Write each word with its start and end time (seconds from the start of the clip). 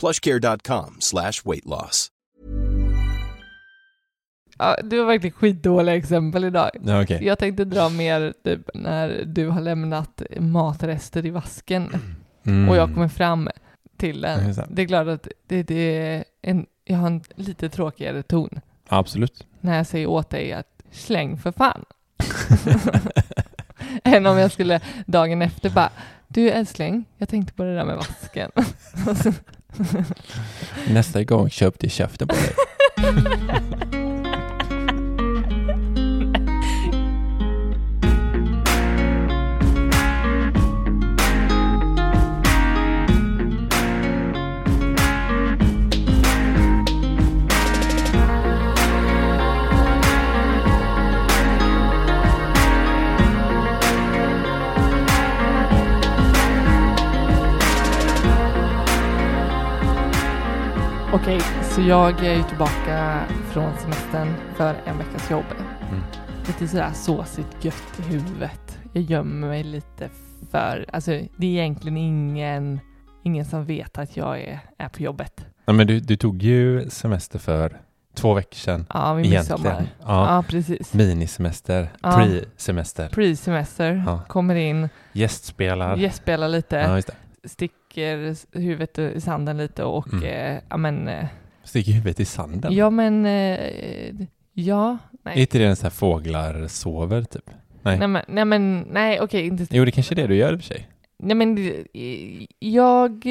plushcare.com 0.00 0.96
slash 1.00 1.32
weight 1.44 1.64
loss. 1.64 2.08
Ja, 4.58 4.76
du 4.84 4.98
har 4.98 5.06
verkligen 5.06 5.32
skitdåliga 5.36 5.96
exempel 5.96 6.44
idag. 6.44 6.70
Ja, 6.82 7.02
okej. 7.02 7.24
Jag 7.24 7.38
tänkte 7.38 7.64
dra 7.64 7.88
mer 7.88 8.34
typ 8.44 8.70
när 8.74 9.22
du 9.26 9.48
har 9.48 9.60
lämnat 9.60 10.22
matrester 10.38 11.26
i 11.26 11.30
vasken 11.30 11.96
Mm. 12.46 12.68
och 12.68 12.76
jag 12.76 12.94
kommer 12.94 13.08
fram 13.08 13.48
till 13.96 14.20
den. 14.20 14.54
Det 14.70 14.82
är 14.82 14.86
klart 14.86 15.06
att 15.08 15.28
det, 15.46 15.62
det 15.62 15.74
är 15.98 16.24
en, 16.42 16.66
jag 16.84 16.96
har 16.96 17.06
en 17.06 17.22
lite 17.36 17.68
tråkigare 17.68 18.22
ton 18.22 18.60
Absolut. 18.88 19.46
när 19.60 19.76
jag 19.76 19.86
säger 19.86 20.06
åt 20.06 20.30
dig 20.30 20.52
att 20.52 20.82
släng 20.90 21.36
för 21.38 21.52
fan. 21.52 21.84
Än 24.04 24.26
om 24.26 24.38
jag 24.38 24.52
skulle 24.52 24.80
dagen 25.06 25.42
efter 25.42 25.70
bara, 25.70 25.90
du 26.28 26.50
älskling, 26.50 27.04
jag 27.16 27.28
tänkte 27.28 27.52
på 27.52 27.62
det 27.62 27.74
där 27.74 27.84
med 27.84 27.96
vasken. 27.96 28.50
Nästa 30.88 31.24
gång 31.24 31.50
köpte 31.50 31.86
jag 31.86 31.92
käften 31.92 32.28
på 32.28 32.34
dig. 32.34 32.54
Okej, 61.28 61.40
så 61.62 61.80
jag 61.80 62.24
är 62.24 62.36
ju 62.36 62.42
tillbaka 62.42 63.24
från 63.50 63.78
semestern 63.78 64.34
för 64.56 64.74
en 64.86 64.98
veckas 64.98 65.30
jobb. 65.30 65.44
Mm. 65.90 66.02
Lite 66.46 66.68
sådär 66.68 66.90
såsigt 66.94 67.64
gött 67.64 67.98
i 67.98 68.02
huvudet. 68.02 68.78
Jag 68.92 69.02
gömmer 69.02 69.48
mig 69.48 69.64
lite 69.64 70.08
för, 70.50 70.86
alltså 70.92 71.10
det 71.10 71.46
är 71.46 71.50
egentligen 71.50 71.96
ingen, 71.96 72.80
ingen 73.22 73.44
som 73.44 73.64
vet 73.64 73.98
att 73.98 74.16
jag 74.16 74.40
är, 74.40 74.60
är 74.78 74.88
på 74.88 75.02
jobbet. 75.02 75.46
Ja, 75.64 75.72
men 75.72 75.86
du, 75.86 76.00
du 76.00 76.16
tog 76.16 76.42
ju 76.42 76.90
semester 76.90 77.38
för 77.38 77.80
två 78.14 78.34
veckor 78.34 78.56
sedan. 78.56 78.86
Ja, 78.94 79.14
vid 79.14 79.30
midsommar. 79.30 79.86
Ja. 80.00 80.36
Ja, 80.36 80.44
precis. 80.48 80.94
Minisemester, 80.94 81.88
Ja. 82.02 82.10
pre-semester, 82.10 83.08
Pre-semester, 83.08 84.02
Ja. 84.06 84.22
kommer 84.28 84.54
in, 84.54 84.88
gästspelar. 85.12 85.96
gästspelar 85.96 86.48
lite, 86.48 86.76
Ja, 86.76 86.94
det. 86.94 87.14
Sticker 87.92 88.36
huvudet 88.58 88.98
i 88.98 89.20
sanden 89.20 89.56
lite 89.56 89.84
och, 89.84 90.12
Mm. 90.12 90.24
eh, 90.24 90.60
ja 90.68 90.76
men, 90.76 91.08
eh, 91.08 91.26
Sticker 91.64 91.92
huvudet 91.92 92.20
i 92.20 92.24
sanden. 92.24 92.74
ja 92.74 92.90
men, 92.90 93.26
eh, 93.26 93.58
ja, 94.52 94.90
Är 94.90 94.98
nej. 95.24 95.40
inte 95.40 95.58
det 95.58 95.64
en 95.64 95.76
sån 95.76 95.84
här 95.84 95.90
fåglar 95.90 96.66
sover 96.68 97.22
typ? 97.22 97.50
Nej. 97.82 97.98
Nej 97.98 98.08
men, 98.08 98.22
nej, 98.28 98.44
men, 98.44 98.80
nej 98.90 99.20
okej, 99.20 99.46
inte 99.46 99.66
Jo, 99.70 99.84
det 99.84 99.90
kanske 99.90 100.14
är 100.14 100.16
det 100.16 100.26
du 100.26 100.36
gör 100.36 100.52
i 100.52 100.56
och 100.56 100.60
för 100.60 100.66
sig. 100.66 100.88
Nej 101.18 101.36
men 101.36 101.58
eh, 101.94 102.46
jag, 102.58 103.26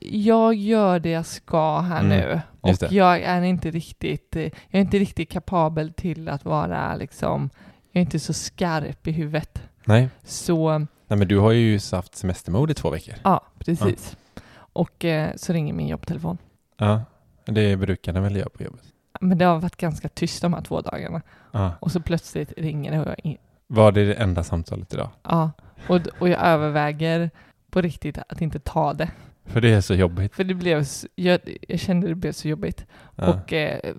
jag 0.00 0.54
gör 0.54 0.98
det 0.98 1.10
jag 1.10 1.26
ska 1.26 1.80
här 1.80 2.00
Mm, 2.00 2.08
nu 2.18 2.40
och 2.60 2.92
jag 2.92 3.22
är 3.22 3.42
inte 3.42 3.70
riktigt, 3.70 4.36
eh, 4.36 4.42
jag 4.42 4.52
är 4.70 4.80
inte 4.80 4.98
riktigt 4.98 5.30
kapabel 5.30 5.92
till 5.92 6.28
att 6.28 6.44
vara 6.44 6.96
liksom, 6.96 7.50
jag 7.92 8.00
är 8.00 8.04
inte 8.04 8.18
så 8.18 8.32
skarp 8.32 9.06
i 9.06 9.12
huvudet. 9.12 9.62
Nej. 9.84 10.08
Så, 10.24 10.78
Nej, 11.08 11.18
men 11.18 11.28
du 11.28 11.38
har 11.38 11.52
ju 11.52 11.78
haft 11.92 12.14
semestermode 12.16 12.72
i 12.72 12.74
två 12.74 12.90
veckor. 12.90 13.14
ja 13.24 13.40
precis. 13.66 14.16
Och 14.56 15.04
eh, 15.04 15.32
så 15.36 15.52
ringer 15.52 15.72
min 15.72 15.88
jobbtelefon. 15.88 16.38
Ja, 16.76 17.02
det 17.44 17.76
brukar 17.76 18.12
den 18.12 18.22
väl 18.22 18.36
göra 18.36 18.48
på 18.48 18.62
jobbet. 18.62 18.82
Men 19.20 19.38
det 19.38 19.44
har 19.44 19.58
varit 19.58 19.76
ganska 19.76 20.08
tyst 20.08 20.42
de 20.42 20.52
här 20.54 20.62
två 20.62 20.80
dagarna. 20.80 21.22
Ja. 21.52 21.72
Och 21.80 21.92
så 21.92 22.00
plötsligt 22.00 22.52
ringer 22.56 22.92
det 22.92 23.00
och 23.00 23.06
jag, 23.06 23.16
in, 23.18 23.36
Var 23.66 23.92
det 23.92 24.04
det 24.04 24.14
enda 24.14 24.42
samtalet 24.44 24.94
idag? 24.94 25.10
ja. 25.22 25.50
Och, 25.88 26.00
och 26.18 26.28
jag 26.28 26.40
överväger 26.40 27.30
på 27.70 27.80
riktigt 27.80 28.18
att 28.28 28.40
inte 28.40 28.58
ta 28.58 28.92
det. 28.92 29.10
För 29.44 29.60
det 29.60 29.72
är 29.72 29.80
så 29.80 29.94
jobbigt. 29.94 30.34
För 30.34 30.44
det 30.44 30.54
blev, 30.54 30.86
jag, 31.14 31.40
jag 31.68 31.80
kände 31.80 32.08
det 32.08 32.14
blev 32.14 32.32
så 32.32 32.48
jobbigt. 32.48 32.84
Ja. 33.16 33.28
Och, 33.28 33.52
eh, 33.52 33.94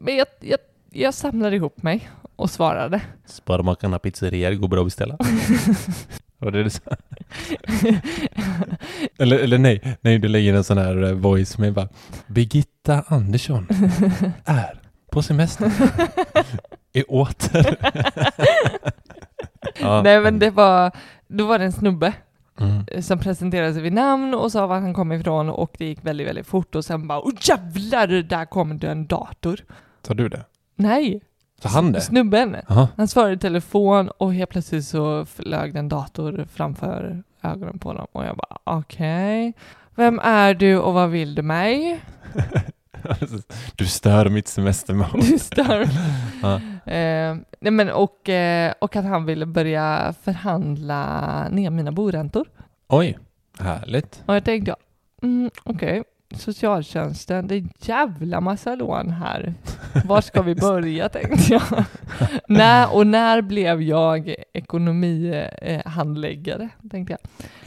men 0.00 0.16
jag, 0.16 0.26
jag, 0.40 0.58
jag 0.90 1.14
samlade 1.14 1.56
ihop 1.56 1.82
mig 1.82 2.10
och 2.36 2.50
svarade. 2.50 3.00
Sparmakarna 3.24 3.98
pizzerior 3.98 4.54
går 4.54 4.68
bra 4.68 4.80
att 4.80 4.86
beställa. 4.86 5.18
Var 6.38 6.50
det 6.50 6.62
du 6.62 6.70
sa? 6.70 6.80
eller, 9.18 9.38
eller 9.38 9.58
nej, 9.58 9.96
nej, 10.00 10.18
du 10.18 10.28
lägger 10.28 10.54
en 10.54 10.64
sån 10.64 10.78
här 10.78 11.02
eh, 11.04 11.12
voice 11.12 11.58
med 11.58 11.72
bara 11.74 11.88
Birgitta 12.26 13.04
Andersson 13.06 13.66
är 14.44 14.80
på 15.10 15.22
semester. 15.22 15.72
är 16.92 17.04
åter. 17.12 17.76
ja. 19.80 20.02
Nej 20.02 20.20
men 20.20 20.38
det 20.38 20.50
var, 20.50 20.92
då 21.28 21.46
var 21.46 21.58
det 21.58 21.64
en 21.64 21.72
snubbe 21.72 22.12
Mm. 22.60 23.02
som 23.02 23.18
presenterade 23.18 23.72
sig 23.72 23.82
vid 23.82 23.92
namn 23.92 24.34
och 24.34 24.52
sa 24.52 24.66
var 24.66 24.80
han 24.80 24.94
kom 24.94 25.12
ifrån 25.12 25.48
och 25.48 25.74
det 25.78 25.84
gick 25.84 26.04
väldigt, 26.04 26.26
väldigt 26.28 26.46
fort 26.46 26.74
och 26.74 26.84
sen 26.84 27.08
bara 27.08 27.20
oh 27.20 27.32
jävlar, 27.40 28.06
där 28.22 28.44
kom 28.44 28.78
det 28.78 28.88
en 28.90 29.06
dator. 29.06 29.60
Sa 30.02 30.14
du 30.14 30.28
det? 30.28 30.44
Nej, 30.76 31.20
Sa 31.62 31.68
han 31.68 31.92
det? 31.92 32.00
snubben. 32.00 32.56
Jaha. 32.68 32.88
Han 32.96 33.08
svarade 33.08 33.32
i 33.34 33.38
telefon 33.38 34.08
och 34.08 34.34
helt 34.34 34.50
plötsligt 34.50 34.84
så 34.84 35.24
flög 35.26 35.72
det 35.72 35.78
en 35.78 35.88
dator 35.88 36.46
framför 36.52 37.22
ögonen 37.42 37.78
på 37.78 37.88
honom 37.88 38.06
och 38.12 38.24
jag 38.24 38.36
bara 38.36 38.58
okej. 38.64 39.52
Vem 39.94 40.18
är 40.18 40.54
du 40.54 40.78
och 40.78 40.94
vad 40.94 41.10
vill 41.10 41.34
du 41.34 41.42
mig? 41.42 42.00
Du 43.76 43.86
stör 43.86 44.28
mitt 44.28 44.48
semestermål. 44.48 45.20
Du 45.20 45.38
stör. 45.38 45.88
Ja. 46.42 46.54
Eh, 46.92 47.36
nej 47.60 47.70
men 47.72 47.90
och, 47.90 48.28
eh, 48.28 48.72
och 48.78 48.96
att 48.96 49.04
han 49.04 49.24
ville 49.24 49.46
börja 49.46 50.14
förhandla 50.22 51.48
ner 51.48 51.70
mina 51.70 51.92
boräntor. 51.92 52.46
Oj, 52.88 53.18
härligt. 53.58 54.22
Och 54.26 54.34
jag 54.34 54.44
tänkte, 54.44 54.76
mm, 55.22 55.50
okej, 55.64 56.02
socialtjänsten, 56.38 57.46
det 57.46 57.54
är 57.54 57.58
en 57.58 57.70
jävla 57.80 58.40
massa 58.40 58.74
lån 58.74 59.10
här. 59.10 59.54
Var 60.04 60.20
ska 60.20 60.42
vi 60.42 60.54
börja 60.54 61.08
tänkte 61.12 61.54
jag. 61.54 61.84
när, 62.48 62.94
och 62.94 63.06
när 63.06 63.42
blev 63.42 63.82
jag 63.82 64.34
ekonomihandläggare, 64.52 66.68
tänkte 66.90 67.12
jag. 67.12 67.20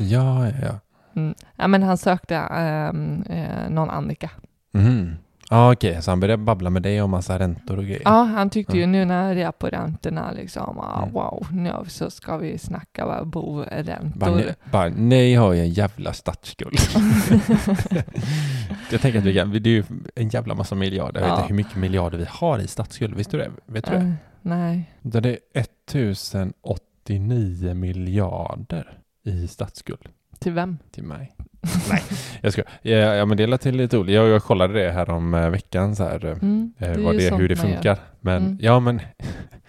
Ja, 0.08 0.48
ja, 0.48 0.54
ja. 0.62 0.80
Mm. 1.16 1.34
Ja, 1.56 1.68
men 1.68 1.84
han 1.84 1.98
sökte 1.98 2.36
ehm, 2.36 3.24
eh, 3.30 3.70
någon 3.70 3.90
Annika. 3.90 4.30
Mm. 4.74 5.16
Ja 5.52 5.72
okej, 5.74 6.02
så 6.02 6.12
han 6.12 6.20
började 6.20 6.44
babbla 6.44 6.70
med 6.70 6.82
dig 6.84 7.02
om 7.02 7.12
massa 7.12 7.40
räntor 7.40 7.78
och 7.78 7.84
grejer. 7.84 8.02
Ja, 8.06 8.24
han 8.24 8.50
tyckte 8.50 8.78
ju 8.78 8.86
nu 8.86 9.06
när 9.06 9.36
det 9.36 9.42
är 9.42 9.52
på 9.52 9.68
räntorna 9.68 10.32
liksom, 10.32 10.80
ah, 10.80 10.98
Mm. 11.02 11.14
wow, 11.14 11.48
nu 11.52 11.74
så 11.88 12.10
ska 12.10 12.38
vi 12.38 12.58
snacka 12.58 13.06
bara 13.06 13.26
Bara, 13.26 13.42
boräntor. 13.42 14.36
ni, 14.36 14.46
bara, 14.72 14.90
nej 14.90 15.36
har 15.36 15.54
ju 15.54 15.60
en 15.60 15.70
jävla 15.70 16.14
statsskuld. 16.14 16.78
jag 18.92 19.02
tänker 19.02 19.20
att 19.20 19.26
vi 19.26 19.34
kan, 19.34 19.52
det 19.52 19.70
är 19.70 19.74
ju 19.74 19.84
en 20.16 20.30
jävla 20.30 20.56
massa 20.56 20.76
miljarder. 20.76 21.22
Jag 21.22 21.28
vet 21.28 21.38
Ja. 21.38 21.42
inte 21.42 21.48
hur 21.48 21.56
mycket 21.56 21.76
miljarder 21.76 22.18
vi 22.18 22.26
har 22.30 22.60
i 22.60 22.68
statsskuld. 22.68 23.16
Visste 23.16 23.38
du 23.38 23.44
det? 23.44 23.52
Vet 23.66 23.86
du 23.86 23.92
det? 23.92 23.98
Eh, 23.98 24.12
nej. 24.42 24.92
Det 25.02 25.26
är 25.26 25.38
1089 25.54 27.74
miljarder 27.74 28.98
i 29.24 29.48
statsskuld 29.48 30.10
Till 30.40 30.54
vem? 30.54 30.78
till 30.92 31.04
mig. 31.04 31.36
Nej, 31.90 32.04
jag 32.42 32.54
ska. 32.54 32.62
Ja, 32.82 32.92
ja 32.98 33.26
men 33.26 33.38
det 33.38 33.48
lät 33.48 33.66
lite 33.66 33.98
roligt. 33.98 34.16
Jag, 34.16 34.28
jag 34.28 34.44
kollade 34.44 34.74
det 34.86 34.92
här 34.92 35.10
om 35.10 35.34
eh, 35.34 35.50
veckan 35.50 35.96
så 35.96 36.04
här. 36.04 36.26
eh, 36.26 36.32
Mm, 36.32 36.74
eh, 36.78 36.90
är 36.92 36.98
vad 36.98 37.18
det, 37.18 37.36
hur 37.36 37.50
det 37.50 37.56
funkar. 37.56 37.98
Men 38.22 38.38
Mm. 38.46 38.58
ja, 38.62 38.80
men 38.80 39.02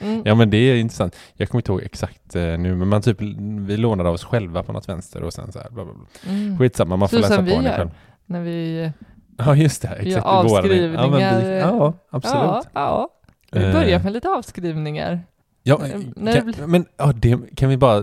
Mm. 0.02 0.22
ja, 0.24 0.34
men 0.34 0.50
det 0.50 0.56
är 0.56 0.76
intressant. 0.76 1.16
Jag 1.34 1.48
kommer 1.48 1.60
inte 1.60 1.72
ihåg 1.72 1.82
exakt 1.82 2.36
eh, 2.36 2.42
nu, 2.42 2.74
men 2.76 2.88
man 2.88 3.02
typ 3.02 3.20
vi 3.60 3.76
lånade 3.76 4.08
av 4.08 4.14
oss 4.14 4.24
själva 4.24 4.62
på 4.62 4.72
något 4.72 4.88
vänster 4.88 5.22
och 5.22 5.32
sen 5.32 5.52
så 5.52 5.58
här. 5.58 5.70
Bla, 5.70 5.84
bla, 5.84 5.94
bla. 5.94 6.32
Mm. 6.32 6.58
Skitsamma, 6.58 6.96
man 6.96 7.08
får 7.08 7.16
Så 7.16 7.20
läsa 7.22 7.34
som 7.34 7.44
på 7.44 7.50
vi 7.50 7.56
det 7.56 7.64
gör. 7.64 7.76
själv. 7.76 7.90
När 8.26 8.40
vi... 8.40 8.90
Ja, 9.38 9.54
just 9.56 9.82
det. 9.82 9.88
Exakt. 9.88 10.06
gör 10.06 10.20
avskrivningar. 10.22 11.20
Ja, 11.20 11.38
vi, 11.40 11.58
ja 11.58 11.92
absolut. 12.10 12.44
Ja, 12.44 12.62
ja. 12.74 13.08
Vi 13.52 13.72
börjar 13.72 13.98
med 14.00 14.12
lite 14.12 14.28
avskrivningar. 14.28 15.20
Ja, 15.62 15.86
Eh, 15.86 15.98
det 16.16 16.32
kan, 16.56 16.70
men 16.70 16.86
ja, 16.96 17.12
det, 17.16 17.38
kan, 17.56 17.68
vi 17.68 17.76
bara, 17.76 18.00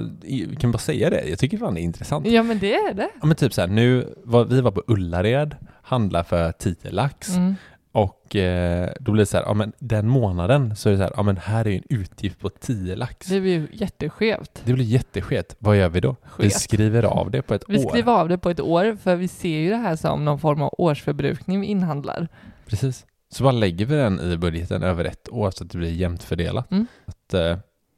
kan 0.60 0.70
vi 0.70 0.74
bara 0.74 0.78
säga 0.78 1.10
det? 1.10 1.30
Jag 1.30 1.40
tycker 1.40 1.58
fan 1.58 1.74
det 1.74 1.82
är 1.82 1.84
intressant. 1.84 2.28
Ja, 2.28 2.44
men 2.44 2.60
det 2.60 2.74
är 2.76 2.94
det. 2.94 3.10
Ja, 3.22 3.26
men 3.28 3.36
typ 3.36 3.54
så 3.54 3.62
här, 3.62 3.68
nu 3.68 4.14
var, 4.24 4.46
vi 4.46 4.62
var 4.62 4.72
på 4.72 4.84
Ullared, 4.88 5.56
handlade 5.82 6.24
för 6.26 6.52
10 6.52 6.76
lax 6.92 7.30
Mm. 7.36 7.56
och 7.92 8.36
eh, 8.36 8.90
då 9.00 9.12
blir 9.12 9.22
det 9.22 9.26
så 9.26 9.38
här, 9.38 9.44
ja 9.44 9.54
men 9.54 9.72
den 9.80 10.08
månaden 10.08 10.76
så 10.76 10.90
är 10.90 10.92
det 10.92 10.98
så 10.98 11.04
här, 11.04 11.12
ja 11.16 11.24
men 11.24 11.38
här 11.38 11.66
är 11.66 11.70
ju 11.70 11.78
en 11.78 11.84
utgift 11.90 12.40
på 12.40 12.50
10 12.50 12.96
lax. 12.96 13.28
Det 13.28 13.40
blir 13.42 13.52
ju 13.54 13.68
jätteskevt. 13.72 14.62
Det 14.64 14.74
blir 14.74 14.86
jätteskevt. 14.86 15.56
Vad 15.60 15.78
gör 15.78 15.90
vi 15.90 16.00
då? 16.00 16.16
Vi 16.38 16.44
Skevt. 16.44 16.54
skriver 16.62 17.04
av 17.04 17.32
det 17.32 17.42
på 17.42 17.54
ett 17.54 17.64
Vi 17.68 17.86
år. 17.86 17.90
skriver 17.90 18.14
av 18.14 18.30
det 18.30 18.38
på 18.38 18.50
ett 18.50 18.60
år, 18.60 18.98
för 19.04 19.16
vi 19.16 19.28
ser 19.28 19.58
ju 19.60 19.70
det 19.70 19.76
här 19.78 19.96
som 19.96 20.26
någon 20.26 20.40
form 20.40 20.62
av 20.62 20.74
årsförbrukning 20.78 21.62
vi 21.62 21.68
inhandlar. 21.68 22.28
Precis. 22.68 23.06
Så 23.30 23.44
bara 23.44 23.52
lägger 23.52 23.86
vi 23.86 23.96
den 23.96 24.20
i 24.32 24.38
budgeten 24.38 24.84
över 24.84 25.06
ett 25.06 25.30
år 25.30 25.52
så 25.52 25.64
att 25.64 25.70
det 25.70 25.78
blir 25.78 25.92
jämnt 25.94 26.24
fördelat. 26.24 26.72
Mm. 26.72 26.88
Att, 27.06 27.34
eh, 27.34 27.52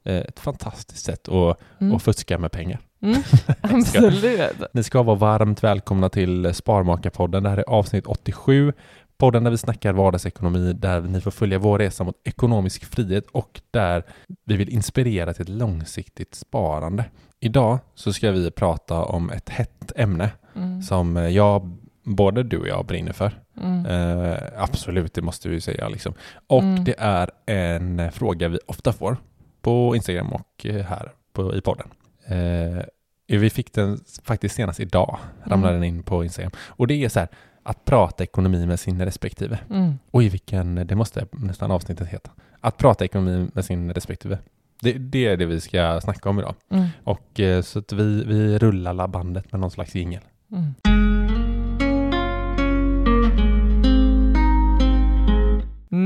eh, 0.04 0.18
ett 0.20 0.40
fantastiskt 0.40 1.04
sätt 1.04 1.28
att, 1.28 1.60
Mm. 1.80 1.94
att 1.96 2.02
fuska 2.02 2.38
med 2.38 2.52
pengar. 2.52 2.80
Mm. 3.02 3.22
Absolut. 3.60 4.52
Ni 4.72 4.82
ska 4.82 5.02
vara 5.02 5.16
varmt 5.16 5.64
välkomna 5.64 6.08
till 6.08 6.54
Sparmakarpodden. 6.54 7.42
Det 7.42 7.48
här 7.50 7.58
är 7.58 7.64
avsnitt 7.70 8.06
87. 8.06 8.72
Podden 9.18 9.44
där 9.44 9.50
vi 9.50 9.58
snackar 9.58 9.92
vardagsekonomi, 9.92 10.72
där 10.72 11.00
ni 11.00 11.20
får 11.20 11.30
följa 11.30 11.58
vår 11.58 11.78
resa 11.78 12.04
mot 12.04 12.16
ekonomisk 12.24 12.84
frihet 12.84 13.26
och 13.32 13.60
där 13.70 14.02
vi 14.44 14.56
vill 14.56 14.68
inspirera 14.68 15.32
till 15.32 15.42
ett 15.42 15.48
långsiktigt 15.48 16.34
sparande. 16.34 17.04
Idag 17.40 17.78
så 17.94 18.12
ska 18.12 18.30
vi 18.30 18.50
prata 18.50 19.04
om 19.04 19.30
ett 19.30 19.48
hett 19.48 19.92
ämne 19.96 20.30
Mm. 20.56 20.82
som 20.82 21.16
jag, 21.16 21.76
både 22.04 22.42
du 22.42 22.58
och 22.58 22.68
jag 22.68 22.86
brinner 22.86 23.12
för. 23.12 23.40
Mm. 23.60 23.86
Eh, 23.86 24.38
absolut, 24.56 25.14
det 25.14 25.22
måste 25.22 25.48
vi 25.48 25.60
säga. 25.60 25.88
Liksom. 25.88 26.14
Och 26.46 26.62
Mm. 26.62 26.84
det 26.84 26.94
är 26.98 27.30
en 27.46 28.12
fråga 28.12 28.48
vi 28.48 28.58
ofta 28.66 28.92
får 28.92 29.16
på 29.62 29.96
Instagram 29.96 30.32
och 30.32 30.66
eh, 30.66 30.84
här 30.86 31.12
på, 31.32 31.54
i 31.56 31.60
podden. 31.60 31.86
Eh, 32.26 32.82
vi 33.38 33.50
fick 33.50 33.72
den 33.72 33.98
faktiskt 34.24 34.54
senast 34.54 34.80
idag, 34.80 35.18
ramlade 35.44 35.74
Mm. 35.76 35.80
den 35.80 35.96
in 35.96 36.02
på 36.02 36.24
Instagram. 36.24 36.52
Och 36.58 36.86
det 36.86 37.04
är 37.04 37.08
så 37.08 37.20
här, 37.20 37.28
att 37.62 37.84
prata 37.84 38.24
ekonomi 38.24 38.66
med 38.66 38.80
sin 38.80 39.04
respektive. 39.04 39.58
Mm. 39.70 39.98
Oj, 40.10 40.28
vilken, 40.28 40.74
det 40.86 40.94
måste 40.94 41.26
nästan 41.32 41.70
avsnittet 41.70 42.08
heta. 42.08 42.30
Att 42.60 42.76
prata 42.76 43.04
ekonomi 43.04 43.48
med 43.54 43.64
sin 43.64 43.94
respektive. 43.94 44.38
Det, 44.80 44.92
det 44.92 45.26
är 45.26 45.36
det 45.36 45.46
vi 45.46 45.60
ska 45.60 46.00
snacka 46.00 46.28
om 46.30 46.38
idag. 46.38 46.54
Mm. 46.70 46.86
Och 47.04 47.40
eh, 47.40 47.62
så 47.62 47.78
att 47.78 47.92
vi, 47.92 48.24
vi 48.24 48.58
rullar 48.58 48.92
la 48.94 49.08
bandet 49.08 49.52
med 49.52 49.60
någon 49.60 49.70
slags 49.70 49.94
jingel. 49.94 50.20
Mm. 50.52 50.74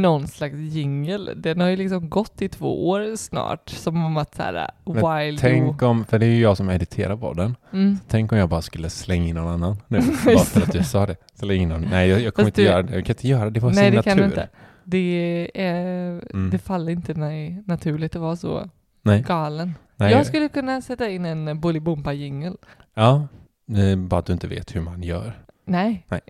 Någon 0.05 0.27
slags 0.29 0.55
jingel. 0.55 1.31
Den 1.37 1.61
har 1.61 1.69
ju 1.69 1.77
liksom 1.77 2.11
gått 2.11 2.43
i 2.43 2.49
två 2.49 2.89
år 2.89 3.17
snart. 3.17 3.69
Som 3.69 4.05
om 4.05 4.17
att 4.17 4.35
såhär, 4.35 4.71
Men 4.85 4.95
wild 5.27 5.39
Tänk 5.41 5.83
om, 5.83 6.05
för 6.05 6.19
det 6.19 6.27
är 6.27 6.31
ju 6.31 6.41
jag 6.41 6.57
som 6.57 6.71
editerar 6.71 7.17
podden. 7.17 7.57
mm. 7.73 7.99
Tänk 8.09 8.33
om 8.33 8.39
jag 8.39 8.49
bara 8.49 8.63
skulle 8.63 8.91
slänga 8.91 9.25
in 9.29 9.35
någon 9.35 9.53
annan 9.53 9.77
nu, 9.89 9.99
bara 10.25 10.39
för 10.39 10.63
att 10.63 10.73
du 10.73 10.83
sa 10.85 11.07
det. 11.07 11.17
Släng 11.35 11.63
in 11.63 11.69
någon. 11.69 11.81
Nej, 11.91 12.09
jag, 12.09 12.21
jag 12.21 12.35
kommer 12.35 12.45
Fast 12.51 12.59
inte 12.59 12.61
du- 12.63 12.67
göra 12.67 12.83
det. 12.83 12.95
Jag 12.95 13.05
kan 13.07 13.13
inte 13.15 13.29
göra 13.29 13.45
det. 13.45 13.51
Det 13.51 13.61
var 13.61 13.71
Nej, 13.71 13.85
sin 13.85 13.95
det 13.97 14.03
kan 14.03 14.17
natur. 14.17 14.23
du 14.23 14.27
inte. 14.27 14.49
Det, 14.85 15.51
är, 15.55 16.11
Mm. 16.35 16.51
det 16.51 16.59
faller 16.59 16.93
inte 16.93 17.15
mig 17.15 17.63
naturligt 17.67 18.17
att 18.17 18.23
vara 18.23 18.37
så 18.37 18.71
Nej. 19.03 19.23
galen. 19.29 19.75
Nej, 19.97 20.13
jag 20.13 20.27
skulle 20.27 20.49
kunna 20.49 20.81
sätta 20.81 21.09
in 21.11 21.25
en 21.25 21.61
Bolibompa-jingel. 21.61 22.57
Ja, 22.95 23.27
bara 23.99 24.19
att 24.21 24.27
du 24.27 24.33
inte 24.33 24.47
vet 24.49 24.77
hur 24.77 24.81
man 24.81 25.03
gör. 25.03 25.41
Nej. 25.67 26.07
Nej. 26.09 26.21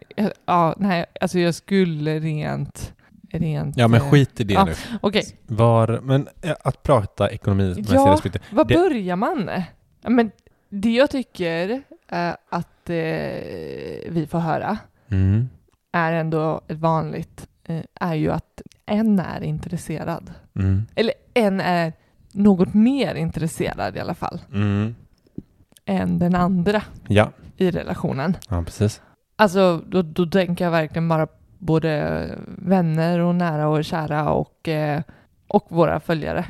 Ja, 0.47 0.75
nej, 0.79 1.05
alltså 1.21 1.39
jag 1.39 1.55
skulle 1.55 2.19
rent... 2.21 2.94
rent 3.35 3.77
Ja, 3.77 3.89
men 3.89 4.01
eh, 4.01 4.11
skit 4.11 4.41
i 4.41 4.45
det 4.45 4.55
ja. 4.55 4.65
nu. 4.65 4.73
Okej, 5.01 5.25
Var, 5.47 6.01
men 6.03 6.29
eh, 6.43 6.55
att 6.65 6.83
prata 6.83 7.31
ekonomi 7.31 7.75
Ja. 7.89 8.13
respektive. 8.13 8.45
var 8.51 8.65
Det- 8.65 8.75
börjar 8.75 9.17
man? 9.17 9.51
Men 10.03 10.31
det 10.69 10.91
jag 10.95 11.11
tycker 11.11 11.83
eh, 12.09 12.31
att 12.51 12.69
vi 14.09 14.27
får 14.31 14.39
höra 14.39 14.79
Mm. 15.11 15.49
är 15.93 16.13
ändå 16.13 16.61
vanligt, 16.69 17.47
är 18.01 18.15
ju 18.15 18.31
att 18.31 18.63
en 18.87 19.19
är 19.19 19.41
intresserad. 19.43 20.33
Mm. 20.59 20.87
Eller 20.95 21.15
en 21.35 21.61
är 21.61 21.93
något 22.33 22.75
mer 22.75 23.15
intresserad 23.15 23.97
i 23.97 24.01
alla 24.01 24.15
fall 24.15 24.41
Mm. 24.53 24.95
än 25.85 26.19
den 26.19 26.35
andra 26.35 26.83
Ja. 27.09 27.31
i 27.57 27.71
relationen. 27.71 28.37
ja, 28.51 28.63
precis. 28.63 29.03
Alltså 29.37 29.83
då, 29.87 30.03
då 30.03 30.27
tänker 30.27 30.65
jag 30.65 30.73
verkligen 30.73 31.09
bara 31.09 31.27
både 31.65 32.29
vänner 32.47 33.19
och 33.19 33.35
nära 33.35 33.69
och 33.69 33.85
kära 33.85 34.31
och, 34.31 34.69
eh, 34.69 35.03
och 35.49 35.67
våra 35.69 36.01
följare. 36.01 36.45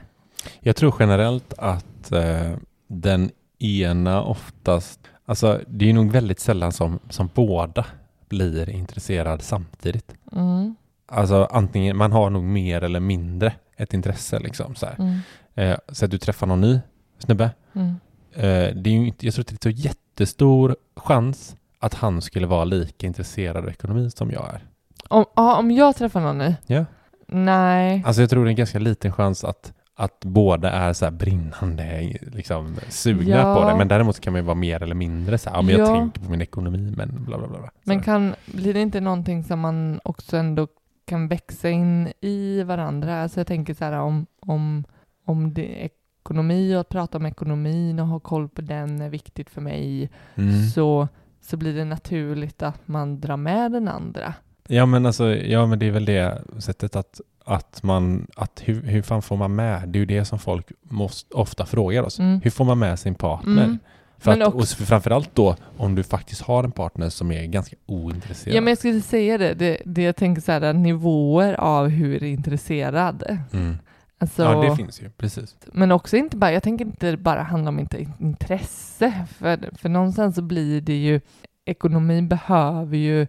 Jag 0.60 0.76
tror 0.76 0.94
generellt 0.98 1.54
att 1.58 2.12
eh, 2.12 2.52
den 2.86 3.30
ena 3.58 4.22
oftast, 4.22 5.00
alltså 5.26 5.60
det 5.66 5.90
är 5.90 5.92
nog 5.92 6.10
väldigt 6.10 6.40
sällan 6.40 6.72
som, 6.72 6.98
som 7.10 7.28
båda 7.34 7.86
blir 8.28 8.70
intresserad 8.70 9.42
samtidigt. 9.42 10.14
Mm, 10.32 10.76
Alltså 11.06 11.48
antingen, 11.50 11.96
man 11.96 12.12
har 12.12 12.30
nog 12.30 12.42
mer 12.44 12.84
eller 12.84 13.00
mindre 13.00 13.52
ett 13.76 13.94
intresse 13.94 14.38
liksom 14.38 14.74
så 14.74 14.86
mm, 14.98 15.18
Eh, 15.56 15.76
så 15.88 16.04
att 16.04 16.10
du 16.10 16.18
träffar 16.18 16.46
någon 16.46 16.60
ny 16.60 16.80
snubbe. 17.18 17.50
mm. 17.72 17.94
Eh, 18.32 18.74
det 18.74 18.90
är 18.90 18.94
ju 18.94 19.06
inte, 19.06 19.26
jag 19.26 19.34
tror 19.34 19.42
att 19.42 19.48
det 19.48 19.66
är 19.66 19.72
så 19.72 19.78
jättestor 19.80 20.76
chans 20.96 21.56
att 21.78 21.94
han 21.94 22.22
skulle 22.22 22.46
vara 22.46 22.64
lika 22.64 23.06
intresserad 23.06 23.56
av 23.56 23.68
ekonomi 23.68 24.10
som 24.10 24.30
jag 24.30 24.54
är. 24.54 24.62
Om, 25.08 25.24
ja, 25.36 25.58
om 25.58 25.70
jag 25.70 25.96
träffar 25.96 26.20
någon 26.20 26.38
ny? 26.38 26.54
Ja. 26.66 26.84
Nej. 27.28 28.02
Alltså 28.06 28.22
jag 28.22 28.30
tror 28.30 28.44
det 28.44 28.48
är 28.48 28.50
en 28.50 28.56
ganska 28.56 28.78
liten 28.78 29.12
chans 29.12 29.44
att, 29.44 29.72
att 29.96 30.20
båda 30.24 30.70
är 30.70 30.92
så 30.92 31.10
brinnande 31.10 32.16
liksom, 32.32 32.76
sugna 32.88 33.36
Ja. 33.36 33.54
på 33.54 33.68
det. 33.68 33.76
Men 33.76 33.88
däremot 33.88 34.20
kan 34.20 34.32
man 34.32 34.42
ju 34.42 34.46
vara 34.46 34.54
mer 34.54 34.82
eller 34.82 34.94
mindre 34.94 35.38
så 35.38 35.50
här, 35.50 35.56
ja, 35.56 35.62
men 35.62 35.76
jag 35.76 35.88
Ja. 35.88 35.94
tänker 35.94 36.20
på 36.20 36.30
min 36.30 36.42
ekonomi 36.42 36.94
men 36.96 37.24
bla 37.24 37.38
bla 37.38 37.48
bla. 37.48 37.70
Men 37.82 38.02
kan, 38.02 38.34
blir 38.46 38.74
det 38.74 38.80
inte 38.80 39.00
någonting 39.00 39.44
som 39.44 39.60
man 39.60 40.00
också 40.04 40.36
ändå 40.36 40.68
kan 41.06 41.28
växa 41.28 41.70
in 41.70 42.12
i 42.20 42.62
varandra? 42.62 43.22
Alltså 43.22 43.40
jag 43.40 43.46
tänker 43.46 43.74
så 43.74 43.84
här 43.84 43.92
om, 43.92 44.26
om, 44.40 44.84
om 45.26 45.54
det 45.54 45.90
ekonomi 46.24 46.74
och 46.76 46.80
att 46.80 46.88
prata 46.88 47.18
om 47.18 47.26
ekonomin 47.26 47.98
och 48.00 48.06
ha 48.06 48.20
koll 48.20 48.48
på 48.48 48.60
den 48.60 49.00
är 49.00 49.08
viktigt 49.08 49.50
för 49.50 49.60
mig 49.60 50.10
mm. 50.34 50.66
så, 50.66 51.08
så 51.40 51.56
blir 51.56 51.74
det 51.74 51.84
naturligt 51.84 52.62
att 52.62 52.88
man 52.88 53.20
drar 53.20 53.36
med 53.36 53.72
den 53.72 53.88
andra. 53.88 54.34
Ja 54.68 54.86
men 54.86 55.06
alltså, 55.06 55.34
ja 55.34 55.66
men 55.66 55.78
det 55.78 55.86
är 55.86 55.90
väl 55.90 56.04
det 56.04 56.42
sättet 56.58 56.96
att, 56.96 57.20
att 57.44 57.82
man, 57.82 58.26
att 58.36 58.62
hur, 58.64 58.82
hur 58.82 59.02
fan 59.02 59.22
får 59.22 59.36
man 59.36 59.54
med? 59.54 59.88
Det 59.88 59.96
är 59.98 60.00
ju 60.00 60.06
det 60.06 60.24
som 60.24 60.38
folk 60.38 60.72
måste, 60.82 61.34
ofta 61.34 61.66
frågar 61.66 62.02
oss. 62.02 62.18
Mm. 62.18 62.40
Hur 62.40 62.50
får 62.50 62.64
man 62.64 62.78
med 62.78 62.98
sin 62.98 63.14
partner? 63.14 63.64
Mm. 63.64 63.78
För 64.18 64.30
Men 64.30 64.42
att, 64.42 64.54
och 64.54 64.68
för 64.68 64.84
framförallt 64.84 65.34
då 65.34 65.56
om 65.76 65.94
du 65.94 66.02
faktiskt 66.02 66.42
har 66.42 66.64
en 66.64 66.72
partner 66.72 67.08
som 67.08 67.32
är 67.32 67.46
ganska 67.46 67.76
ointresserad. 67.86 68.56
Ja, 68.56 68.60
men 68.60 68.68
jag 68.68 68.78
skulle 68.78 69.00
säga 69.00 69.38
det. 69.38 69.54
Det, 69.54 69.78
det 69.84 70.02
jag 70.02 70.16
tänker 70.16 70.42
så 70.42 70.52
här, 70.52 70.72
nivåer 70.72 71.54
av 71.54 71.88
hur 71.88 72.24
intresserad. 72.24 73.38
mm. 73.52 73.76
Alltså, 74.18 74.42
Ja 74.42 74.62
det 74.62 74.76
finns 74.76 75.02
ju, 75.02 75.10
precis. 75.10 75.56
Men 75.72 75.92
också 75.92 76.16
inte 76.16 76.36
bara, 76.36 76.52
jag 76.52 76.62
tänker 76.62 76.84
inte 76.84 77.16
bara 77.16 77.42
handla 77.42 77.68
om 77.68 77.78
inte 77.78 78.06
intresse, 78.18 79.26
för, 79.38 79.76
för 79.78 79.88
någonstans 79.88 80.34
så 80.34 80.42
blir 80.42 80.80
det 80.80 80.96
ju, 80.96 81.20
ekonomin 81.64 82.28
behöver 82.28 82.96
ju, 82.96 83.26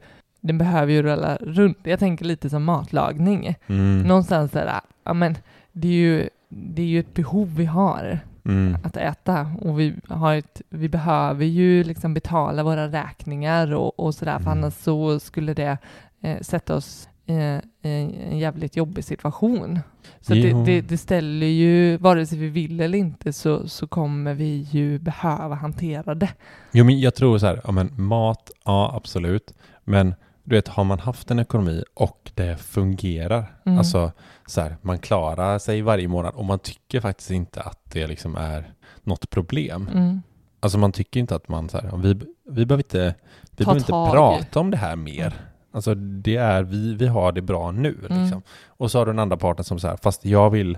den 0.47 0.57
behöver 0.57 0.93
ju 0.93 1.01
rulla 1.03 1.37
runt. 1.41 1.77
Jag 1.83 1.99
tänker 1.99 2.25
lite 2.25 2.49
som 2.49 2.63
matlagning. 2.63 3.55
Mm. 3.67 4.01
Någonstans 4.01 4.51
där, 4.51 4.79
ja 5.03 5.13
men 5.13 5.37
det 5.71 5.87
är 5.87 5.91
ju, 5.91 6.29
det 6.49 6.81
är 6.81 6.85
ju 6.87 6.99
ett 6.99 7.13
behov 7.13 7.55
vi 7.55 7.65
har 7.65 8.19
Mm. 8.47 8.77
att 8.83 8.97
äta 8.97 9.51
och 9.61 9.79
vi, 9.79 9.95
har 10.07 10.35
ett, 10.35 10.61
vi 10.69 10.89
behöver 10.89 11.45
ju 11.45 11.83
liksom 11.83 12.13
betala 12.13 12.63
våra 12.63 12.87
räkningar 12.87 13.73
och, 13.73 13.99
och 13.99 14.15
sådär, 14.15 14.39
för 14.39 14.51
Mm. 14.51 14.57
annars 14.57 14.73
så 14.73 15.19
skulle 15.19 15.53
det 15.53 15.77
eh, 16.21 16.39
sätta 16.41 16.75
oss 16.75 17.09
eh, 17.25 17.59
en 17.81 18.37
jävligt 18.39 18.75
jobbig 18.77 19.03
situation. 19.03 19.79
Så 20.21 20.33
det, 20.33 20.65
det, 20.65 20.81
det 20.81 20.97
ställer 20.97 21.47
ju, 21.47 21.97
vare 21.97 22.25
sig 22.25 22.37
vi 22.37 22.49
vill 22.49 22.79
eller 22.79 22.97
inte, 22.97 23.33
så, 23.33 23.67
så 23.67 23.87
kommer 23.87 24.33
vi 24.33 24.67
ju 24.71 24.99
behöva 24.99 25.55
hantera 25.55 26.15
det. 26.15 26.29
Jo, 26.71 26.85
men 26.85 26.99
jag 26.99 27.15
tror 27.15 27.37
så 27.37 27.45
här, 27.45 27.61
ja 27.63 27.71
men 27.71 27.89
mat, 27.95 28.51
ja 28.65 28.93
absolut. 28.95 29.53
Men 29.83 30.15
du 30.47 30.55
vet, 30.55 30.67
har 30.67 30.83
man 30.83 30.99
haft 30.99 31.31
en 31.31 31.39
ekonomi 31.39 31.83
och 31.93 32.31
det 32.33 32.57
fungerar, 32.57 33.45
Mm. 33.65 33.77
alltså 33.77 34.11
så 34.45 34.61
här, 34.61 34.77
man 34.81 34.99
klarar 34.99 35.59
sig 35.59 35.81
varje 35.81 36.07
månad 36.07 36.33
och 36.35 36.45
man 36.45 36.59
tycker 36.59 36.99
faktiskt 37.01 37.31
inte 37.31 37.61
att 37.61 37.79
det 37.83 38.07
liksom 38.07 38.35
är 38.35 38.73
något 39.03 39.29
problem. 39.29 39.89
Mm. 39.93 40.21
Alltså 40.59 40.77
man 40.77 40.91
tycker 40.91 41.19
inte 41.19 41.35
att 41.35 41.47
man 41.49 41.69
så 41.69 41.77
här, 41.77 41.87
ja, 41.91 41.95
vi, 41.95 42.13
vi 42.49 42.65
behöver 42.65 42.83
inte, 42.83 43.15
vi 43.51 43.65
Ta 43.65 43.71
behöver 43.71 43.79
inte 43.79 43.91
tag 43.91 44.11
prata 44.11 44.59
om 44.59 44.71
det 44.71 44.77
här 44.77 44.95
mer. 44.95 45.33
Alltså 45.71 45.95
det 45.95 46.35
är, 46.35 46.63
vi, 46.63 46.93
vi 46.95 47.07
har 47.07 47.31
det 47.31 47.41
bra 47.41 47.71
nu 47.71 47.97
Mm. 48.09 48.21
liksom. 48.23 48.41
Och 48.67 48.91
så 48.91 48.97
har 48.97 49.05
du 49.05 49.11
den 49.11 49.19
andra 49.19 49.37
parten 49.37 49.63
som 49.65 49.79
så 49.79 49.87
här, 49.87 49.97
fast 49.97 50.25
jag 50.25 50.49
vill, 50.49 50.77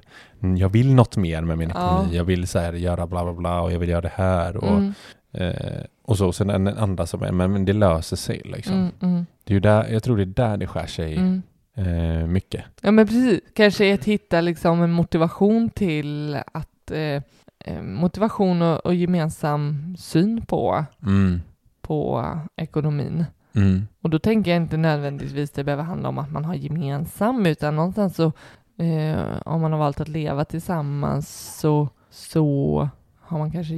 jag 0.57 0.69
vill 0.69 0.93
något 0.93 1.17
mer 1.17 1.41
med 1.41 1.57
min 1.57 1.69
Ja. 1.75 1.75
ekonomi. 1.88 2.15
Jag 2.17 2.24
vill 2.24 2.47
så 2.47 2.59
här 2.59 2.74
göra 2.74 3.07
bla 3.07 3.24
bla 3.24 3.33
bla 3.33 3.62
och 3.62 3.71
jag 3.71 3.79
vill 3.79 3.89
göra 3.89 4.01
det 4.01 4.12
här 4.15 4.57
och, 4.57 4.69
Mm. 4.77 4.93
eh, 5.31 5.83
och 6.03 6.17
så. 6.17 6.33
Sen 6.33 6.50
en 6.50 6.67
andra 6.67 7.05
som 7.05 7.24
är, 7.24 7.31
men, 7.31 7.51
men 7.53 7.65
det 7.65 7.74
löser 7.74 8.15
sig 8.15 8.41
liksom. 8.45 8.91
Mm. 9.01 9.25
Det 9.48 9.54
är 9.54 9.56
ju 9.56 9.60
där, 9.60 9.88
jag 9.92 10.04
tror 10.04 10.18
det 10.18 10.24
är 10.24 10.25
där 10.25 10.58
det 10.58 10.68
skär 10.68 10.86
sig 10.88 11.16
Mm. 11.18 11.42
eh, 11.75 12.27
mycket. 12.27 12.63
Ja 12.82 12.92
men 12.92 13.08
precis, 13.08 13.39
kanske 13.56 13.94
att 13.94 14.04
hitta 14.06 14.42
liksom 14.42 14.82
en 14.82 14.92
motivation 14.92 15.70
till 15.70 16.36
att 16.54 16.92
eh, 16.92 17.22
eh, 17.60 17.82
motivation 17.82 18.62
och, 18.62 18.86
och 18.86 18.96
gemensam 18.96 19.96
syn 20.00 20.42
på, 20.46 20.86
Mm. 21.04 21.42
på 21.82 22.32
ekonomin. 22.56 23.25
Mm. 23.56 23.88
Och 24.01 24.10
då 24.10 24.20
tänker 24.20 24.51
jag 24.51 24.62
inte 24.62 24.77
nödvändigtvis 24.77 25.51
det 25.51 25.63
behöver 25.63 25.84
handla 25.84 26.10
om 26.10 26.18
att 26.18 26.32
man 26.32 26.46
har 26.46 26.56
gemensam, 26.56 27.46
utan 27.46 27.75
någonstans 27.75 28.16
så 28.16 28.25
eh, 28.84 29.24
om 29.46 29.62
man 29.62 29.72
har 29.72 29.80
valt 29.80 30.00
att 30.01 30.08
leva 30.08 30.46
tillsammans 30.46 31.56
så, 31.60 31.89
så 32.10 32.89
har 33.20 33.38
man 33.39 33.51
kanske 33.51 33.75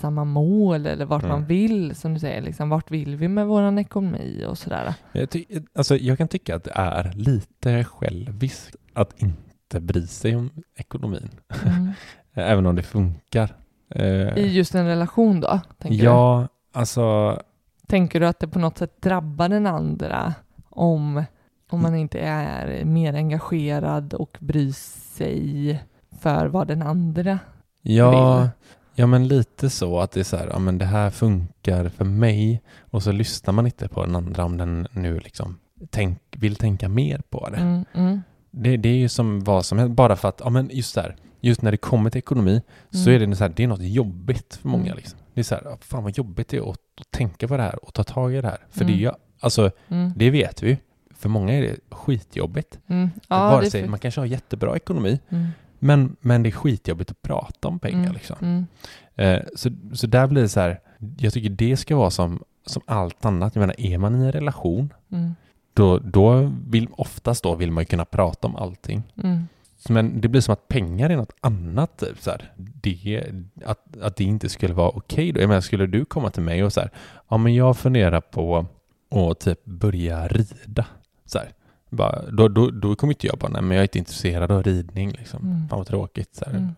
gemensamma 0.00 0.24
mål 0.24 0.86
eller 0.86 1.04
vart 1.06 1.22
Mm. 1.22 1.32
man 1.36 1.44
vill, 1.46 1.94
som 1.94 2.14
du 2.14 2.20
säger, 2.20 2.42
liksom, 2.42 2.68
vart 2.70 2.90
vill 2.90 3.16
vi 3.16 3.28
med 3.28 3.46
våran 3.46 3.78
ekonomi 3.78 4.44
och 4.48 4.58
sådär. 4.58 4.94
Jag, 5.12 5.30
ty, 5.30 5.44
alltså, 5.74 5.96
jag 5.96 6.18
kan 6.18 6.28
tycka 6.28 6.56
att 6.56 6.64
det 6.64 6.72
är 6.74 7.12
lite 7.14 7.84
själviskt 7.84 8.76
att 8.94 9.22
inte 9.22 9.80
bry 9.80 10.06
sig 10.06 10.36
om 10.36 10.50
ekonomin. 10.76 11.30
Mm. 11.66 11.92
Även 12.34 12.66
om 12.66 12.76
det 12.76 12.82
funkar. 12.82 13.54
Eh, 13.94 14.38
I 14.38 14.52
just 14.56 14.74
en 14.74 14.86
relation 14.86 15.40
då? 15.40 15.60
Tänker 15.78 15.98
du? 15.98 16.04
ja, 16.04 16.48
alltså 16.72 17.36
Tänker 17.86 18.20
du 18.20 18.26
att 18.26 18.38
det 18.38 18.48
på 18.48 18.58
något 18.58 18.78
sätt 18.78 19.02
drabbar 19.02 19.48
den 19.48 19.66
andra 19.66 20.34
om, 20.70 21.24
om 21.70 21.82
man 21.82 21.94
inte 21.94 22.18
är 22.20 22.84
mer 22.84 23.14
engagerad 23.14 24.14
och 24.14 24.38
bryr 24.40 24.72
sig 25.16 25.80
för 26.20 26.46
vad 26.46 26.68
den 26.68 26.82
andra 26.82 27.38
Ja, 27.82 28.10
vill. 28.40 28.50
Ja 29.00 29.06
men 29.06 29.28
lite 29.28 29.70
så 29.70 30.00
att 30.00 30.10
det 30.12 30.20
är 30.20 30.24
så 30.24 30.36
här, 30.36 30.48
ja 30.52 30.58
men 30.58 30.78
det 30.78 30.84
här 30.84 31.10
funkar 31.10 31.88
för 31.88 32.04
mig 32.04 32.62
och 32.90 33.02
så 33.02 33.12
lyssnar 33.12 33.52
man 33.52 33.66
inte 33.66 33.88
på 33.88 34.04
den 34.06 34.16
andra 34.16 34.44
om 34.44 34.56
den 34.56 34.88
nu 34.92 35.18
liksom 35.20 35.58
tänk, 35.90 36.18
vill 36.30 36.56
tänka 36.56 36.88
mer 36.88 37.22
på 37.30 37.48
det. 37.50 37.56
Mm, 37.56 37.84
mm, 37.94 38.20
det. 38.50 38.76
Det 38.76 38.88
är 38.88 38.94
ju 38.96 39.08
som 39.08 39.44
vad 39.44 39.64
som 39.64 39.78
helst, 39.78 39.92
bara 39.94 40.16
för 40.16 40.28
att, 40.28 40.40
ja 40.44 40.50
men 40.50 40.70
just 40.72 40.94
där, 40.94 41.16
just 41.40 41.62
när 41.62 41.70
det 41.70 41.76
kommer 41.76 42.10
till 42.10 42.18
ekonomi 42.18 42.62
så 42.90 43.10
Mm. 43.10 43.22
är 43.22 43.26
det 43.26 43.36
så 43.36 43.44
här, 43.44 43.52
det 43.56 43.64
är 43.64 43.68
något 43.68 43.82
jobbigt 43.82 44.54
för 44.62 44.68
många 44.68 44.84
Mm. 44.84 44.96
liksom. 44.96 45.18
Det 45.34 45.40
är 45.40 45.44
så 45.44 45.54
här, 45.54 45.62
ja, 45.64 45.78
fan 45.80 46.02
vad 46.02 46.16
jobbigt 46.18 46.48
det 46.48 46.56
är 46.56 46.70
att, 46.70 46.78
att 47.00 47.10
tänka 47.10 47.48
på 47.48 47.56
det 47.56 47.62
här 47.62 47.84
och 47.84 47.94
ta 47.94 48.04
tag 48.04 48.34
i 48.34 48.40
det 48.40 48.48
här. 48.48 48.58
För 48.70 48.84
det 48.84 48.90
är 48.92 48.94
Mm. 48.94 49.00
ju, 49.04 49.10
alltså 49.40 49.70
mm, 49.88 50.12
det 50.16 50.30
vet 50.30 50.62
vi 50.62 50.68
ju. 50.68 50.76
För 51.14 51.28
många 51.28 51.52
är 51.52 51.62
det 51.62 51.76
skitjobbigt. 51.90 52.78
mm. 52.86 53.10
Ja, 53.28 53.50
Vare 53.50 53.66
är 53.66 53.70
sig, 53.70 53.82
för- 53.82 53.88
man 53.88 53.98
kanske 53.98 54.20
har 54.20 54.26
jättebra 54.26 54.76
ekonomi, 54.76 55.18
men, 55.80 56.16
men 56.20 56.42
det 56.42 56.48
är 56.48 56.50
skitjobbigt 56.50 57.10
att 57.10 57.22
prata 57.22 57.68
om 57.68 57.78
pengar 57.78 58.00
mm, 58.00 58.12
liksom. 58.12 58.36
mm, 58.40 58.66
Eh, 59.20 59.42
så, 59.54 59.70
så 59.92 60.06
där 60.06 60.26
blir 60.26 60.42
det 60.42 60.48
så 60.48 60.60
här, 60.60 60.80
jag 61.18 61.32
tycker 61.32 61.50
det 61.50 61.76
ska 61.76 61.96
vara 61.96 62.10
som, 62.10 62.42
som 62.66 62.82
allt 62.86 63.24
annat. 63.24 63.54
Jag 63.54 63.60
menar, 63.60 63.80
är 63.80 63.98
man 63.98 64.14
i 64.14 64.18
en 64.24 64.32
relation, 64.32 64.92
mm, 65.12 65.34
då, 65.74 65.98
då 65.98 66.52
vill, 66.68 66.88
oftast 66.92 67.42
då 67.42 67.54
vill 67.54 67.70
man 67.70 67.82
ju 67.82 67.86
kunna 67.86 68.04
prata 68.04 68.48
om 68.48 68.56
allting. 68.56 69.02
mm, 69.22 69.48
Men 69.88 70.20
det 70.20 70.28
blir 70.28 70.40
som 70.40 70.52
att 70.52 70.68
pengar 70.68 71.10
är 71.10 71.16
något 71.16 71.36
annat. 71.40 71.98
Typ, 71.98 72.22
så 72.22 72.30
här. 72.30 72.52
Det, 72.56 73.24
att, 73.64 73.96
att 74.02 74.16
det 74.16 74.24
inte 74.24 74.48
skulle 74.48 74.74
vara 74.74 74.88
okej 74.88 75.32
då. 75.32 75.40
Jag 75.40 75.48
menar, 75.48 75.60
skulle 75.60 75.86
du 75.86 76.04
komma 76.04 76.30
till 76.30 76.42
mig 76.42 76.64
och 76.64 76.72
så 76.72 76.80
här, 76.80 76.90
ja 77.28 77.36
men 77.36 77.54
jag 77.54 77.76
funderar 77.76 78.20
på 78.20 78.66
att 79.10 79.40
typ 79.40 79.64
börja 79.64 80.28
rida. 80.28 80.86
Så 81.24 81.38
här. 81.38 81.48
Bara, 81.90 82.30
då, 82.30 82.48
då, 82.48 82.70
då 82.70 82.96
kommer 82.96 83.12
inte 83.12 83.26
jag 83.26 83.38
bara, 83.38 83.48
nej 83.48 83.62
men 83.62 83.70
jag 83.70 83.78
är 83.78 83.84
inte 83.84 83.98
intresserad 83.98 84.52
av 84.52 84.62
ridning 84.62 85.10
liksom. 85.10 85.42
Mm. 85.42 85.68
Fan 85.68 85.78
vad 85.78 85.86
tråkigt. 85.86 86.34
Så. 86.34 86.44
Mm. 86.50 86.68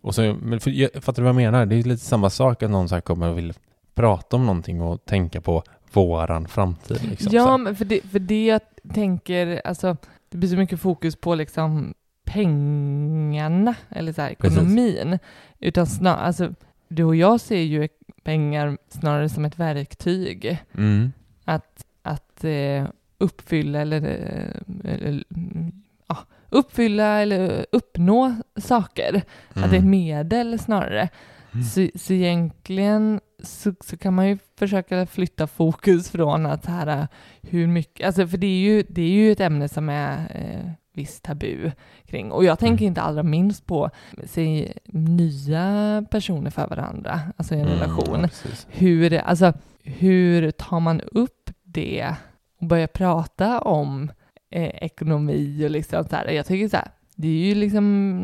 Och, 0.00 0.14
så, 0.14 0.36
men 0.42 0.60
för, 0.60 0.70
jag, 0.70 0.90
fattar 0.94 1.22
du 1.22 1.22
vad 1.22 1.28
jag 1.28 1.52
menar? 1.52 1.66
Det 1.66 1.76
är 1.76 1.82
lite 1.82 2.04
samma 2.04 2.30
sak 2.30 2.62
att 2.62 2.70
någon 2.70 2.88
så 2.88 3.00
kommer 3.00 3.28
och 3.28 3.38
vill 3.38 3.52
prata 3.94 4.36
om 4.36 4.46
någonting 4.46 4.80
och 4.80 5.04
tänka 5.04 5.40
på 5.40 5.62
våran 5.92 6.48
framtid. 6.48 7.08
Liksom, 7.10 7.32
Ja, 7.32 7.56
men 7.56 7.76
för 7.76 7.84
det, 7.84 8.00
för 8.00 8.18
det 8.18 8.46
jag 8.46 8.60
tänker, 8.94 9.62
alltså 9.64 9.96
det 10.28 10.38
blir 10.38 10.48
så 10.48 10.56
mycket 10.56 10.80
fokus 10.80 11.16
på 11.16 11.34
liksom 11.34 11.94
pengarna 12.24 13.74
eller 13.88 14.12
så 14.12 14.22
här, 14.22 14.34
Precis. 14.34 14.58
ekonomin. 14.58 15.18
Utan 15.58 15.86
snar, 15.86 16.16
alltså, 16.16 16.54
du 16.88 17.04
och 17.04 17.16
jag 17.16 17.40
ser 17.40 17.60
ju 17.60 17.88
pengar 18.22 18.78
snarare 18.88 19.28
som 19.28 19.44
ett 19.44 19.58
verktyg. 19.58 20.58
Mm. 20.74 21.12
att, 21.44 21.84
att 22.02 22.44
eh, 22.44 22.84
uppfylla 23.18 23.80
eller, 23.80 24.02
eh, 24.04 24.92
eller 24.94 25.24
mm, 25.36 25.72
ja, 26.08 26.18
uppfylla 26.50 27.20
eller 27.22 27.66
uppnå 27.72 28.34
saker. 28.56 29.22
Att 29.54 29.70
det 29.70 29.76
är 29.76 29.80
ett 29.80 29.84
medel 29.84 30.58
snarare. 30.58 31.08
Mm. 31.52 31.64
Så, 31.64 31.88
så 31.98 32.12
egentligen 32.12 33.20
så, 33.42 33.74
så 33.80 33.96
kan 33.96 34.14
man 34.14 34.28
ju 34.28 34.38
försöka 34.58 35.06
flytta 35.06 35.46
fokus 35.46 36.10
från 36.10 36.46
att 36.46 36.66
här, 36.66 37.08
hur 37.42 37.66
mycket, 37.66 38.06
alltså 38.06 38.26
för 38.26 38.38
det 38.38 38.46
är 38.46 38.58
ju, 38.60 38.84
det 38.88 39.02
är 39.02 39.08
ju 39.10 39.32
ett 39.32 39.40
ämne 39.40 39.68
som 39.68 39.88
är 39.88 40.16
eh, 40.34 40.70
visst 40.92 41.22
tabu 41.24 41.70
kring. 42.06 42.32
Och 42.32 42.44
jag 42.44 42.58
tänker 42.58 42.82
Mm. 42.84 42.88
inte 42.88 43.02
allra 43.02 43.22
minst 43.22 43.66
på 43.66 43.90
se, 44.24 44.72
nya 44.86 46.04
personer 46.10 46.50
för 46.50 46.66
varandra, 46.66 47.20
alltså 47.36 47.54
i 47.54 47.60
en 47.60 47.66
Mm, 47.66 47.78
relation 47.80 48.20
ja, 48.44 48.50
hur, 48.68 49.14
alltså, 49.14 49.52
hur 49.82 50.50
tar 50.50 50.80
man 50.80 51.00
upp 51.00 51.50
det 51.64 52.14
och 52.58 52.66
börjar 52.66 52.86
prata 52.86 53.60
om 53.60 54.12
eh, 54.50 54.84
ekonomi 54.84 55.64
och 55.66 55.70
liksom 55.70 56.04
så 56.04 56.16
här. 56.16 56.28
Jag 56.28 56.46
tycker 56.46 56.68
så 56.68 56.76
här, 56.76 56.88
det 57.14 57.28
är 57.28 57.46
ju 57.48 57.54
liksom 57.54 58.18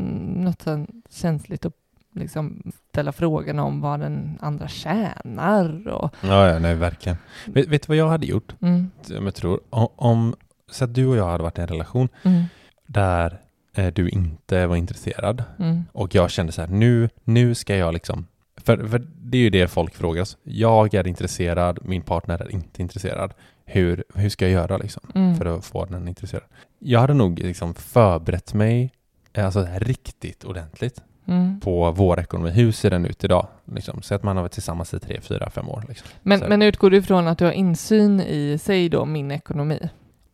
något 0.45 0.63
så 0.63 0.87
känsligt 1.11 1.67
att 1.67 1.75
liksom 2.15 2.73
ställa 2.89 3.13
frågan 3.13 3.59
om 3.59 3.81
vad 3.81 4.01
den 4.01 4.39
andra 4.41 4.69
tjänar 4.69 5.89
och 5.89 6.15
Ja, 6.21 6.49
ja, 6.49 6.59
nej, 6.59 6.75
verkligen. 6.75 7.19
Vet, 7.47 7.69
vet 7.69 7.83
du 7.83 7.87
vad 7.89 7.97
jag 7.97 8.09
hade 8.09 8.27
gjort? 8.27 8.55
mm, 8.61 8.91
jag 9.09 9.35
tror, 9.35 9.61
om, 9.97 10.35
så 10.71 10.85
att 10.85 10.95
du 10.95 11.07
och 11.07 11.17
jag 11.17 11.31
hade 11.31 11.43
varit 11.43 11.59
i 11.59 11.61
en 11.61 11.67
relation 11.69 12.09
mm, 12.23 12.43
där 12.87 13.41
eh, 13.75 13.93
du 13.93 14.09
inte 14.09 14.67
var 14.67 14.77
intresserad 14.77 15.45
mm, 15.59 15.85
och 15.93 16.15
jag 16.15 16.31
kände 16.31 16.53
så 16.53 16.61
här, 16.61 16.69
nu, 16.69 17.09
nu 17.25 17.55
ska 17.55 17.77
jag 17.77 17.95
liksom, 17.95 18.27
för, 18.57 18.87
för 18.87 19.07
det 19.15 19.39
är 19.39 19.43
ju 19.43 19.51
det 19.51 19.69
folk 19.69 19.95
frågar 19.95 20.23
oss. 20.23 20.37
Jag 20.43 20.95
är 20.95 21.07
intresserad, 21.07 21.79
min 21.83 22.03
partner 22.03 22.43
är 22.43 22.53
inte 22.53 22.83
intresserad. 22.83 23.35
Hur, 23.65 24.05
hur 24.15 24.29
ska 24.29 24.45
jag 24.45 24.53
göra 24.53 24.77
liksom 24.77 25.03
mm, 25.15 25.37
för 25.37 25.47
att 25.47 25.65
få 25.65 25.85
den 25.85 26.09
intresserad? 26.09 26.43
Jag 26.79 27.01
hade 27.01 27.15
nog 27.15 27.39
liksom 27.39 27.75
förberett 27.75 28.55
mig 28.55 28.93
eh, 29.33 29.45
alltså 29.45 29.67
riktigt 29.79 30.45
ordentligt 30.45 31.03
mm. 31.27 31.61
på 31.61 31.91
vår 31.91 32.21
ekonomi. 32.21 32.51
Hur 32.51 32.73
ser 32.73 32.91
den 32.91 33.07
ut 33.07 33.25
idag? 33.25 33.47
Liksom, 33.75 34.03
så 34.03 34.15
att 34.15 34.23
man 34.23 34.37
har 34.37 34.43
varit 34.43 34.53
tillsammans 34.53 34.95
i 34.95 34.99
tre, 34.99 35.21
fyra, 35.21 35.51
fem 35.51 35.69
år. 35.69 35.85
Liksom. 35.89 36.09
Men, 36.23 36.39
Så 36.39 36.49
men 36.49 36.63
utgår 36.63 36.91
du 36.91 36.97
ifrån 36.97 37.29
att 37.29 37.39
du 37.39 37.45
har 37.45 37.53
insyn 37.53 38.21
i, 38.21 38.59
säg 38.61 38.89
då, 38.89 39.05
min 39.05 39.31
ekonomi? 39.31 39.89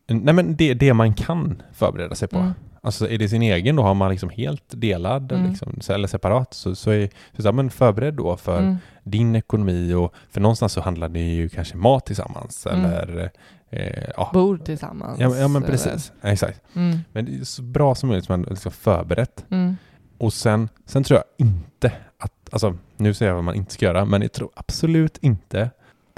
Nej 0.07 0.33
men 0.33 0.55
det, 0.55 0.73
det 0.73 0.93
man 0.93 1.13
kan 1.13 1.61
förbereda 1.73 2.15
sig 2.15 2.27
på. 2.27 2.37
Mm, 2.37 2.53
Alltså 2.81 3.09
är 3.09 3.17
det 3.17 3.29
sin 3.29 3.41
egen 3.41 3.75
då 3.75 3.83
har 3.83 3.93
man 3.93 4.11
liksom 4.11 4.29
helt 4.29 4.63
delad 4.67 5.31
Mm. 5.31 5.49
liksom, 5.49 5.79
eller 5.89 6.07
separat 6.07 6.53
så, 6.53 6.75
så 6.75 6.91
är 6.91 7.09
så, 7.35 7.41
så, 7.41 7.51
men 7.51 7.69
förbered 7.69 8.13
då 8.13 8.37
för 8.37 8.59
mm, 8.59 8.75
din 9.03 9.35
ekonomi 9.35 9.93
och 9.93 10.13
för 10.31 10.41
någonstans 10.41 10.73
så 10.73 10.81
handlar 10.81 11.09
det 11.09 11.19
ju 11.19 11.49
kanske 11.49 11.77
mat 11.77 12.05
tillsammans 12.05 12.65
Mm. 12.67 12.85
eller 12.85 13.31
eh, 13.69 14.09
ja. 14.17 14.29
Bor 14.33 14.57
tillsammans? 14.57 15.19
Ja, 15.19 15.35
ja 15.37 15.47
men 15.47 15.63
eller- 15.63 15.71
precis, 15.71 16.11
exakt. 16.21 16.61
Mm, 16.75 16.99
Men 17.13 17.25
det 17.25 17.35
är 17.39 17.43
så 17.43 17.61
bra 17.61 17.95
som 17.95 18.09
möjligt 18.09 18.25
som 18.25 18.39
man 18.41 18.49
liksom 18.49 18.71
förberett. 18.71 19.45
mm, 19.49 19.75
Och 20.17 20.33
sen, 20.33 20.69
sen 20.85 21.03
tror 21.03 21.17
jag 21.19 21.47
inte 21.47 21.91
att, 22.17 22.33
alltså 22.51 22.77
nu 22.97 23.13
säger 23.13 23.29
jag 23.29 23.35
vad 23.35 23.43
man 23.43 23.55
inte 23.55 23.73
ska 23.73 23.85
göra, 23.85 24.05
men 24.05 24.21
jag 24.21 24.31
tror 24.31 24.49
absolut 24.55 25.17
inte, 25.21 25.69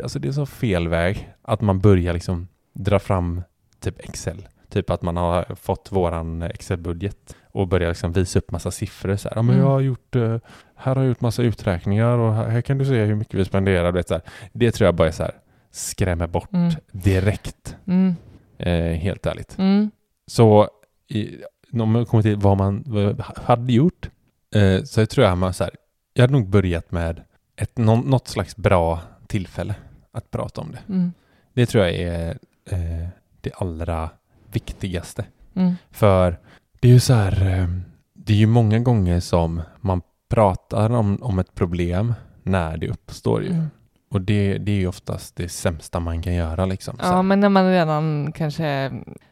alltså 0.04 0.20
det 0.20 0.28
är 0.28 0.32
så 0.32 0.46
fel 0.46 0.88
väg 0.88 1.34
att 1.42 1.62
man 1.62 1.80
börjar 1.80 2.14
liksom 2.14 2.48
dra 2.74 3.00
fram 3.00 3.42
typ 3.80 4.00
Excel. 4.00 4.48
Typ 4.72 4.90
att 4.90 5.02
man 5.02 5.18
har 5.18 5.56
fått 5.56 5.92
våran 5.92 6.42
Excel-budget 6.42 7.36
och 7.52 7.68
börjar 7.68 7.90
liksom 7.90 8.12
visa 8.12 8.40
upp 8.40 8.52
massa 8.52 8.72
siffror 8.72 9.16
så 9.16 9.30
här. 9.30 9.36
Ja, 9.36 9.42
men 9.42 9.56
Mm. 9.56 9.66
jag 9.68 9.72
har 9.74 9.80
gjort, 9.80 10.16
eh, 10.16 10.38
här 10.76 10.96
har 10.96 11.02
jag 11.02 11.08
gjort 11.10 11.22
massa 11.22 11.42
uträkningar 11.44 12.18
och 12.18 12.34
här, 12.34 12.62
kan 12.62 12.78
du 12.78 12.86
se 12.86 13.04
hur 13.06 13.16
mycket 13.16 13.34
vi 13.34 13.46
spenderar. 13.46 13.92
Vet, 13.92 14.08
så 14.08 14.14
här. 14.14 14.24
Det 14.54 14.72
tror 14.72 14.86
jag 14.86 14.96
bara 14.96 15.08
är 15.08 15.12
så 15.12 15.24
här, 15.24 15.34
skrämmer 15.72 16.28
bort 16.28 16.54
Mm. 16.54 16.72
direkt. 16.92 17.76
mm. 17.88 18.16
Eh, 18.58 18.94
helt 18.98 19.26
ärligt. 19.26 19.58
Mm. 19.58 19.92
Så 20.28 20.70
i, 21.08 21.38
om 21.74 21.92
man 21.92 22.06
kommer 22.06 22.22
till 22.24 22.36
vad 22.38 22.58
man 22.58 22.84
vad 22.86 23.20
hade 23.22 23.74
gjort 23.74 24.10
eh, 24.56 24.84
så 24.84 25.06
tror 25.06 25.26
jag 25.28 25.38
man 25.38 25.54
så 25.54 25.64
här, 25.64 25.74
jag 26.14 26.24
hade 26.24 26.34
nog 26.34 26.50
börjat 26.50 26.92
med 26.92 27.22
ett, 27.56 27.78
någon, 27.78 28.00
något 28.10 28.28
slags 28.28 28.56
bra 28.56 29.00
tillfälle 29.28 29.76
att 30.12 30.32
prata 30.32 30.62
om 30.62 30.72
det. 30.72 30.94
Mm. 30.94 31.12
Det 31.54 31.66
tror 31.66 31.84
jag 31.84 31.94
är 31.96 32.30
eh, 32.66 33.08
det 33.42 33.52
allra 33.56 34.10
viktigaste. 34.52 35.26
Mm. 35.56 35.76
För 35.92 36.40
det 36.80 36.88
är 36.88 36.94
ju 36.94 37.00
så 37.00 37.14
här, 37.14 37.60
eh, 37.60 37.68
det 38.14 38.34
är 38.34 38.38
ju 38.38 38.48
många 38.48 38.80
gånger 38.80 39.20
som 39.20 39.62
man 39.82 40.02
pratar 40.30 40.90
om, 40.90 41.18
om 41.22 41.40
ett 41.40 41.56
problem 41.56 42.14
när 42.44 42.78
det 42.78 42.88
uppstår 42.90 43.44
ju. 43.44 43.50
Mm. 43.50 43.70
Och 44.12 44.22
det, 44.22 44.58
det 44.58 44.72
är 44.72 44.76
ju 44.76 44.88
oftast 44.88 45.36
det 45.36 45.50
sämsta 45.50 46.00
man 46.00 46.22
kan 46.22 46.34
göra 46.34 46.66
liksom. 46.66 46.98
Ja, 47.02 47.22
men 47.22 47.40
när 47.40 47.50
man 47.50 47.70
redan 47.70 48.32
kanske... 48.32 48.66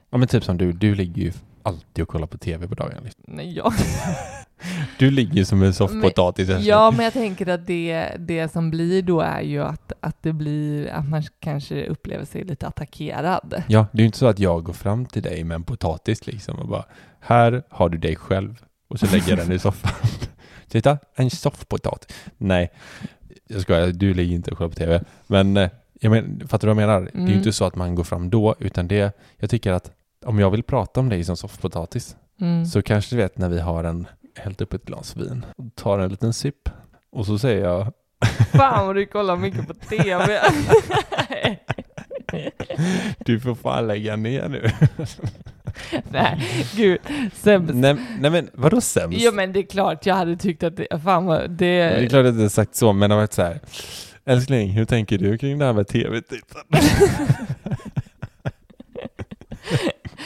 ja 0.09 0.17
men 0.17 0.27
typ 0.27 0.43
som 0.43 0.57
du, 0.57 0.71
du 0.71 0.95
ligger 0.95 1.21
ju 1.21 1.31
alltid 1.63 2.01
och 2.01 2.07
kollar 2.09 2.27
på 2.27 2.37
tv 2.37 2.67
på 2.67 2.75
dagarna. 2.75 3.01
Liksom. 3.03 3.23
Nej, 3.27 3.53
ja. 3.57 3.73
Du 4.99 5.11
ligger 5.11 5.43
som 5.43 5.63
en 5.63 5.73
soffpotatis. 5.73 6.49
ja, 6.49 6.91
men 6.91 7.03
jag 7.03 7.13
tänker 7.13 7.47
att 7.49 7.67
det, 7.67 8.11
det 8.19 8.51
som 8.51 8.71
blir 8.71 9.01
då 9.01 9.21
är 9.21 9.41
ju 9.41 9.63
att, 9.63 9.91
att 9.99 10.23
det 10.23 10.33
blir 10.33 10.87
att 10.87 11.09
man 11.09 11.23
kanske 11.39 11.85
upplever 11.87 12.25
sig 12.25 12.43
lite 12.43 12.67
attackerad. 12.67 13.63
Ja, 13.67 13.85
det 13.91 13.97
är 13.97 14.01
ju 14.01 14.05
inte 14.05 14.17
så 14.17 14.27
att 14.27 14.39
jag 14.39 14.63
går 14.63 14.73
fram 14.73 15.05
till 15.05 15.21
dig 15.21 15.43
med 15.43 15.55
en 15.55 15.63
potatis 15.63 16.27
liksom 16.27 16.59
och 16.59 16.67
bara 16.67 16.85
här 17.19 17.63
har 17.69 17.89
du 17.89 17.97
dig 17.97 18.15
själv 18.15 18.63
och 18.87 18.99
så 18.99 19.05
lägger 19.05 19.29
jag 19.29 19.37
den 19.37 19.51
i 19.51 19.59
soffan. 19.59 19.91
Titta, 20.67 20.97
en 21.15 21.29
soffpotatis. 21.29 22.15
Nej, 22.37 22.71
jag 23.47 23.61
skojar, 23.61 23.87
du 23.87 24.13
ligger 24.13 24.35
inte 24.35 24.51
och 24.51 24.57
kollar 24.57 24.69
på 24.69 24.75
tv. 24.75 25.03
Men 25.27 25.57
eh, 25.57 25.69
jag 26.01 26.11
men, 26.11 26.47
fattar 26.47 26.67
du 26.67 26.73
vad 26.73 26.83
jag 26.83 26.87
menar? 26.89 27.01
Det 27.01 27.09
är 27.17 27.19
ju 27.19 27.23
Mm. 27.25 27.37
inte 27.37 27.53
så 27.53 27.65
att 27.65 27.75
man 27.75 27.95
går 27.95 28.03
fram 28.03 28.29
då, 28.29 28.55
utan 28.59 28.87
det, 28.87 29.17
jag 29.37 29.49
tycker 29.49 29.71
att 29.71 29.91
om 30.25 30.39
jag 30.39 30.49
vill 30.51 30.63
prata 30.63 30.99
om 30.99 31.09
dig 31.09 31.23
som 31.23 31.38
soffpotatis 31.38 32.15
Mm. 32.41 32.65
så 32.65 32.81
kanske 32.81 33.15
du 33.15 33.21
vet 33.21 33.38
när 33.38 33.49
vi 33.49 33.59
har 33.59 33.83
en, 33.83 34.07
hällt 34.35 34.61
upp 34.61 34.73
ett 34.73 34.85
glas 34.85 35.17
vin 35.17 35.45
och 35.57 35.75
tar 35.75 35.99
en 35.99 36.09
liten 36.09 36.33
sipp 36.33 36.69
och 37.11 37.25
så 37.25 37.38
säger 37.39 37.63
jag 37.63 37.93
Fan 38.51 38.88
vad 38.88 38.95
du 38.95 39.05
kollar 39.05 39.35
mycket 39.35 39.67
på 39.67 39.73
tv. 39.73 40.39
du 43.25 43.39
får 43.39 43.55
fan 43.55 43.88
lägga 43.88 44.15
ner 44.15 44.49
nu. 44.49 44.69
Nej, 46.11 46.41
gud. 46.75 46.97
Sämst. 47.33 47.73
nej, 47.73 47.95
nej 48.19 48.31
men 48.31 48.49
vadå 48.53 48.81
sämst? 48.81 49.19
Ja 49.19 49.31
men 49.31 49.53
det 49.53 49.59
är 49.59 49.63
klart 49.63 50.05
jag 50.05 50.15
hade 50.15 50.38
tyckt 50.38 50.63
att 50.63 50.77
det, 50.77 50.88
fan 51.03 51.25
vad, 51.25 51.41
Men 51.41 51.57
Det 51.57 51.65
är 51.65 52.01
det... 52.01 52.07
klart 52.09 52.25
att 52.25 52.33
inte 52.33 52.49
sagt 52.49 52.75
så, 52.75 52.93
men 52.93 53.09
det 53.09 53.15
har 53.15 53.21
varit 53.21 53.33
så 53.33 53.41
här. 53.41 53.59
Älskling, 54.25 54.69
hur 54.69 54.85
tänker 54.85 55.17
du 55.17 55.38
kring 55.38 55.59
det 55.59 55.65
här 55.65 55.73
med 55.73 55.88
tv-tittande? 55.88 56.79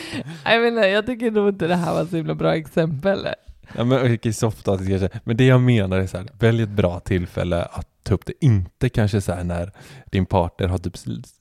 Jag 0.45 0.61
menar, 0.61 0.83
jag 0.83 1.05
tycker 1.05 1.31
nog 1.31 1.49
inte 1.49 1.67
det 1.67 1.75
här 1.75 1.93
var 1.93 2.05
så 2.05 2.15
himla 2.15 2.35
bra 2.35 2.55
exempel. 2.55 3.27
ja 3.75 3.83
men 3.83 4.13
okej, 4.15 4.33
softdator 4.33 4.85
kanske. 4.85 5.09
Men 5.23 5.37
det 5.37 5.45
jag 5.45 5.61
menar 5.61 5.97
är 5.97 6.07
så 6.07 6.17
här, 6.17 6.27
välj 6.39 6.63
ett 6.63 6.69
bra 6.69 6.99
tillfälle 6.99 7.63
att 7.63 7.87
ta 8.03 8.13
upp 8.13 8.25
det. 8.25 8.33
Inte 8.45 8.89
kanske 8.89 9.21
så 9.21 9.33
här 9.33 9.43
när 9.43 9.71
din 10.11 10.25
partner 10.25 10.67
har 10.67 10.77
typ 10.77 10.93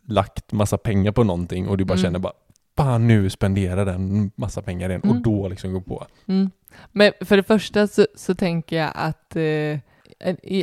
lagt 0.09 0.52
massa 0.52 0.78
pengar 0.78 1.12
på 1.12 1.25
någonting 1.25 1.68
och 1.68 1.78
du 1.78 1.85
bara 1.85 1.94
Mm. 1.94 2.02
känner 2.04 2.18
bara 2.18 2.32
Fan 2.76 3.06
nu 3.06 3.30
spenderar 3.30 3.87
den 3.87 4.30
massa 4.37 4.62
pengar 4.62 4.88
igen 4.88 5.00
och 5.00 5.11
Mm. 5.11 5.23
då 5.23 5.49
liksom 5.49 5.73
gå 5.73 5.80
på. 5.80 6.06
Mm. 6.26 6.50
Men 6.92 7.12
för 7.21 7.37
det 7.37 7.42
första 7.42 7.87
så, 7.87 8.06
så 8.14 8.35
tänker 8.35 8.76
jag 8.76 8.90
att, 8.94 9.37
eh, 9.37 9.78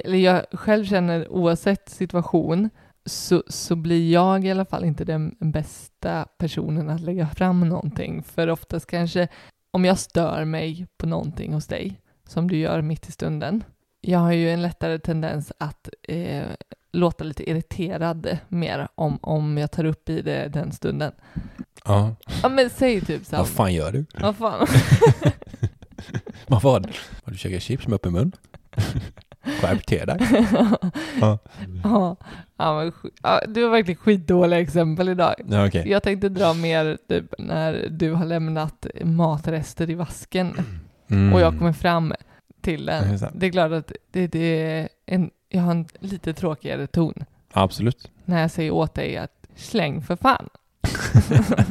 eller 0.04 0.16
jag 0.18 0.46
själv 0.52 0.86
känner 0.86 1.32
oavsett 1.32 1.90
situation 1.90 2.70
så, 3.06 3.44
så 3.48 3.76
blir 3.76 4.12
jag 4.12 4.46
i 4.46 4.52
alla 4.52 4.66
fall 4.66 4.86
inte 4.86 5.06
den 5.06 5.36
bästa 5.40 6.26
personen 6.38 6.90
att 6.90 7.02
lägga 7.02 7.28
fram 7.28 7.70
någonting. 7.70 8.24
För 8.24 8.48
oftast 8.50 8.88
kanske 8.88 9.28
om 9.72 9.86
jag 9.86 10.00
stör 10.00 10.46
mig 10.46 10.88
på 10.98 11.06
någonting 11.08 11.54
hos 11.54 11.68
dig, 11.68 12.02
som 12.28 12.48
du 12.48 12.58
gör 12.58 12.82
mitt 12.82 13.10
i 13.10 13.12
stunden, 13.12 13.64
jag 14.02 14.20
har 14.20 14.32
ju 14.32 14.50
en 14.50 14.62
lättare 14.62 15.00
tendens 15.00 15.52
att 15.60 15.90
eh, 16.04 16.44
låta 16.92 17.24
lite 17.24 17.50
irriterad 17.50 18.38
mer 18.48 18.88
om, 18.96 19.20
om 19.22 19.58
jag 19.58 19.72
tar 19.72 19.84
upp 19.84 20.10
i 20.10 20.22
det 20.22 20.48
den 20.48 20.72
stunden. 20.72 21.12
Ja. 21.86 22.16
Ja 22.44 22.50
men 22.50 22.70
säg 22.70 23.02
typ 23.02 23.26
så 23.26 23.36
här, 23.36 23.44
Vad 23.44 23.50
fan 23.50 23.74
gör 23.74 23.92
du? 23.92 24.06
vad 24.22 24.36
fan? 24.36 24.68
Vad 26.48 26.62
vad? 26.62 26.86
Har 27.24 27.32
du 27.32 27.38
käkat 27.38 27.62
chips 27.62 27.88
med 27.88 27.96
öppen 27.96 28.14
mun? 28.14 28.32
Skärp 29.62 29.86
till 29.86 30.08
dig. 30.08 30.18
Ja. 31.22 31.38
Ja, 31.84 32.16
ja, 32.58 32.92
men, 33.24 33.54
du 33.54 33.64
har 33.64 33.70
verkligen 33.72 33.98
skitdåliga 33.98 34.60
exempel 34.60 35.10
idag. 35.10 35.34
Ja, 35.50 35.68
okej. 35.68 35.90
Jag 35.90 36.04
tänkte 36.04 36.30
dra 36.30 36.54
mer 36.54 36.98
typ 37.10 37.34
när 37.38 37.88
du 37.90 38.12
har 38.14 38.26
lämnat 38.26 38.86
matrester 39.04 39.90
i 39.90 39.94
vasken 39.96 40.54
Mm. 41.12 41.34
och 41.34 41.42
jag 41.42 41.58
kommer 41.58 41.74
fram 41.74 42.14
till 42.62 42.88
Ja, 42.94 43.02
det 43.02 43.08
är 43.14 43.18
den. 43.18 43.32
Det 43.40 43.46
är 43.46 43.52
klart 43.52 43.72
att 43.72 43.92
det, 44.12 44.28
det 44.28 44.40
är 44.64 44.90
en, 45.06 45.30
jag 45.50 45.62
har 45.62 45.72
en 45.72 45.86
lite 46.00 46.34
tråkigare 46.34 46.88
ton 46.88 47.14
Absolut. 47.52 48.12
när 48.26 48.42
jag 48.42 48.52
säger 48.52 48.72
åt 48.72 48.94
dig 48.94 49.18
att 49.18 49.48
släng 49.56 50.02
för 50.02 50.16
fan. 50.16 50.50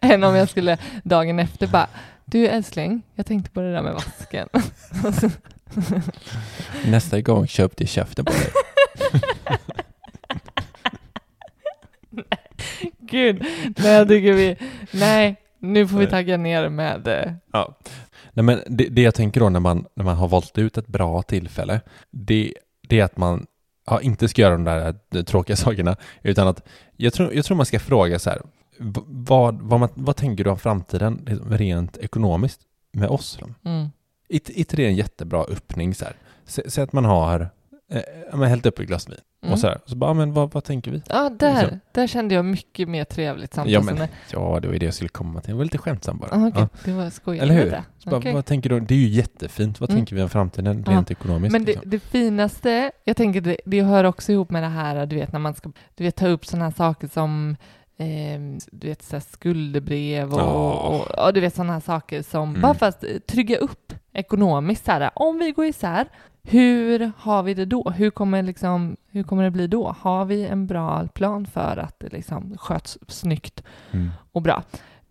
Än 0.00 0.24
om 0.24 0.34
jag 0.36 0.48
skulle 0.48 0.78
dagen 1.04 1.38
efter 1.38 1.66
bara 1.66 1.88
du 2.24 2.46
älskling, 2.48 3.02
jag 3.14 3.26
tänkte 3.26 3.50
på 3.50 3.60
det 3.60 3.72
där 3.72 3.82
med 3.82 3.94
vasken. 3.94 4.48
Nästa 6.86 7.20
gång 7.20 7.46
köpte 7.46 7.82
jag 7.82 7.88
käften 7.90 8.24
på 8.24 8.32
dig. 8.32 8.50
Gud, 13.00 13.42
nej 13.76 13.92
jag 13.92 14.08
tycker 14.08 14.32
vi, 14.32 14.56
nej, 14.92 15.36
nu 15.58 15.88
får 15.88 15.96
vi 15.98 16.04
Nej. 16.04 16.10
tagga 16.10 16.36
ner 16.36 16.68
med 16.68 17.08
eh, 17.08 17.32
Ja. 17.52 17.78
Nej, 18.32 18.44
men 18.44 18.60
det, 18.66 18.84
det 18.88 19.02
jag 19.02 19.14
tänker 19.14 19.40
då 19.40 19.48
när 19.48 19.60
man, 19.60 19.86
när 19.94 20.04
man 20.04 20.16
har 20.16 20.28
valt 20.28 20.58
ut 20.58 20.78
ett 20.78 20.86
bra 20.86 21.22
tillfälle, 21.22 21.80
det, 22.10 22.54
det 22.88 23.00
är 23.00 23.04
att 23.04 23.16
man 23.16 23.46
ja, 23.86 24.00
inte 24.00 24.28
ska 24.28 24.42
göra 24.42 24.52
de 24.52 24.64
där 24.64 24.94
eh, 25.14 25.22
tråkiga 25.22 25.56
sakerna, 25.66 25.96
utan 26.22 26.48
att 26.48 26.68
jag 26.96 27.12
tror, 27.12 27.34
jag 27.34 27.44
tror 27.44 27.56
man 27.56 27.66
ska 27.66 27.78
fråga 27.80 28.18
så 28.18 28.30
här, 28.30 28.42
v- 28.78 29.00
vad, 29.06 29.62
vad, 29.62 29.80
man, 29.80 29.88
vad 29.94 30.16
tänker 30.16 30.44
du 30.44 30.50
om 30.50 30.58
framtiden 30.58 31.24
liksom, 31.26 31.50
rent 31.50 31.96
ekonomiskt 31.96 32.60
med 32.92 33.08
oss? 33.08 33.38
mm. 33.64 33.88
Är 34.32 34.58
inte 34.58 34.76
det 34.76 34.86
en 34.86 34.94
jättebra 34.94 35.44
öppning 35.44 35.94
så 35.94 36.04
här? 36.04 36.14
Sä- 36.46 36.68
Säg 36.68 36.84
att 36.84 36.92
man 36.92 37.04
har 37.04 37.48
eh, 37.92 38.00
men 38.32 38.48
hällt 38.48 38.66
upp 38.66 38.78
ett 38.78 38.86
glas 38.86 39.08
vin 39.08 39.16
Mm. 39.44 39.52
och 39.52 39.58
så 39.58 39.66
här, 39.66 39.78
så 39.86 39.96
bara, 39.96 40.14
men 40.14 40.32
vad, 40.32 40.52
vad 40.52 40.64
tänker 40.64 40.90
vi? 40.90 41.02
Ja, 41.08 41.30
där, 41.38 41.60
Liksom. 41.62 41.80
där 41.92 42.06
kände 42.06 42.34
jag 42.34 42.44
mycket 42.44 42.88
mer 42.88 43.04
trevligt 43.04 43.54
samtal. 43.54 43.72
Ja, 43.72 43.82
men, 43.82 43.94
när- 43.96 44.08
ja, 44.32 44.58
det 44.60 44.68
var 44.68 44.72
ju 44.72 44.78
det 44.78 44.84
jag 44.84 44.94
skulle 44.94 45.08
komma 45.08 45.40
till. 45.40 45.50
Jag 45.50 45.56
var 45.56 45.64
lite 45.64 45.78
skämtsam 45.78 46.18
bara. 46.18 46.30
Ah, 46.32 46.46
okej, 46.48 46.62
Ja. 46.62 46.68
det 46.84 46.92
var 46.92 47.10
skojigt. 47.10 47.42
Eller 47.42 47.54
hur? 47.54 47.70
Bara, 48.06 48.16
Okej. 48.18 48.32
Vad 48.34 48.46
tänker 48.46 48.70
du? 48.70 48.80
Det 48.80 48.94
är 48.94 48.98
ju 48.98 49.08
jättefint. 49.08 49.80
Vad 49.80 49.90
Mm. 49.90 49.98
tänker 50.00 50.16
vi 50.16 50.22
om 50.22 50.28
framtiden 50.28 50.84
rent 50.84 51.10
ekonomiskt? 51.10 51.52
Men 51.52 51.64
det, 51.64 51.72
liksom? 51.72 51.90
det 51.90 51.98
finaste, 52.00 52.92
jag 53.04 53.16
tänker 53.16 53.40
det, 53.40 53.56
det 53.64 53.82
hör 53.82 54.04
också 54.04 54.32
ihop 54.32 54.50
med 54.50 54.62
det 54.62 54.68
här, 54.68 55.06
du 55.06 55.16
vet 55.16 55.32
när 55.32 55.40
man 55.40 55.54
ska 55.54 55.72
du 55.94 56.04
vet, 56.04 56.16
ta 56.16 56.28
upp 56.28 56.46
sådana 56.46 56.64
här 56.64 56.72
saker 56.72 57.08
som 57.08 57.56
ehm, 57.98 58.58
du 58.72 58.86
vet 58.86 59.02
så 59.02 59.20
skuldebrev 59.20 60.32
och, 60.34 60.40
Ja. 60.40 60.72
och, 60.72 61.26
och 61.26 61.34
du 61.34 61.40
vet 61.40 61.54
sådana 61.54 61.72
här 61.72 61.80
saker 61.80 62.22
som, 62.22 62.48
Mm. 62.48 62.60
bara 62.62 62.74
för 62.74 62.86
att 62.86 63.04
trygga 63.26 63.56
upp 63.56 63.81
ekonomiskt 64.12 64.84
så 64.84 64.92
här, 64.92 65.10
om 65.14 65.38
vi 65.38 65.50
går 65.52 65.64
isär, 65.66 66.06
hur 66.42 67.12
har 67.18 67.42
vi 67.42 67.54
det 67.54 67.64
då? 67.64 67.90
Hur 67.90 68.10
kommer, 68.10 68.42
liksom, 68.42 68.96
hur 69.10 69.22
kommer 69.22 69.44
det 69.44 69.50
bli 69.50 69.66
då? 69.66 69.94
Har 70.00 70.24
vi 70.24 70.46
en 70.46 70.66
bra 70.66 71.06
plan 71.14 71.46
för 71.46 71.76
att 71.76 72.00
det 72.00 72.08
liksom 72.12 72.54
sköts 72.58 72.98
snyggt 73.08 73.62
Mm. 73.90 74.10
och 74.32 74.42
bra. 74.42 74.62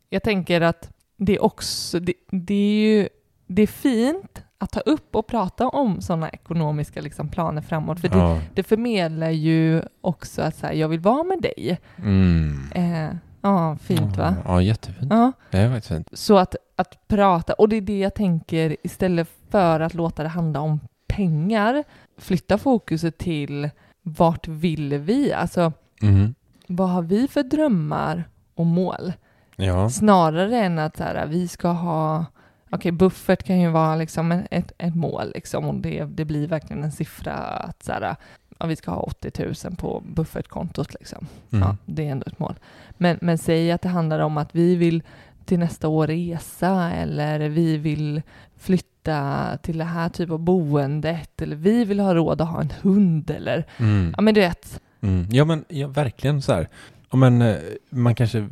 Jag 0.10 0.24
tänker 0.24 0.62
att 0.62 0.90
det 1.18 1.36
är 1.36 1.44
också, 1.44 2.00
det, 2.00 2.14
det 2.32 2.54
är 2.54 2.98
ju, 2.98 3.10
det 3.48 3.62
är 3.62 3.68
fint 3.68 4.44
att 4.58 4.72
ta 4.72 4.80
upp 4.80 5.16
och 5.16 5.28
prata 5.28 5.68
om 5.70 6.02
sådana 6.02 6.30
ekonomiska 6.30 7.02
liksom 7.02 7.30
planer 7.30 7.62
framåt, 7.62 8.00
för 8.00 8.08
det, 8.10 8.18
Ja. 8.18 8.40
det 8.54 8.64
förmedlar 8.64 9.30
ju 9.30 9.82
också 10.02 10.42
att 10.42 10.56
så 10.56 10.66
här, 10.68 10.74
jag 10.74 10.88
vill 10.90 11.00
vara 11.00 11.24
med 11.24 11.42
dig. 11.42 11.80
Mm. 11.98 12.60
Eh, 12.76 13.16
ja, 13.42 13.78
fint 13.82 14.18
va? 14.18 14.36
Ja, 14.46 14.62
jättefint. 14.62 15.08
Ja, 15.12 15.32
Det 15.52 15.58
är 15.58 15.70
faktiskt 15.70 15.88
fint. 15.96 16.08
så 16.14 16.38
att, 16.38 16.56
att 16.76 17.08
prata, 17.08 17.54
och 17.54 17.70
det 17.70 17.76
är 17.76 17.82
det 17.82 18.00
jag 18.00 18.16
tänker, 18.16 18.78
istället 18.84 19.30
för 19.50 19.80
att 19.80 19.94
låta 19.94 20.24
det 20.24 20.30
handla 20.30 20.60
om 20.60 20.80
pengar, 21.08 21.84
flytta 22.18 22.58
fokuset 22.58 23.18
till 23.18 23.70
vart 24.02 24.48
vill 24.48 24.94
vi? 24.98 25.34
Alltså, 25.34 25.74
Mm. 26.02 26.36
vad 26.68 26.90
har 26.90 27.02
vi 27.02 27.28
för 27.28 27.44
drömmar 27.44 28.24
och 28.56 28.66
mål? 28.66 29.14
Ja. 29.56 29.90
Snarare 29.90 30.58
än 30.60 30.80
att 30.80 30.98
så 30.98 31.04
här, 31.04 31.26
vi 31.28 31.48
ska 31.48 31.68
ha, 31.68 32.26
okej 32.72 32.92
buffert 32.92 33.44
kan 33.44 33.60
ju 33.62 33.70
vara 33.70 33.96
liksom 33.96 34.32
ett, 34.52 34.72
ett 34.78 34.96
mål 34.96 35.32
liksom 35.36 35.66
och 35.66 35.76
det, 35.76 36.04
det 36.04 36.26
blir 36.26 36.48
verkligen 36.48 36.84
en 36.84 36.92
siffra 36.92 37.34
att 37.34 37.84
så 37.84 37.92
här, 37.92 38.16
ja, 38.62 38.68
vi 38.68 38.76
ska 38.76 38.92
ha 38.92 39.00
80 39.02 39.32
000 39.66 39.76
på 39.78 40.04
buffertkontot 40.06 40.94
liksom. 40.94 41.28
Mm. 41.52 41.68
Ja, 41.68 41.76
det 41.86 42.08
är 42.08 42.12
ändå 42.12 42.24
ett 42.28 42.40
mål. 42.40 42.56
Men, 42.98 43.18
men 43.22 43.38
säg 43.38 43.72
att 43.72 43.82
det 43.82 43.90
handlar 43.90 44.20
om 44.20 44.38
att 44.38 44.50
vi 44.56 44.76
vill 44.76 45.04
till 45.46 45.60
nästa 45.60 45.88
år 45.88 46.08
resa 46.08 46.92
eller 46.92 47.40
vi 47.50 47.78
vill 47.78 48.22
flytta 48.58 49.58
till 49.64 49.78
det 49.78 49.84
här 49.84 50.10
typ 50.10 50.30
av 50.30 50.40
boendet 50.40 51.42
eller 51.42 51.56
vi 51.56 51.86
vill 51.86 52.00
ha 52.00 52.16
råd 52.16 52.42
att 52.42 52.48
ha 52.50 52.62
en 52.62 52.74
hund 52.82 53.30
eller 53.32 53.66
Mm. 53.78 54.14
ja 54.18 54.22
men 54.22 54.34
du 54.34 54.42
vet. 54.42 54.82
Mm. 55.02 55.28
Ja, 55.32 55.46
men 55.46 55.66
ja, 55.68 55.88
verkligen 55.88 56.42
så 56.42 56.54
här. 56.54 56.68
Ja, 57.12 57.18
men, 57.18 57.42
eh, 57.42 57.56
man 57.90 58.16
kanske 58.16 58.48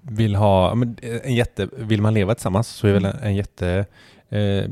vill 0.00 0.34
ha, 0.34 0.74
men 0.74 0.96
en 1.24 1.34
jätte, 1.34 1.68
vill 1.76 2.02
man 2.02 2.14
leva 2.14 2.34
tillsammans 2.34 2.68
så 2.68 2.86
är 2.86 2.92
väl 2.92 3.04
en, 3.04 3.18
en 3.22 3.34
jätte 3.34 3.86
eh, 4.28 4.64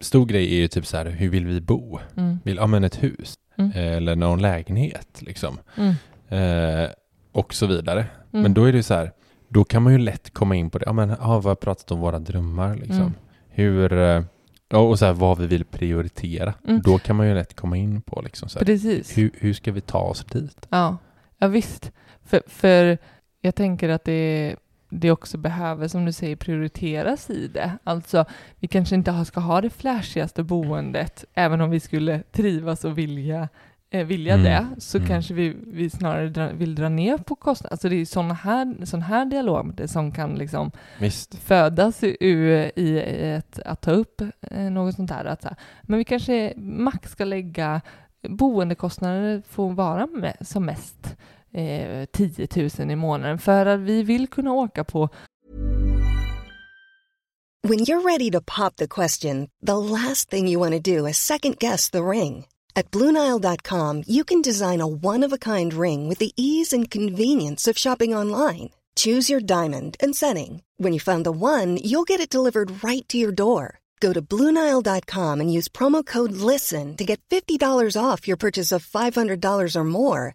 stor 0.00 0.26
grej 0.26 0.54
är 0.56 0.60
ju 0.60 0.68
typ 0.68 0.86
så 0.86 0.96
här, 0.96 1.06
hur 1.06 1.28
vill 1.28 1.46
vi 1.46 1.60
bo? 1.60 1.98
Mm. 2.16 2.38
Vill, 2.44 2.56
ja 2.56 2.66
men 2.66 2.84
ett 2.84 3.02
hus 3.02 3.34
Mm. 3.62 3.96
eller 3.96 4.16
någon 4.16 4.42
lägenhet 4.42 5.22
liksom. 5.22 5.58
Mm. 5.76 5.94
Eh, 6.28 6.90
och 7.32 7.54
så 7.54 7.66
vidare. 7.66 8.06
Mm. 8.32 8.42
Men 8.42 8.54
då 8.54 8.64
är 8.64 8.72
det 8.72 8.82
så 8.82 8.94
här, 8.94 9.12
då 9.48 9.64
kan 9.64 9.82
man 9.82 9.92
ju 9.92 9.98
lätt 9.98 10.30
komma 10.30 10.56
in 10.56 10.70
på 10.70 10.78
det, 10.78 10.84
ja 10.86 10.92
men 10.92 11.08
ja, 11.08 11.40
vi 11.40 11.48
har 11.48 11.54
pratat 11.54 11.90
om 11.90 12.00
våra 12.00 12.18
drömmar 12.18 12.76
liksom. 12.76 13.00
Mm. 13.00 13.12
Hur, 13.48 13.92
eh, 13.92 14.22
och 14.72 14.98
så 14.98 15.06
här 15.06 15.12
vad 15.12 15.38
vi 15.38 15.46
vill 15.46 15.64
prioritera. 15.64 16.54
Mm. 16.68 16.80
Då 16.82 16.98
kan 16.98 17.16
man 17.16 17.28
ju 17.28 17.34
lätt 17.34 17.56
komma 17.56 17.76
in 17.76 18.02
på 18.02 18.22
liksom 18.22 18.48
så 18.48 18.58
här, 18.58 18.66
Precis. 18.66 19.18
hur, 19.18 19.30
hur 19.34 19.52
ska 19.52 19.72
vi 19.72 19.80
ta 19.80 19.98
oss 19.98 20.24
dit? 20.24 20.66
Ja, 20.68 20.96
ja 21.38 21.48
visst. 21.48 21.92
För, 22.24 22.42
för 22.46 22.98
jag 23.40 23.54
tänker 23.54 23.88
att 23.88 24.04
det, 24.04 24.56
det 24.94 25.10
också 25.10 25.38
behöver, 25.38 25.88
som 25.88 26.04
du 26.04 26.12
säger, 26.12 26.36
prioriteras 26.36 27.30
i 27.30 27.48
det. 27.48 27.78
Alltså, 27.84 28.24
vi 28.58 28.68
kanske 28.68 28.94
inte 28.94 29.24
ska 29.24 29.40
ha 29.40 29.60
det 29.60 29.70
flashigaste 29.70 30.42
boendet, 30.42 31.24
även 31.34 31.60
om 31.60 31.70
vi 31.70 31.80
skulle 31.80 32.22
trivas 32.22 32.84
och 32.84 32.98
vilja, 32.98 33.48
eh, 33.90 34.06
vilja 34.06 34.34
Mm, 34.34 34.44
det, 34.44 34.80
så 34.80 34.98
mm. 34.98 35.08
kanske 35.08 35.34
vi, 35.34 35.56
vi 35.66 35.90
snarare 35.90 36.28
dra, 36.28 36.48
vill 36.48 36.74
dra 36.74 36.88
ner 36.88 37.18
på 37.18 37.34
kostnader. 37.34 37.72
Alltså 37.72 37.88
det 37.88 37.96
är 37.96 38.04
sådana 38.04 38.34
här, 38.34 38.84
sån 38.84 39.02
här 39.02 39.24
dialog 39.24 39.80
som 39.86 40.12
kan 40.12 40.34
liksom 40.34 40.70
Visst. 40.98 41.34
födas 41.34 41.98
ur 42.20 42.70
i 42.76 43.02
ett, 43.34 43.58
att 43.64 43.80
ta 43.80 43.90
upp 43.90 44.20
eh, 44.40 44.70
något 44.70 44.94
sånt 44.94 45.10
här. 45.10 45.24
Att 45.24 45.46
men 45.82 45.98
vi 45.98 46.04
kanske 46.04 46.52
max 46.56 47.10
ska 47.10 47.24
lägga 47.24 47.80
boendekostnader 48.28 49.42
får 49.48 49.70
vara 49.70 50.06
med, 50.06 50.36
som 50.40 50.64
mest 50.64 51.16
eh, 51.54 52.04
10 52.12 52.48
000 52.78 52.90
i 52.90 52.96
månaden 52.96 53.38
för 53.38 53.66
att 53.66 53.80
vi 53.80 54.02
vill 54.02 54.28
kunna 54.28 54.52
åka 54.52 54.84
på 54.84 55.08
When 57.64 57.78
you're 57.78 58.00
ready 58.00 58.28
to 58.30 58.40
pop 58.40 58.76
the 58.76 58.88
question, 58.88 59.48
the 59.60 59.76
last 59.76 60.28
thing 60.30 60.48
you 60.48 60.58
want 60.58 60.72
to 60.72 60.96
do 60.96 61.06
is 61.06 61.16
second 61.16 61.58
guess 61.60 61.90
the 61.90 62.02
ring. 62.02 62.46
At 62.74 62.90
Bluenile.com, 62.90 64.02
you 64.08 64.24
can 64.24 64.42
design 64.42 64.80
a 64.80 64.86
one 64.86 65.22
of 65.22 65.32
a 65.32 65.38
kind 65.38 65.72
ring 65.72 66.08
with 66.08 66.18
the 66.18 66.32
ease 66.36 66.72
and 66.72 66.90
convenience 66.90 67.68
of 67.70 67.78
shopping 67.78 68.16
online. 68.16 68.70
Choose 68.96 69.30
your 69.30 69.40
diamond 69.40 69.96
and 70.00 70.16
setting. 70.16 70.62
When 70.76 70.92
you 70.92 70.98
find 70.98 71.24
the 71.24 71.30
one, 71.30 71.76
you'll 71.76 72.02
get 72.02 72.20
it 72.20 72.34
delivered 72.34 72.82
right 72.84 73.08
to 73.08 73.16
your 73.16 73.32
door. 73.32 73.78
Go 74.00 74.12
to 74.12 74.20
Bluenile.com 74.20 75.40
and 75.40 75.52
use 75.52 75.68
promo 75.68 76.04
code 76.04 76.32
LISTEN 76.32 76.96
to 76.96 77.04
get 77.04 77.20
$50 77.30 77.96
off 77.96 78.26
your 78.26 78.36
purchase 78.36 78.72
of 78.72 78.84
$500 78.84 79.76
or 79.76 79.84
more. 79.84 80.34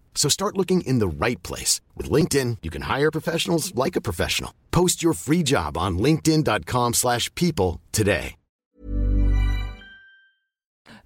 So 0.15 0.29
start 0.29 0.57
looking 0.57 0.81
in 0.81 0.99
the 0.99 1.07
right 1.25 1.47
place. 1.47 1.81
With 1.97 2.11
LinkedIn, 2.11 2.57
you 2.61 2.71
can 2.71 2.81
hire 2.99 3.11
professionals 3.11 3.73
like 3.85 3.99
a 3.99 4.01
professional. 4.01 4.51
Post 4.71 5.03
your 5.03 5.13
free 5.13 5.43
job 5.45 5.77
on 5.77 5.97
linkedin.com/people 5.97 6.93
slash 6.93 7.29
people 7.35 7.79
today. 7.91 8.35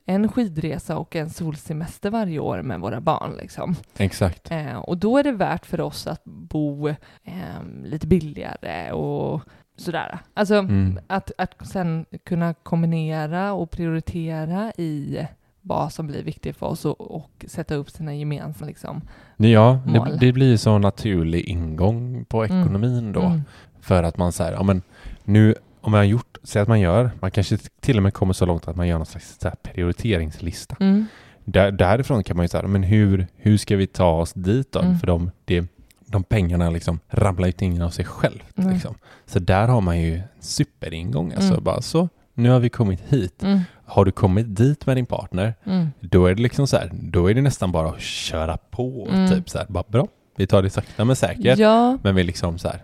en 0.07 0.27
skidresa 0.29 0.97
och 0.97 1.15
en 1.15 1.29
solsemester 1.29 2.09
varje 2.09 2.39
år 2.39 2.61
med 2.61 2.79
våra 2.79 3.01
barn. 3.01 3.35
Liksom. 3.37 3.75
Exakt. 3.97 4.51
Eh, 4.51 4.75
och 4.77 4.97
då 4.97 5.17
är 5.17 5.23
det 5.23 5.31
värt 5.31 5.65
för 5.65 5.81
oss 5.81 6.07
att 6.07 6.23
bo 6.23 6.87
eh, 7.23 7.63
lite 7.83 8.07
billigare 8.07 8.91
och 8.91 9.41
sådär. 9.77 10.19
Alltså 10.33 10.55
Mm. 10.55 10.99
att, 11.07 11.31
att 11.37 11.67
sen 11.67 12.05
kunna 12.25 12.53
kombinera 12.53 13.53
och 13.53 13.71
prioritera 13.71 14.71
i 14.77 15.19
vad 15.67 15.93
som 15.93 16.07
blir 16.07 16.23
viktigt 16.23 16.57
för 16.57 16.65
oss 16.65 16.85
och, 16.85 17.01
och 17.15 17.45
sätta 17.47 17.75
upp 17.75 17.89
sina 17.89 18.15
gemensamma 18.15 18.67
liksom. 18.67 19.01
Ja, 19.37 19.79
Mål. 19.85 20.09
det, 20.09 20.17
det 20.25 20.33
blir 20.33 20.49
ju 20.49 20.57
så 20.57 20.71
en 20.71 20.81
naturlig 20.81 21.41
ingång 21.45 22.25
på 22.25 22.43
Mm. 22.43 22.61
ekonomin 22.61 23.11
då. 23.11 23.21
Mm. 23.21 23.41
För 23.81 24.03
att 24.03 24.17
man 24.17 24.31
säger, 24.31 24.51
ja 24.51 24.63
men 24.63 24.81
nu 25.23 25.55
om 25.81 25.91
man 25.91 25.97
har 25.97 26.05
gjort, 26.05 26.37
säg 26.43 26.61
att 26.61 26.67
man 26.67 26.79
gör, 26.79 27.11
man 27.19 27.31
kanske 27.31 27.57
till 27.79 27.97
och 27.97 28.03
med 28.03 28.13
kommer 28.13 28.33
så 28.33 28.45
långt 28.45 28.67
att 28.67 28.75
man 28.75 28.87
gör 28.87 28.97
någon 28.97 29.05
slags 29.05 29.39
prioriteringslista. 29.63 30.75
Mm. 30.79 31.05
Där, 31.45 31.71
därifrån 31.71 32.23
kan 32.23 32.37
man 32.37 32.43
ju 32.43 32.47
säga, 32.47 32.67
men 32.67 32.83
hur, 32.83 33.27
hur 33.35 33.57
ska 33.57 33.75
vi 33.75 33.87
ta 33.87 34.11
oss 34.11 34.33
dit 34.33 34.71
då? 34.71 34.79
Mm. 34.79 34.99
För 34.99 35.07
de, 35.07 35.31
det, 35.45 35.67
de 36.05 36.23
pengarna 36.23 36.69
liksom 36.69 36.99
ramlar 37.09 37.45
ju 37.47 37.51
inte 37.51 37.65
in 37.65 37.81
av 37.81 37.89
sig 37.89 38.05
självt. 38.05 38.45
Liksom. 38.55 38.95
Så 39.25 39.39
där 39.39 39.67
har 39.67 39.81
man 39.81 40.01
ju 40.01 40.21
superingång. 40.39 41.31
Alltså 41.33 41.51
Mm. 41.51 41.63
bara 41.63 41.81
så, 41.81 42.09
nu 42.35 42.49
har 42.49 42.59
vi 42.59 42.69
kommit 42.69 43.01
hit. 43.01 43.43
Mm. 43.43 43.59
Har 43.85 44.05
du 44.05 44.11
kommit 44.11 44.55
dit 44.55 44.85
med 44.85 44.97
din 44.97 45.05
partner, 45.05 45.53
Mm. 45.63 45.87
då 45.99 46.25
är 46.25 46.35
det 46.35 46.41
liksom 46.41 46.67
så 46.67 46.77
här, 46.77 46.89
då 46.93 47.29
är 47.29 47.33
det 47.33 47.41
nästan 47.41 47.71
bara 47.71 47.89
att 47.89 48.01
köra 48.01 48.57
på. 48.57 49.07
Mm. 49.11 49.29
Typ 49.29 49.49
så 49.49 49.57
här, 49.57 49.65
bara 49.69 49.83
bra, 49.87 50.07
vi 50.35 50.47
tar 50.47 50.63
det 50.63 50.69
sakta 50.69 51.05
men 51.05 51.15
säkert. 51.15 51.57
Ja, 51.57 51.97
Men 52.03 52.15
vi 52.15 52.23
liksom 52.23 52.57
så 52.57 52.67
här, 52.67 52.79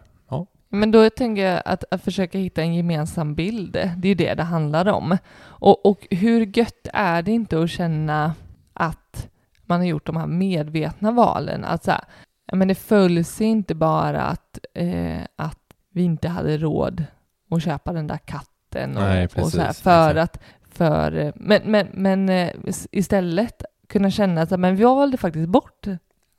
men 0.73 0.91
då 0.91 1.09
tänker 1.09 1.41
jag 1.45 1.61
att, 1.65 1.83
att 1.91 2.03
försöka 2.03 2.37
hitta 2.37 2.61
en 2.61 2.75
gemensam 2.75 3.35
bild, 3.35 3.71
det 3.73 3.79
är 4.03 4.05
ju 4.09 4.15
det 4.15 4.33
det 4.33 4.43
handlar 4.43 4.87
om. 4.87 5.17
Och, 5.43 5.85
och 5.85 6.07
hur 6.11 6.57
gött 6.57 6.87
är 6.93 7.21
det 7.21 7.31
inte 7.31 7.59
att 7.63 7.69
känna 7.69 8.33
att 8.73 9.27
man 9.65 9.79
har 9.79 9.87
gjort 9.87 10.05
de 10.05 10.17
här 10.17 10.27
medvetna 10.27 11.11
valen? 11.11 11.65
Att 11.65 11.83
så 11.83 11.91
här, 11.91 12.01
ja, 12.47 12.55
men 12.55 12.67
det 12.67 12.75
följs 12.75 13.41
inte 13.41 13.75
bara 13.75 14.21
att, 14.21 14.59
eh, 14.73 15.21
att 15.35 15.59
vi 15.93 16.03
inte 16.03 16.27
hade 16.27 16.57
råd 16.57 17.03
att 17.49 17.63
köpa 17.63 17.93
den 17.93 18.07
där 18.07 18.17
katten 18.25 18.50
och, 18.75 19.03
Nej, 19.03 19.25
och 19.25 19.31
så 19.51 19.59
här, 19.59 19.67
precis, 19.67 19.81
för 19.83 20.15
exakt. 20.15 20.35
att 20.35 20.41
för, 20.73 21.33
men, 21.35 21.61
men, 21.65 21.87
men 21.93 22.29
eh, 22.29 22.49
is- 22.65 22.87
istället 22.91 23.63
kunna 23.89 24.11
känna 24.11 24.41
att 24.41 24.59
men 24.59 24.75
vi 24.75 24.83
valde 24.83 25.17
faktiskt 25.17 25.49
bort 25.49 25.87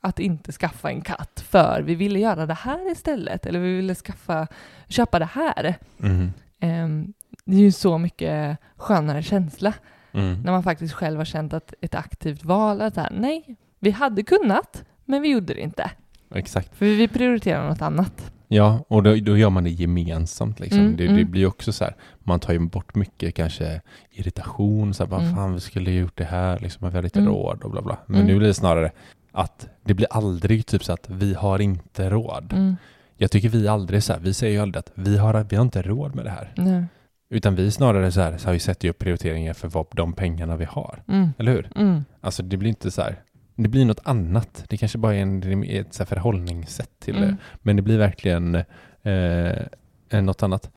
att 0.01 0.19
inte 0.19 0.51
skaffa 0.51 0.89
en 0.89 1.01
katt 1.01 1.43
för 1.49 1.81
vi 1.81 1.95
ville 1.95 2.19
göra 2.19 2.45
det 2.45 2.53
här 2.53 2.91
istället 2.91 3.45
eller 3.45 3.59
vi 3.59 3.75
ville 3.75 3.95
skaffa, 3.95 4.47
köpa 4.87 5.19
det 5.19 5.25
här. 5.33 5.75
mm, 6.03 6.33
Ehm, 6.59 7.13
det 7.45 7.55
är 7.55 7.59
ju 7.61 7.71
så 7.71 7.97
mycket 7.97 8.57
skönare 8.77 9.23
känsla 9.23 9.73
mm. 10.11 10.41
när 10.41 10.51
man 10.51 10.63
faktiskt 10.63 10.93
själv 10.93 11.17
har 11.17 11.25
känt 11.25 11.53
att 11.53 11.73
ett 11.81 11.95
aktivt 11.95 12.43
val 12.43 12.81
att 12.81 12.95
här, 12.95 13.09
nej, 13.11 13.55
vi 13.79 13.91
hade 13.91 14.23
kunnat 14.23 14.83
men 15.05 15.21
vi 15.21 15.29
gjorde 15.29 15.53
det 15.53 15.61
inte. 15.61 15.91
exakt. 16.35 16.75
För 16.75 16.85
vi 16.85 17.07
prioriterar 17.07 17.69
något 17.69 17.81
annat. 17.81 18.32
Ja, 18.53 18.85
och 18.87 19.03
då, 19.03 19.15
då 19.15 19.37
gör 19.37 19.49
man 19.49 19.63
det 19.63 19.69
gemensamt. 19.69 20.59
Liksom. 20.59 20.79
Mm, 20.79 20.95
det, 20.95 21.03
det 21.03 21.09
mm. 21.09 21.31
blir 21.31 21.41
ju 21.41 21.47
också 21.47 21.73
så 21.73 21.83
här, 21.83 21.95
man 22.19 22.39
tar 22.39 22.53
ju 22.53 22.59
bort 22.59 22.95
mycket 22.95 23.35
kanske 23.35 23.81
irritation, 24.11 24.93
så 24.93 25.05
här, 25.05 25.19
Mm. 25.19 25.35
fan 25.35 25.53
vi 25.53 25.59
skulle 25.59 25.91
ju 25.91 25.99
gjort 25.99 26.17
det 26.17 26.23
här, 26.23 26.59
liksom, 26.59 26.89
vi 26.89 26.95
har 26.95 27.03
lite 27.03 27.19
Mm. 27.19 27.31
råd 27.31 27.63
och 27.63 27.71
bla 27.71 27.81
bla. 27.81 27.97
Men 28.05 28.15
Mm. 28.15 28.27
nu 28.27 28.37
blir 28.37 28.47
det 28.47 28.53
snarare 28.53 28.91
att 29.31 29.67
det 29.85 29.93
blir 29.93 30.07
aldrig 30.11 30.65
typ 30.65 30.83
så 30.83 30.93
att 30.93 31.09
vi 31.09 31.33
har 31.33 31.59
inte 31.61 32.09
råd. 32.09 32.53
Mm. 32.53 32.75
Jag 33.17 33.31
tycker 33.31 33.49
vi 33.49 33.67
aldrig 33.67 34.03
så 34.03 34.13
här, 34.13 34.19
vi 34.19 34.33
säger 34.33 34.53
ju 34.53 34.59
aldrig 34.59 34.79
att 34.79 34.91
vi 34.95 35.17
har, 35.17 35.45
vi 35.49 35.55
har 35.55 35.63
inte 35.63 35.81
råd 35.81 36.15
med 36.15 36.25
det 36.25 36.31
här. 36.31 36.53
Nej. 36.55 36.85
Utan 37.29 37.55
vi 37.55 37.71
snarare 37.71 38.11
så 38.11 38.21
här, 38.21 38.37
så 38.37 38.47
har 38.47 38.53
vi 38.53 38.59
sätter 38.59 38.85
ju 38.85 38.89
upp 38.89 38.99
prioriteringar 38.99 39.53
för 39.53 39.67
vad, 39.67 39.85
de 39.91 40.13
pengarna 40.13 40.55
vi 40.55 40.65
har. 40.65 41.03
Mm. 41.07 41.29
Eller 41.37 41.51
hur? 41.51 41.69
Alltså 42.21 42.43
det 42.43 42.57
blir 42.57 42.69
inte 42.69 42.91
så 42.91 43.01
här, 43.01 43.15
det 43.55 43.69
blir 43.69 43.85
något 43.85 43.99
annat. 44.03 44.63
Det 44.69 44.77
kanske 44.77 44.97
bara 44.97 45.15
är 45.15 45.21
en, 45.21 45.63
ett 45.63 45.93
så 45.93 46.05
förhållningssätt 46.05 46.99
till 46.99 47.13
det. 47.15 47.23
Mm. 47.23 47.37
Men 47.61 47.75
det 47.75 47.81
blir 47.81 47.97
verkligen 47.97 48.55
eh, 48.55 49.51
eh, 50.09 50.21
något 50.21 50.43
annat. 50.43 50.71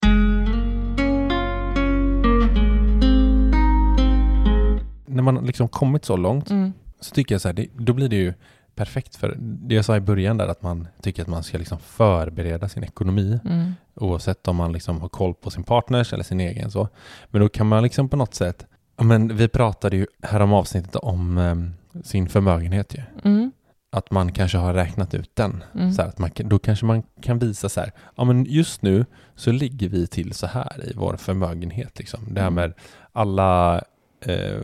När 5.07 5.23
man 5.23 5.45
liksom 5.47 5.69
kommit 5.69 6.05
så 6.05 6.17
långt 6.17 6.51
Mm. 6.51 6.73
så 7.01 7.15
tycker 7.15 7.35
jag 7.35 7.43
så 7.43 7.49
här, 7.49 7.53
det, 7.53 7.67
då 7.79 7.93
blir 7.93 8.09
det 8.09 8.17
ju 8.17 8.35
perfekt 8.75 9.17
för 9.17 9.37
det 9.39 9.75
jag 9.75 9.85
sa 9.85 9.97
i 9.97 10.01
början 10.01 10.37
där 10.37 10.49
att 10.49 10.63
man 10.63 10.89
tycker 11.03 11.23
att 11.23 11.29
man 11.29 11.43
ska 11.43 11.59
liksom 11.59 11.79
förbereda 11.79 12.69
sin 12.69 12.85
ekonomi 12.85 13.41
Mm. 13.45 13.73
oavsett 13.95 14.49
om 14.49 14.57
man 14.57 14.73
liksom 14.73 15.01
har 15.01 15.09
koll 15.09 15.35
på 15.35 15.51
sin 15.51 15.63
partners 15.65 16.13
eller 16.13 16.25
sin 16.25 16.41
egen 16.41 16.71
så. 16.71 16.89
Men 17.31 17.41
då 17.41 17.49
kan 17.49 17.67
man 17.67 17.83
liksom 17.83 18.09
på 18.09 18.17
något 18.17 18.35
sätt, 18.35 18.67
men 18.97 19.37
vi 19.37 19.49
pratade 19.49 19.97
ju 19.97 20.07
här 20.23 20.41
om 20.41 20.53
avsnittet 20.53 20.97
om 20.97 21.39
em, 21.39 21.75
sin 22.05 22.29
förmögenhet 22.29 22.95
ju. 22.95 23.03
Mm. 23.31 23.53
Att 23.93 24.11
man 24.11 24.33
kanske 24.33 24.59
har 24.59 24.75
räknat 24.75 25.15
ut 25.15 25.31
den. 25.37 25.65
Mm. 25.75 25.93
Så 25.93 26.03
här, 26.03 26.09
att 26.09 26.19
man, 26.19 26.31
då 26.37 26.59
kanske 26.59 26.87
man 26.87 27.03
kan 27.23 27.39
visa 27.39 27.69
så 27.69 27.81
här, 27.81 27.93
ja 28.17 28.25
men 28.25 28.45
just 28.45 28.83
nu 28.83 29.07
så 29.35 29.53
ligger 29.53 29.89
vi 29.89 30.07
till 30.07 30.33
så 30.35 30.47
här 30.47 30.85
i 30.91 30.93
vår 30.97 31.17
förmögenhet 31.17 31.99
liksom. 31.99 32.21
Det 32.35 32.41
här 32.41 32.49
Mm. 32.49 32.55
med 32.55 32.73
alla, 33.13 33.83
eh, 34.27 34.61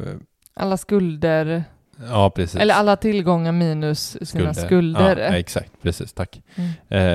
Alla 0.55 0.77
skulder, 0.77 1.65
ja 2.09 2.31
precis. 2.31 2.61
eller 2.61 2.75
alla 2.75 2.97
tillgångar 2.97 3.53
minus 3.53 4.29
sina 4.29 4.55
skulder. 4.55 5.17
Ja, 5.17 5.37
exakt, 5.37 5.73
precis, 5.83 6.13
tack. 6.13 6.43
Mm. 6.55 6.71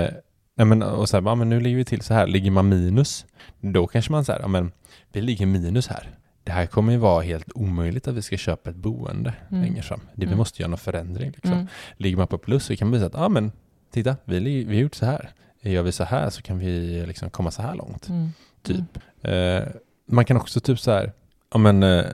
Eh, 0.06 0.10
Nej 0.56 0.66
men 0.68 0.84
och 0.84 1.10
så 1.10 1.18
här, 1.18 1.24
ja, 1.24 1.36
men 1.36 1.50
nu 1.50 1.60
ligger 1.60 1.78
vi 1.78 1.86
till 1.86 2.02
så 2.02 2.14
här, 2.14 2.28
ligger 2.28 2.52
man 2.52 2.70
minus, 2.70 3.26
då 3.62 3.88
kanske 3.88 4.12
man 4.12 4.26
säger, 4.26 4.40
ja 4.40 4.48
men 4.48 4.72
vi 5.12 5.22
ligger 5.22 5.46
minus 5.46 5.88
här. 5.88 6.10
Det 6.48 6.54
här 6.54 6.66
kommer 6.66 6.92
ju 6.94 6.98
vara 7.00 7.22
helt 7.24 7.52
omöjligt 7.56 8.08
att 8.08 8.16
vi 8.16 8.22
ska 8.22 8.38
köpa 8.38 8.70
ett 8.70 8.76
boende 8.76 9.34
Mm. 9.52 9.64
längre 9.64 9.82
fram. 9.82 10.00
Det, 10.00 10.08
Vi 10.16 10.26
Mm. 10.26 10.38
måste 10.38 10.62
göra 10.62 10.70
någon 10.70 10.78
förändring. 10.78 11.32
Liksom. 11.32 11.54
Mm. 11.54 11.68
Ligger 11.98 12.18
man 12.18 12.28
på 12.28 12.38
plus 12.38 12.66
så 12.66 12.76
kan 12.76 12.88
man 12.88 12.94
visa 12.94 13.06
att, 13.06 13.14
ja 13.14 13.30
men 13.30 13.52
titta, 13.92 14.16
vi, 14.26 14.40
vi 14.64 14.76
har 14.76 14.82
gjort 14.82 14.96
så 14.96 15.06
här. 15.06 15.30
Gör 15.62 15.84
vi 15.84 15.92
så 15.92 16.04
här 16.04 16.30
så 16.30 16.42
kan 16.42 16.60
vi 16.60 17.06
liksom 17.08 17.30
komma 17.30 17.52
så 17.52 17.62
här 17.62 17.76
långt. 17.76 18.10
Mm. 18.10 18.30
Typ. 18.64 18.98
Eh, 19.22 19.64
man 20.08 20.26
kan 20.26 20.38
också 20.38 20.60
typ 20.60 20.80
så 20.80 20.92
här, 20.92 21.12
ja 21.52 21.58
men 21.58 21.84
eh, 21.84 22.06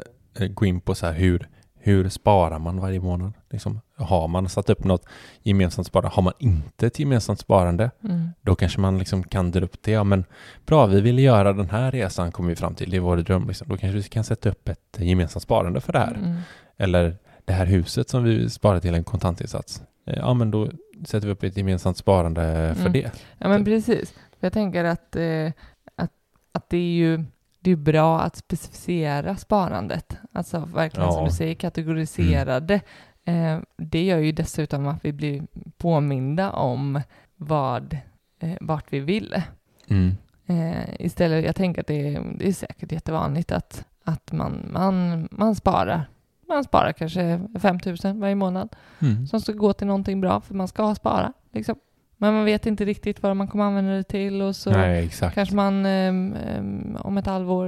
gå 0.50 0.66
in 0.66 0.82
på 0.82 0.96
så 0.96 1.06
här 1.06 1.14
hur, 1.14 1.48
hur 1.80 2.10
sparar 2.10 2.60
man 2.60 2.80
varje 2.80 3.00
månad? 3.00 3.34
Liksom, 3.54 3.82
har 3.96 4.28
man 4.28 4.50
satt 4.50 4.70
upp 4.70 4.84
något 4.84 5.06
gemensamt 5.44 5.88
sparande? 5.88 6.10
Har 6.16 6.24
man 6.24 6.34
inte 6.40 6.88
ett 6.88 7.00
gemensamt 7.00 7.40
sparande? 7.40 7.92
Mm. 8.04 8.30
Då 8.42 8.56
kanske 8.56 8.80
man 8.80 8.98
liksom 8.98 9.24
kan 9.24 9.52
dra 9.52 9.62
upp 9.66 9.78
det. 9.82 9.92
Ja 9.92 10.04
men 10.04 10.26
bra, 10.66 10.86
vi 10.86 11.02
vill 11.02 11.20
göra 11.20 11.54
den 11.54 11.70
här 11.70 11.92
resan 11.92 12.32
kommer 12.32 12.50
vi 12.50 12.56
fram 12.56 12.76
till. 12.76 12.90
Det 12.90 12.98
är 12.98 13.02
vår 13.02 13.18
dröm. 13.18 13.48
Liksom. 13.48 13.68
Då 13.70 13.78
kanske 13.78 13.98
vi 13.98 14.04
kan 14.04 14.24
sätta 14.24 14.50
upp 14.50 14.70
ett 14.70 14.98
gemensamt 15.00 15.44
sparande 15.44 15.82
för 15.82 15.94
det 15.94 16.00
här. 16.00 16.14
Mm. 16.16 16.38
Eller 16.78 17.18
det 17.46 17.54
här 17.54 17.66
huset 17.66 18.10
som 18.10 18.24
vi 18.24 18.50
sparar 18.50 18.80
till 18.80 18.96
en 18.96 19.04
kontantinsats. 19.04 19.84
Eh, 20.06 20.18
Ja 20.18 20.34
men 20.34 20.52
då 20.52 20.68
sätter 21.06 21.28
vi 21.28 21.34
upp 21.34 21.44
ett 21.44 21.58
gemensamt 21.58 21.98
sparande 21.98 22.42
för 22.76 22.82
Mm. 22.82 22.94
det. 22.94 23.12
Ja 23.38 23.50
men 23.50 23.66
precis. 23.66 24.12
För 24.12 24.46
jag 24.48 24.54
tänker 24.54 24.84
att, 24.84 25.16
eh, 25.16 25.52
att, 25.96 26.12
att 26.52 26.70
det 26.70 26.78
är 26.78 26.94
ju 26.94 27.24
det 27.60 27.72
är 27.72 27.76
bra 27.76 28.22
att 28.22 28.36
specificera 28.36 29.36
sparandet. 29.36 30.18
Alltså 30.34 30.60
verkligen 30.74 31.12
som 31.12 31.22
Ja. 31.24 31.30
du 31.30 31.36
säger 31.36 31.56
kategorisera 31.56 32.60
det. 32.60 32.82
Eh, 33.26 33.60
det 33.78 34.04
gör 34.04 34.18
ju 34.18 34.32
dessutom 34.32 34.88
att 34.88 35.06
vi 35.06 35.14
blir 35.14 35.44
påminda 35.78 36.52
om 36.52 37.02
vad, 37.36 37.98
eh, 38.40 38.58
vart 38.62 38.94
vi 38.94 39.00
vill. 39.00 39.42
Mm. 39.88 40.12
Eh, 40.46 40.90
istället, 41.00 41.46
jag 41.46 41.56
tänker 41.56 41.82
att 41.82 41.88
det 41.88 42.16
är, 42.16 42.24
det 42.38 42.48
är 42.48 42.54
säkert 42.54 42.92
jättevanligt 42.92 43.52
att, 43.52 43.86
att 44.04 44.32
man, 44.32 44.70
man, 44.72 45.28
man 45.32 45.56
sparar. 45.56 46.10
Man 46.48 46.64
sparar 46.64 46.92
kanske 46.92 47.42
5 47.60 47.80
000 48.04 48.20
varje 48.20 48.36
månad 48.36 48.76
Mm. 49.00 49.28
som 49.28 49.42
ska 49.42 49.52
gå 49.52 49.74
till 49.74 49.88
någonting 49.88 50.22
bra 50.22 50.42
för 50.42 50.54
man 50.56 50.68
ska 50.68 50.96
spara. 50.96 51.34
Liksom. 51.52 51.76
Men 52.18 52.34
man 52.34 52.46
vet 52.46 52.66
inte 52.66 52.86
riktigt 52.86 53.24
vad 53.24 53.38
man 53.38 53.48
kommer 53.48 53.64
använda 53.64 53.92
det 53.92 54.04
till 54.04 54.42
och 54.42 54.56
så 54.56 54.72
Nej 54.72 55.10
kanske 55.34 55.56
man 55.56 55.86
ehm, 55.86 56.34
ehm, 56.34 56.98
om 57.00 57.18
ett 57.18 57.26
halvår 57.26 57.68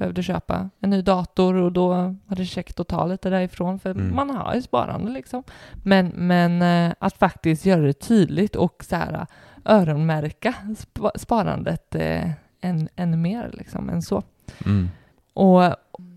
behövde 0.00 0.22
köpa 0.22 0.70
en 0.80 0.90
ny 0.90 1.02
dator 1.02 1.54
och 1.54 1.72
då 1.72 1.88
var 2.26 2.36
det 2.36 2.44
käckt 2.44 2.80
att 2.80 2.88
ta 2.88 3.06
lite 3.06 3.30
därifrån 3.30 3.78
för 3.78 3.90
Mm. 3.90 4.14
man 4.14 4.30
har 4.30 4.54
ju 4.54 4.62
sparande 4.62 5.10
liksom. 5.10 5.42
Men, 5.84 6.06
men 6.08 6.62
eh, 6.62 6.94
att 6.98 7.16
faktiskt 7.18 7.66
göra 7.66 7.80
det 7.82 7.92
tydligt 7.92 8.56
och 8.56 8.84
så 8.88 8.96
här 8.96 9.26
öronmärka 9.64 10.54
sp- 10.66 11.10
sparandet 11.18 11.94
eh, 11.94 12.30
än, 12.60 12.88
än 12.96 13.22
mer 13.22 13.50
liksom 13.52 13.88
än 13.90 14.02
så. 14.02 14.22
Mm. 14.66 14.88
Och 15.34 15.62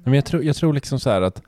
Men 0.03 0.13
jag 0.13 0.25
tror, 0.25 0.43
jag 0.43 0.55
tror 0.55 0.73
liksom 0.73 0.99
så 0.99 1.09
här 1.09 1.21
att, 1.21 1.41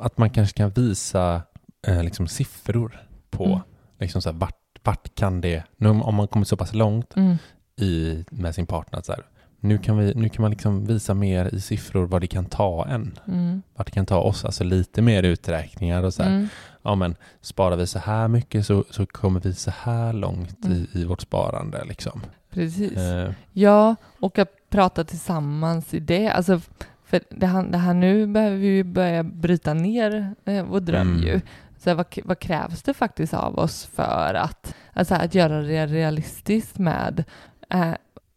att 0.00 0.18
man 0.18 0.30
kanske 0.30 0.56
kan 0.56 0.70
visa 0.70 1.42
eh, 1.86 2.02
liksom 2.02 2.26
siffror 2.26 3.00
på 3.30 3.44
Mm. 3.46 3.58
liksom 3.98 4.22
så 4.22 4.30
här, 4.32 4.38
vart, 4.38 4.78
vart 4.82 5.14
kan 5.14 5.40
det, 5.40 5.62
nu 5.76 5.88
om 5.88 6.02
om 6.02 6.14
man 6.14 6.28
kommer 6.28 6.44
så 6.46 6.56
pass 6.56 6.74
långt 6.74 7.16
mm, 7.16 7.36
i, 7.76 8.24
med 8.30 8.54
sin 8.54 8.66
partner, 8.66 8.98
att 8.98 9.06
så 9.06 9.12
här, 9.12 9.22
nu, 9.64 9.78
kan 9.78 9.98
vi, 9.98 10.14
nu 10.14 10.28
kan 10.28 10.42
man 10.42 10.50
liksom 10.50 10.84
visa 10.86 11.14
mer 11.14 11.54
i 11.54 11.60
siffror 11.60 12.06
vad 12.06 12.20
det 12.20 12.26
kan 12.26 12.44
ta 12.44 12.86
en. 12.86 13.18
mm, 13.28 13.62
Vart 13.76 13.86
det 13.86 13.92
kan 13.92 14.06
ta 14.06 14.18
oss, 14.18 14.44
alltså 14.44 14.64
lite 14.64 15.02
mer 15.02 15.22
uträkningar 15.22 16.02
och 16.02 16.14
så 16.14 16.22
här. 16.22 16.30
mm, 16.30 16.48
Ja 16.82 16.94
men 16.94 17.16
sparar 17.40 17.76
vi 17.76 17.86
så 17.86 17.98
här 17.98 18.28
mycket 18.28 18.66
så, 18.66 18.84
så 18.90 19.06
kommer 19.06 19.40
vi 19.40 19.54
så 19.54 19.70
här 19.70 20.12
långt 20.12 20.64
Mm. 20.64 20.76
i, 20.92 21.00
i 21.00 21.04
vårt 21.04 21.20
sparande 21.20 21.84
liksom. 21.84 22.20
precis. 22.50 22.98
Eh, 22.98 23.30
Ja, 23.52 23.96
och 24.20 24.38
att 24.38 24.48
prata 24.70 25.04
tillsammans 25.04 25.94
i 25.94 26.00
det. 26.00 26.28
Alltså, 26.28 26.60
för 27.04 27.20
det 27.30 27.46
här, 27.46 27.62
det 27.64 27.78
här 27.78 27.94
nu 27.94 28.26
behöver 28.26 28.56
vi 28.56 28.66
ju 28.66 28.82
börja 28.84 29.22
bryta 29.22 29.74
ner 29.74 30.34
eh, 30.44 30.64
vår 30.64 30.80
dröm 30.80 31.08
Mm. 31.12 31.22
ju. 31.22 31.40
Så 31.78 31.90
här, 31.90 31.94
vad, 31.94 32.06
vad 32.24 32.38
krävs 32.38 32.82
det 32.82 32.94
faktiskt 32.94 33.34
av 33.34 33.58
oss 33.58 33.84
för 33.86 34.34
att, 34.34 34.74
alltså, 34.92 35.14
att 35.14 35.34
göra 35.34 35.62
det 35.62 35.86
realistiskt 35.86 36.78
med 36.78 37.24
eh, 37.70 37.92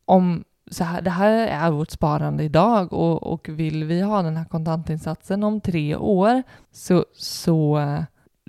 om 0.06 0.44
så 0.72 0.84
här, 0.84 1.02
det 1.02 1.10
här 1.10 1.48
är 1.48 1.72
vårt 1.72 1.92
sparande 1.92 2.44
idag 2.44 2.94
och, 2.94 3.24
och 3.24 3.50
vill 3.50 3.84
vi 3.84 4.02
ha 4.02 4.22
den 4.22 4.38
här 4.38 4.46
kontantinsatsen 4.46 5.44
om 5.44 5.62
tre 5.62 5.96
år 5.96 6.44
så, 6.72 7.06
så 7.14 7.78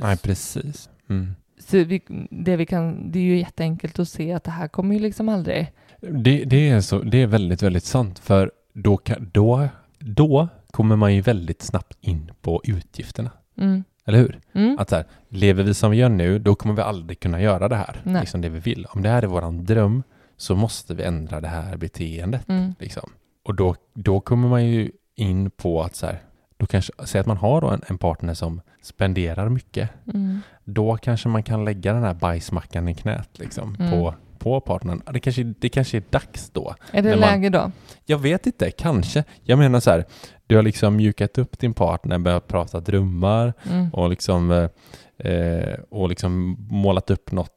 nej 0.00 0.16
precis. 0.16 0.90
Mm. 1.11 1.35
så 1.59 1.85
vi, 1.85 2.02
det, 2.31 2.57
vi 2.57 2.66
kan, 2.66 3.12
det 3.12 3.18
är 3.18 3.22
ju 3.22 3.38
jätteenkelt 3.38 3.98
att 3.98 4.09
se 4.09 4.33
att 4.33 4.44
det 4.44 4.50
här 4.50 4.68
kommer 4.68 4.94
ju 4.94 5.00
liksom 5.00 5.28
aldrig... 5.28 5.72
Det, 6.00 6.44
det, 6.44 6.68
är 6.68 6.81
så, 6.81 6.98
det 6.98 7.22
är 7.22 7.26
väldigt, 7.26 7.62
väldigt 7.62 7.85
sant. 7.85 8.18
För 8.18 8.50
då, 8.72 8.96
kan, 8.96 9.31
då, 9.33 9.68
då 9.98 10.48
kommer 10.70 10.96
man 10.96 11.14
ju 11.14 11.20
väldigt 11.20 11.62
snabbt 11.62 11.96
in 12.00 12.31
på 12.40 12.61
utgifterna. 12.64 13.31
Mm, 13.57 13.85
Eller 14.04 14.18
hur? 14.18 14.40
mm, 14.52 14.78
Att 14.78 14.90
så 14.90 14.96
här, 14.96 15.04
lever 15.28 15.62
vi 15.62 15.74
som 15.74 15.90
vi 15.90 15.96
gör 15.96 16.09
nu, 16.09 16.38
då 16.38 16.54
kommer 16.54 16.74
vi 16.74 16.83
aldrig 16.83 17.20
kunna 17.20 17.40
göra 17.40 17.68
det 17.68 17.76
här. 17.76 18.00
Nej. 18.04 18.20
Liksom 18.20 18.40
det 18.40 18.48
vi 18.48 18.61
vill. 18.61 18.87
Om 18.90 19.02
det 19.02 19.09
här 19.09 19.22
är 19.22 19.26
våran 19.26 19.64
dröm 19.64 20.02
så 20.38 20.55
måste 20.57 20.94
vi 20.94 21.03
ändra 21.03 21.40
det 21.40 21.48
här 21.48 21.77
beteendet. 21.77 22.48
mm, 22.48 22.74
Liksom. 22.79 23.11
Och 23.44 23.55
då, 23.55 23.74
då 23.94 24.20
kommer 24.20 24.48
man 24.48 24.66
ju 24.66 24.90
in 25.14 25.51
på 25.51 25.83
att 25.83 25.96
så 25.96 26.07
här, 26.07 26.22
då 26.57 26.66
kanske, 26.66 26.92
säg 27.05 27.20
att 27.20 27.27
man 27.27 27.37
har 27.37 27.72
en, 27.74 27.83
en 27.87 27.98
partner 27.98 28.35
som 28.35 28.61
spenderar 28.83 29.48
mycket. 29.48 29.90
mm, 30.14 30.40
Då 30.64 30.96
kanske 30.96 31.29
man 31.29 31.42
kan 31.42 31.64
lägga 31.64 31.92
den 31.92 32.03
här 32.03 32.14
bajsmackan 32.14 32.88
i 32.88 32.94
knät 32.94 33.29
liksom, 33.38 33.77
Mm. 33.79 33.90
på, 33.92 34.14
på 34.38 34.61
partnern. 34.61 35.03
Det 35.12 35.20
kanske, 35.20 35.42
det 35.42 35.68
kanske 35.68 35.96
är 35.96 36.03
dags 36.11 36.51
då. 36.51 36.74
Är 36.92 37.03
det 37.03 37.09
När 37.11 37.16
man- 37.16 37.29
läge 37.29 37.48
då? 37.51 37.70
Jag 38.07 38.18
vet 38.18 38.46
inte, 38.46 38.70
kanske. 38.70 39.24
Jag 39.42 39.59
menar 39.59 39.81
så 39.81 39.90
här, 39.90 40.05
du 40.46 40.57
har 40.57 40.62
liksom 40.62 40.96
mjukat 40.96 41.38
upp 41.38 41.59
din 41.59 41.74
partner, 41.74 42.18
börjat 42.18 42.46
prata 42.46 42.81
drömmar 42.81 43.53
Mm. 43.70 43.90
och 43.90 44.11
liksom, 44.11 44.51
eh, 44.51 45.33
eh, 45.33 45.74
och 45.90 46.09
liksom 46.09 46.57
målat 46.70 47.11
upp 47.11 47.33
något 47.33 47.53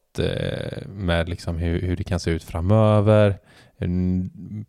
med 0.88 1.30
liksom 1.30 1.58
hur, 1.58 1.82
hur 1.82 1.96
det 1.96 2.04
kan 2.04 2.20
se 2.20 2.32
ut 2.32 2.44
framöver. 2.44 3.40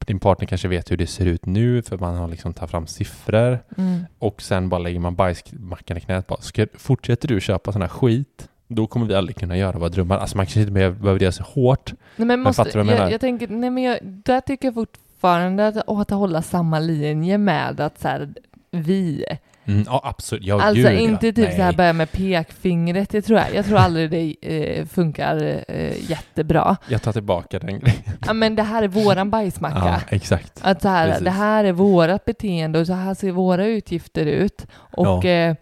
Din 0.07 0.21
partner 0.21 0.47
kanske 0.47 0.69
vet 0.69 0.91
hur 0.91 0.97
det 0.97 1.07
ser 1.07 1.27
ut 1.27 1.47
nu 1.47 1.83
för 1.83 1.99
man 1.99 2.15
har 2.15 2.29
liksom 2.29 2.55
tagit 2.55 2.71
fram 2.71 2.87
siffror 2.87 3.59
Mm. 3.77 4.05
och 4.19 4.43
sen 4.43 4.69
bara 4.69 4.79
lägger 4.79 5.01
man 5.01 5.15
bajsmackan 5.15 5.97
i 5.97 6.01
knät 6.01 6.27
bara. 6.27 6.41
Ska, 6.41 6.67
fortsätter 6.75 7.29
du 7.29 7.41
köpa 7.41 7.73
sån 7.73 7.83
här 7.83 7.89
skit 7.89 8.49
då 8.69 8.87
kommer 8.87 9.07
vi 9.07 9.15
aldrig 9.15 9.37
kunna 9.37 9.57
göra 9.57 9.79
våra 9.79 9.89
drömmar. 9.89 10.19
Alltså 10.19 10.37
man 10.37 10.47
kanske 10.47 10.61
inte 10.61 10.73
behöver, 10.73 11.21
göra 11.21 11.33
så 11.33 11.43
hårt. 11.43 11.93
Nej, 12.17 12.27
men 12.27 12.41
måste, 12.41 12.65
fattar 12.65 12.73
du 12.73 12.79
vad 12.79 12.87
jag 12.87 12.93
menar? 12.93 13.05
jag, 13.05 13.13
jag 13.13 13.21
tänker, 13.21 13.49
nej 13.49 13.71
men 13.71 13.83
jag, 13.83 13.99
där 14.03 14.41
tycker 14.41 14.69
jag 14.69 14.75
fortfarande 14.75 15.67
att, 15.67 15.89
att 15.89 16.11
hålla 16.11 16.43
samma 16.43 16.79
linje 16.79 17.39
med 17.39 17.81
att 17.81 18.01
så 18.01 18.09
här, 18.09 18.35
vi, 18.71 19.25
Mm, 19.65 19.83
ja 19.87 20.01
absolut, 20.05 20.45
ja 20.45 20.63
alltså 20.63 20.89
gud, 20.89 21.01
inte 21.01 21.27
ja. 21.27 21.33
typ 21.33 21.51
så 21.57 21.63
här 21.63 21.73
börja 21.73 21.93
med 21.93 22.13
pekfingret, 22.13 23.11
det 23.11 23.23
tror 23.23 23.39
jag, 23.39 23.55
jag 23.55 23.67
tror 23.67 23.79
aldrig 23.79 24.11
det 24.11 24.37
eh, 24.41 24.87
funkar 24.87 25.63
eh, 25.69 26.11
jättebra. 26.11 26.77
Jag 26.89 27.03
tar 27.03 27.13
tillbaka 27.13 27.59
den 27.59 27.79
grejen. 27.79 28.03
Ja 28.27 28.33
men 28.33 28.57
det 28.57 28.63
här 28.63 28.83
är 28.83 28.89
våran 28.89 29.31
bajsmacka. 29.31 29.79
Ja, 29.79 30.01
exakt. 30.09 30.61
Att 30.63 30.83
så 30.83 30.89
här, 30.89 31.09
Precis. 31.09 31.25
det 31.25 31.31
här 31.31 31.65
är 31.65 31.73
vårat 31.73 32.25
beteende 32.25 32.79
och 32.79 32.87
så 32.87 32.93
här 32.93 33.15
ser 33.15 33.33
våra 33.33 33.67
utgifter 33.67 34.27
ut. 34.27 34.67
Och, 34.77 35.25
eh, 35.25 35.57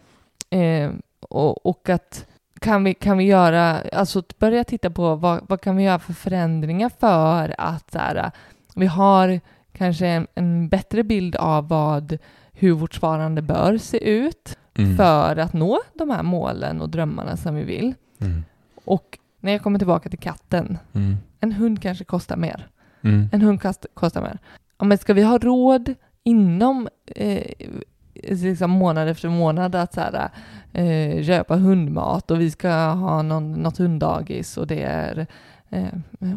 eh, 0.50 0.90
och, 1.20 1.66
och 1.66 1.88
att 1.88 2.26
kan 2.60 2.84
vi, 2.84 2.94
kan 2.94 3.18
vi 3.18 3.24
göra, 3.24 3.80
alltså 3.92 4.22
börja 4.38 4.64
titta 4.64 4.90
på 4.90 5.14
vad, 5.14 5.40
vad 5.48 5.60
kan 5.60 5.76
vi 5.76 5.82
göra 5.82 5.98
för 5.98 6.12
förändringar 6.12 6.90
för 7.00 7.54
att 7.58 7.90
så 7.90 7.98
här, 7.98 8.30
vi 8.74 8.86
har 8.86 9.40
kanske 9.72 10.06
en, 10.06 10.26
en 10.34 10.68
bättre 10.68 11.02
bild 11.02 11.36
av 11.36 11.68
vad, 11.68 12.18
hur 12.60 12.72
vårt 12.72 12.94
sparande 12.94 13.42
bör 13.42 13.78
se 13.78 14.10
ut 14.10 14.56
Mm. 14.78 14.96
för 14.96 15.36
att 15.36 15.52
nå 15.52 15.78
de 15.94 16.10
här 16.10 16.22
målen 16.22 16.80
och 16.80 16.88
drömmarna 16.88 17.36
som 17.36 17.54
vi 17.54 17.64
vill. 17.64 17.94
Mm. 18.20 18.44
Och 18.84 19.18
när 19.40 19.52
jag 19.52 19.62
kommer 19.62 19.78
tillbaka 19.78 20.08
till 20.08 20.18
katten, 20.18 20.78
Mm. 20.92 21.16
en 21.40 21.52
hund 21.52 21.82
kanske 21.82 22.04
kostar 22.04 22.36
mer. 22.36 22.68
Mm. 23.02 23.28
En 23.32 23.42
hund 23.42 23.62
kost, 23.62 23.86
kostar 23.94 24.22
mer. 24.22 24.38
Ja, 24.78 24.84
men 24.84 24.98
ska 24.98 25.14
vi 25.14 25.22
ha 25.22 25.38
råd 25.38 25.94
inom 26.24 26.88
eh, 27.06 27.52
liksom 28.14 28.70
månad 28.70 29.08
efter 29.08 29.28
månad 29.28 29.74
att 29.74 29.94
så 29.94 30.00
här, 30.00 30.30
eh, 30.72 31.24
köpa 31.24 31.56
hundmat 31.56 32.30
och 32.30 32.40
vi 32.40 32.50
ska 32.50 32.70
ha 32.90 33.22
någon, 33.22 33.52
något 33.52 33.78
hunddagis 33.78 34.56
och 34.56 34.66
det 34.66 34.82
är 34.82 35.26
eh, 35.70 35.86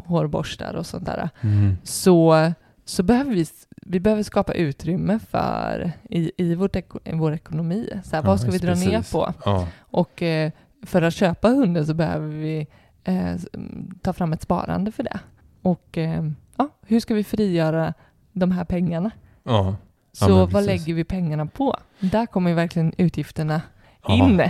hårborstar 0.05 0.73
och 0.73 0.85
sånt 0.85 1.05
där. 1.05 1.29
Mm. 1.41 1.77
Så, 1.83 2.51
så 2.85 3.03
behöver 3.03 3.31
vi, 3.31 3.45
vi 3.81 3.99
behöver 3.99 4.23
skapa 4.23 4.53
utrymme 4.53 5.19
för 5.29 5.91
i, 6.09 6.31
i, 6.37 6.55
vårt, 6.55 6.75
eko- 6.75 6.99
i 7.03 7.15
vår 7.15 7.33
ekonomi. 7.33 7.89
Så 8.03 8.15
här, 8.15 8.23
Ja, 8.23 8.27
vad 8.27 8.39
ska 8.41 8.51
vi 8.51 8.57
dra 8.57 8.75
ner 8.75 8.91
precis. 8.97 9.11
på? 9.11 9.33
Ja. 9.45 9.67
Och 9.79 10.21
eh, 10.21 10.51
för 10.85 11.01
att 11.01 11.13
köpa 11.13 11.47
hunden 11.47 11.85
så 11.87 11.93
behöver 11.93 12.27
vi 12.27 12.67
eh, 13.03 13.29
s- 13.33 13.47
m, 13.53 13.89
ta 14.01 14.13
fram 14.13 14.33
ett 14.33 14.41
sparande 14.41 14.91
för 14.91 15.03
det. 15.03 15.19
Och 15.61 15.97
eh, 15.97 16.23
ja, 16.57 16.69
hur 16.85 16.99
ska 16.99 17.13
vi 17.13 17.23
frigöra 17.23 17.93
de 18.31 18.51
här 18.51 18.65
pengarna? 18.65 19.11
Ja. 19.43 19.75
Så 20.13 20.45
vad 20.45 20.65
lägger 20.65 20.93
vi 20.93 21.03
pengarna 21.03 21.45
på? 21.45 21.77
Där 21.99 22.25
kommer 22.25 22.49
ju 22.49 22.55
verkligen 22.55 22.93
utgifterna 22.97 23.61
in. 24.09 24.43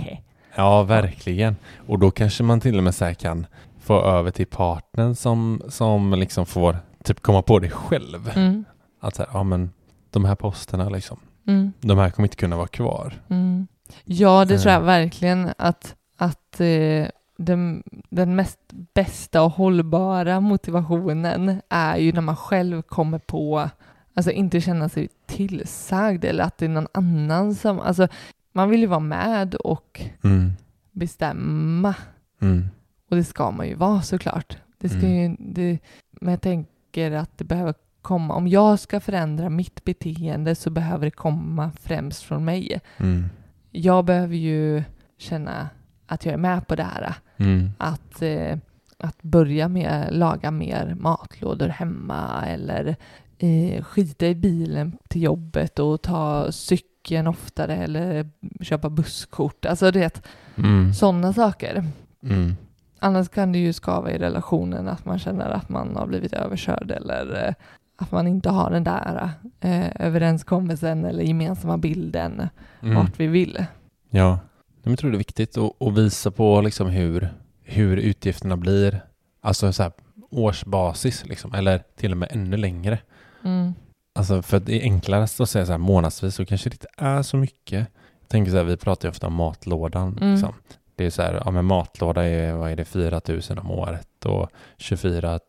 ja, 0.56 0.82
verkligen. 0.82 1.56
Och 1.86 1.98
då 1.98 2.10
kanske 2.10 2.42
man 2.42 2.60
till 2.60 2.78
och 2.78 2.84
med 2.84 2.94
så 2.94 3.14
kan 3.14 3.46
få 3.80 4.00
över 4.02 4.30
till 4.30 4.46
partnern 4.46 5.14
som, 5.14 5.62
som 5.68 6.12
liksom 6.14 6.46
får 6.46 6.76
typ 7.06 7.20
komma 7.20 7.42
på 7.42 7.58
det 7.58 7.70
själv. 7.70 8.30
Mm. 8.36 8.64
Att 9.00 9.14
så 9.14 9.22
här, 9.22 9.30
ja 9.32 9.42
men 9.42 9.70
de 10.10 10.24
här 10.24 10.34
posterna 10.34 10.88
liksom, 10.88 11.18
Mm. 11.46 11.72
de 11.80 11.98
här 11.98 12.10
kommer 12.10 12.26
inte 12.26 12.36
kunna 12.36 12.56
vara 12.56 12.66
kvar. 12.68 13.22
Mm. 13.28 13.66
Ja, 14.04 14.44
det 14.44 14.58
tror 14.58 14.72
jag 14.72 14.80
Eh. 14.80 14.86
verkligen 14.86 15.50
att, 15.58 15.94
att 16.18 16.60
eh, 16.60 17.06
den, 17.38 17.82
den 18.10 18.36
mest 18.36 18.58
bästa 18.94 19.42
och 19.42 19.50
hållbara 19.52 20.40
motivationen 20.40 21.60
är 21.68 21.96
ju 21.96 22.12
när 22.12 22.20
man 22.20 22.36
själv 22.36 22.82
kommer 22.82 23.18
på, 23.18 23.70
alltså 24.14 24.30
inte 24.30 24.60
känna 24.60 24.88
sig 24.88 25.08
tillsagd 25.26 26.24
eller 26.24 26.44
att 26.44 26.58
det 26.58 26.64
är 26.64 26.68
någon 26.68 26.86
annan 26.94 27.54
som, 27.54 27.80
alltså 27.80 28.08
man 28.52 28.70
vill 28.70 28.80
ju 28.80 28.86
vara 28.86 29.00
med 29.00 29.54
och 29.54 30.00
Mm. 30.24 30.52
bestämma 30.92 31.94
Mm. 32.42 32.66
och 33.10 33.16
det 33.16 33.24
ska 33.24 33.50
man 33.50 33.68
ju 33.68 33.74
vara 33.74 34.02
såklart. 34.02 34.56
Det 34.78 34.88
ska 34.88 34.98
Mm. 34.98 35.10
ju, 35.30 35.36
det, 35.38 35.78
men 36.10 36.30
jag 36.30 36.40
tänker 36.40 36.72
att 36.96 37.38
det 37.38 37.44
behöver 37.44 37.74
komma, 38.02 38.34
om 38.34 38.48
jag 38.48 38.78
ska 38.78 39.00
förändra 39.00 39.50
mitt 39.50 39.84
beteende 39.84 40.54
så 40.54 40.70
behöver 40.70 41.04
det 41.04 41.10
komma 41.10 41.70
främst 41.80 42.22
från 42.22 42.44
mig. 42.44 42.80
Mm. 42.98 43.24
Jag 43.70 44.04
behöver 44.04 44.36
ju 44.36 44.82
känna 45.18 45.68
att 46.06 46.24
jag 46.24 46.32
är 46.32 46.38
med 46.38 46.66
på 46.68 46.76
det 46.76 46.82
här. 46.82 47.14
Mm. 47.36 47.70
Att, 47.78 48.22
eh, 48.22 48.58
att 48.98 49.22
börja 49.22 49.68
med 49.68 50.08
laga 50.10 50.50
mer 50.50 50.96
matlådor 51.00 51.68
hemma 51.68 52.44
eller 52.46 52.96
eh, 53.38 53.84
skita 53.84 54.26
i 54.26 54.34
bilen 54.34 54.98
till 55.08 55.22
jobbet 55.22 55.78
och 55.78 56.02
ta 56.02 56.52
cykeln 56.52 57.26
oftare 57.26 57.76
eller 57.76 58.30
köpa 58.60 58.90
busskort. 58.90 59.64
Alltså 59.64 59.90
det 59.90 60.22
Mm. 60.58 60.94
sådana 60.94 61.32
saker. 61.32 61.84
Mm. 62.22 62.56
Annars 62.98 63.28
kan 63.28 63.52
det 63.52 63.58
ju 63.58 63.72
skava 63.72 64.10
i 64.10 64.18
relationen 64.18 64.88
att 64.88 65.04
man 65.04 65.18
känner 65.18 65.50
att 65.50 65.68
man 65.68 65.96
har 65.96 66.06
blivit 66.06 66.32
överkörd 66.32 66.90
eller 66.90 67.46
eh, 67.48 67.54
att 67.96 68.12
man 68.12 68.26
inte 68.26 68.50
har 68.50 68.70
den 68.70 68.84
där 68.84 69.30
eh, 69.60 69.86
överenskommelsen 70.06 71.04
eller 71.04 71.22
gemensamma 71.22 71.78
bilden 71.78 72.48
Mm. 72.82 72.94
vart 72.96 73.20
vi 73.20 73.26
vill. 73.26 73.64
Ja, 74.10 74.38
jag 74.82 74.98
tror 74.98 75.10
det 75.10 75.16
är 75.16 75.18
viktigt 75.18 75.58
att, 75.58 75.82
att 75.82 75.98
visa 75.98 76.30
på 76.30 76.60
liksom 76.60 76.86
hur, 76.88 77.28
hur 77.62 77.96
utgifterna 77.96 78.56
blir, 78.56 79.00
alltså 79.40 79.72
så 79.72 79.82
här 79.82 79.92
årsbasis 80.30 81.26
liksom, 81.26 81.54
eller 81.54 81.82
till 81.96 82.12
och 82.12 82.18
med 82.18 82.28
ännu 82.32 82.56
längre. 82.56 82.98
Mm. 83.44 83.74
Alltså 84.18 84.42
för 84.42 84.60
det 84.60 84.72
är 84.80 84.82
enklare 84.82 85.22
att 85.22 85.30
säga 85.30 85.66
så 85.66 85.72
här 85.72 85.78
månadsvis 85.78 86.34
så 86.34 86.44
kanske 86.46 86.70
det 86.70 86.74
inte 86.74 86.88
är 86.96 87.22
så 87.22 87.36
mycket. 87.36 87.88
Jag 88.20 88.28
tänker 88.28 88.50
så 88.50 88.56
här, 88.56 88.64
vi 88.64 88.76
pratar 88.76 89.08
ju 89.08 89.10
ofta 89.10 89.26
om 89.26 89.34
matlådan. 89.34 90.18
Mm. 90.20 90.32
Liksom. 90.32 90.54
Det 90.96 91.06
är 91.06 91.10
så 91.10 91.22
här, 91.22 91.42
ja 91.44 91.50
men 91.50 91.64
matlåda 91.64 92.24
är, 92.24 92.52
vad 92.52 92.70
är 92.70 92.76
det, 92.76 92.84
4 92.84 93.20
000 93.28 93.40
om 93.58 93.70
året 93.70 94.24
och 94.24 94.50
24 94.76 95.40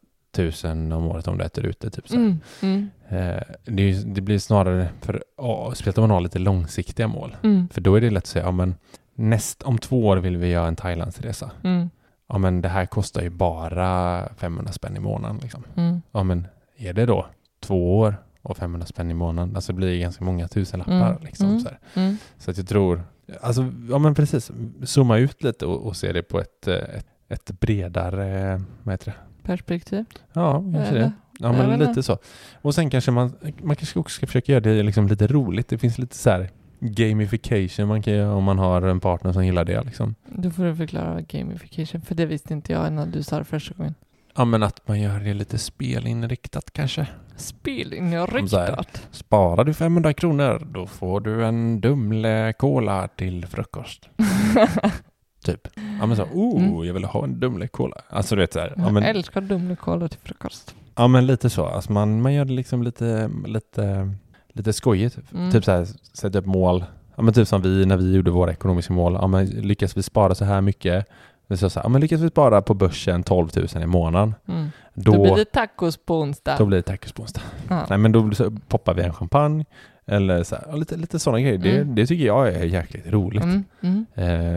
000 0.63 0.91
om 0.93 1.07
året 1.07 1.27
om 1.27 1.37
du 1.37 1.43
äter 1.43 1.65
ute. 1.65 1.89
Typ 1.89 2.07
så 2.07 2.15
här. 2.15 2.21
Mm. 2.23 2.39
Mm. 2.61 2.89
Eh, 3.09 3.43
det, 3.65 3.83
är, 3.83 4.05
det 4.05 4.21
blir 4.21 4.39
snarare, 4.39 4.87
för, 5.01 5.23
ja, 5.37 5.71
speciellt 5.75 5.97
om 5.97 6.01
man 6.01 6.11
har 6.11 6.21
lite 6.21 6.39
långsiktiga 6.39 7.07
mål. 7.07 7.35
Mm. 7.43 7.67
För 7.69 7.81
då 7.81 7.95
är 7.95 8.01
det 8.01 8.09
lätt 8.09 8.23
att 8.23 8.27
säga, 8.27 8.45
ja 8.45 8.51
men 8.51 8.75
näst, 9.15 9.63
om 9.63 9.77
två 9.77 10.07
år 10.07 10.17
vill 10.17 10.37
vi 10.37 10.47
göra 10.47 10.67
en 10.67 10.75
Thailandsresa. 10.75 11.51
Mm. 11.63 11.89
Ja 12.29 12.37
men 12.37 12.61
det 12.61 12.69
här 12.69 12.85
kostar 12.85 13.21
ju 13.21 13.29
bara 13.29 14.29
500 14.37 14.71
spänn 14.73 14.97
i 14.97 14.99
månaden. 14.99 15.37
Liksom. 15.41 15.63
Mm. 15.75 16.01
Ja 16.11 16.23
men 16.23 16.47
är 16.77 16.93
det 16.93 17.05
då 17.05 17.25
två 17.59 17.97
år 17.99 18.15
och 18.41 18.57
500 18.57 18.85
spänn 18.87 19.11
i 19.11 19.13
månaden? 19.13 19.55
Alltså 19.55 19.71
det 19.73 19.77
blir 19.77 19.99
ganska 19.99 20.25
många 20.25 20.47
tusenlappar. 20.47 21.09
Mm. 21.11 21.23
Liksom, 21.23 21.47
Mm. 21.47 21.59
så. 21.59 21.69
Mm. 21.93 22.17
så 22.37 22.51
att 22.51 22.57
jag 22.57 22.67
tror, 22.67 23.03
alltså 23.41 23.73
ja 23.89 23.97
men 23.97 24.15
precis, 24.15 24.51
zooma 24.83 25.17
ut 25.17 25.43
lite 25.43 25.65
och, 25.65 25.87
och 25.87 25.95
se 25.95 26.11
det 26.11 26.23
på 26.23 26.39
ett, 26.39 26.67
eh, 26.67 26.75
ett, 26.75 27.07
ett 27.29 27.59
bredare, 27.59 28.53
eh, 28.53 28.61
vad 28.83 28.93
heter 28.93 29.05
det? 29.05 29.43
Perspektiv. 29.43 30.05
Ja, 30.33 30.53
kanske 30.53 30.79
Eller? 30.79 30.99
det. 30.99 31.11
Ja, 31.39 31.51
men 31.51 31.79
lite 31.79 32.03
så. 32.03 32.17
Och 32.61 32.75
sen 32.75 32.89
kanske 32.89 33.11
man, 33.11 33.33
man 33.63 33.75
kanske 33.75 33.99
också 33.99 34.15
ska 34.15 34.27
försöka 34.27 34.51
göra 34.51 34.59
det 34.61 34.83
liksom 34.83 35.07
lite 35.07 35.27
roligt. 35.27 35.67
Det 35.67 35.77
finns 35.77 35.97
lite 35.97 36.15
så 36.15 36.29
här 36.29 36.49
gamification 36.79 37.87
man 37.87 38.01
kan 38.01 38.13
göra 38.13 38.33
om 38.33 38.43
man 38.43 38.59
har 38.59 38.81
en 38.81 38.99
partner 38.99 39.31
som 39.31 39.45
gillar 39.45 39.65
det. 39.65 39.83
Liksom. 39.83 40.15
Då 40.25 40.51
får 40.51 40.63
du 40.63 40.75
förklara 40.75 41.21
gamification, 41.21 42.01
för 42.01 42.15
det 42.15 42.25
visste 42.25 42.53
inte 42.53 42.71
jag 42.71 42.87
innan 42.87 43.11
du 43.11 43.23
sa 43.23 43.37
det 43.37 43.43
första 43.43 43.73
gången. 43.73 43.95
Ja, 44.37 44.45
men 44.45 44.63
att 44.63 44.87
man 44.87 44.99
gör 45.01 45.19
det 45.19 45.33
lite 45.33 45.57
spelinriktat 45.57 46.73
kanske. 46.73 47.05
Så 47.05 47.11
här. 47.11 47.17
Spelinriktat. 47.37 49.07
Sparar 49.11 49.63
du 49.63 49.73
500 49.73 50.13
kronor, 50.13 50.67
då 50.73 50.87
får 50.87 51.21
du 51.21 51.45
en 51.45 51.81
Dumle 51.81 52.53
Cola 52.53 53.07
till 53.07 53.45
frukost. 53.45 54.09
Typ. 55.45 55.67
Ja, 55.99 56.05
men 56.05 56.15
så, 56.15 56.23
oh, 56.23 56.63
Mm. 56.63 56.85
jag 56.85 56.93
vill 56.93 57.03
ha 57.03 57.23
en 57.23 57.39
Dumle 57.39 57.67
Cola. 57.67 57.95
Alltså 58.09 58.35
du 58.35 58.41
vet 58.41 58.53
så 58.53 58.59
här. 58.59 58.73
Ja, 58.77 58.83
Jag 58.83 58.93
men, 58.93 59.03
älskar 59.03 59.41
Dumlekola 59.41 60.07
till 60.07 60.19
frukost. 60.23 60.75
ja, 60.95 61.07
men 61.07 61.25
lite 61.27 61.49
så. 61.49 61.65
Alltså 61.65 61.91
man, 61.91 62.21
man 62.21 62.33
gör 62.33 62.45
det 62.45 62.53
liksom 62.53 62.83
lite, 62.83 63.29
lite, 63.45 64.11
lite 64.53 64.73
skojigt. 64.73 65.17
Mm. 65.33 65.51
Typ 65.51 65.63
så 65.65 65.71
här, 65.71 65.87
sätta 66.13 66.39
upp 66.39 66.45
mål. 66.45 66.85
Ja, 67.15 67.23
men 67.23 67.33
typ 67.33 67.47
som 67.47 67.61
vi 67.61 67.85
när 67.85 67.97
vi 67.97 68.15
gjorde 68.15 68.31
våra 68.31 68.51
ekonomiska 68.51 68.93
mål. 68.93 69.13
Ja, 69.13 69.27
men 69.27 69.45
lyckas 69.45 69.97
vi 69.97 70.03
spara 70.03 70.35
så 70.35 70.45
här 70.45 70.61
mycket? 70.61 71.05
Vi 71.47 71.57
sa 71.57 71.69
så 71.69 71.79
här, 71.79 71.89
men 71.89 72.01
lyckas 72.01 72.21
vi 72.21 72.29
spara 72.29 72.61
på 72.61 72.73
börsen 72.73 73.23
12 73.23 73.49
000 73.73 73.83
i 73.83 73.85
månaden? 73.85 74.35
Mm. 74.47 74.67
Då, 74.93 75.11
Då 75.11 75.21
blir 75.23 75.35
det 75.35 75.45
tacos 75.45 75.97
på 75.97 76.19
onsdag. 76.19 76.55
då 76.57 76.65
blir 76.65 76.77
det 76.77 76.81
tacos 76.83 77.11
på 77.11 77.21
onsdag. 77.23 77.41
ja. 77.69 77.85
Nej, 77.89 77.97
men 77.97 78.11
då 78.11 78.31
så 78.31 78.51
poppar 78.67 78.93
vi 78.93 79.01
en 79.01 79.13
champagne. 79.13 79.65
Eller 80.09 80.43
så 80.43 80.55
här, 80.55 80.77
lite, 80.77 80.95
lite 80.97 81.19
sådana 81.19 81.41
grejer. 81.41 81.57
Det, 81.57 81.77
Mm. 81.77 81.95
det 81.95 82.07
tycker 82.07 82.25
jag 82.25 82.47
är 82.47 82.63
jäkligt 82.63 83.07
roligt. 83.07 83.43
Mm. 83.43 83.65
Mm. 83.81 84.05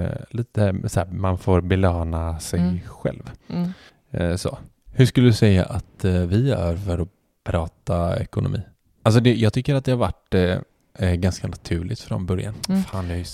Eh, 0.05 0.11
lite 0.31 0.75
så 0.89 1.01
här, 1.01 1.07
man 1.07 1.39
får 1.39 1.61
belöna 1.61 2.39
sig 2.41 2.61
Mm. 2.61 2.81
själv. 2.87 3.31
Mm. 3.49 3.71
Eh, 4.11 4.37
så. 4.37 4.59
Hur 4.93 5.07
skulle 5.07 5.27
du 5.27 5.33
säga 5.33 5.65
att 5.65 6.05
eh, 6.05 6.13
vi 6.13 6.49
gör 6.49 6.77
för 6.77 6.99
att 6.99 7.09
prata 7.45 8.21
ekonomi? 8.21 8.61
Alltså 9.03 9.21
det, 9.21 9.35
jag 9.35 9.53
tycker 9.53 9.75
att 9.75 9.85
det 9.85 9.91
har 9.93 9.99
varit 9.99 10.35
eh, 10.35 10.59
eh, 11.09 11.15
ganska 11.15 11.49
naturligt 11.49 12.01
från 12.01 12.27
början. 12.27 12.55
Mm. 12.69 12.83
Fan, 12.83 13.09
det, 13.09 13.15
är 13.15 13.25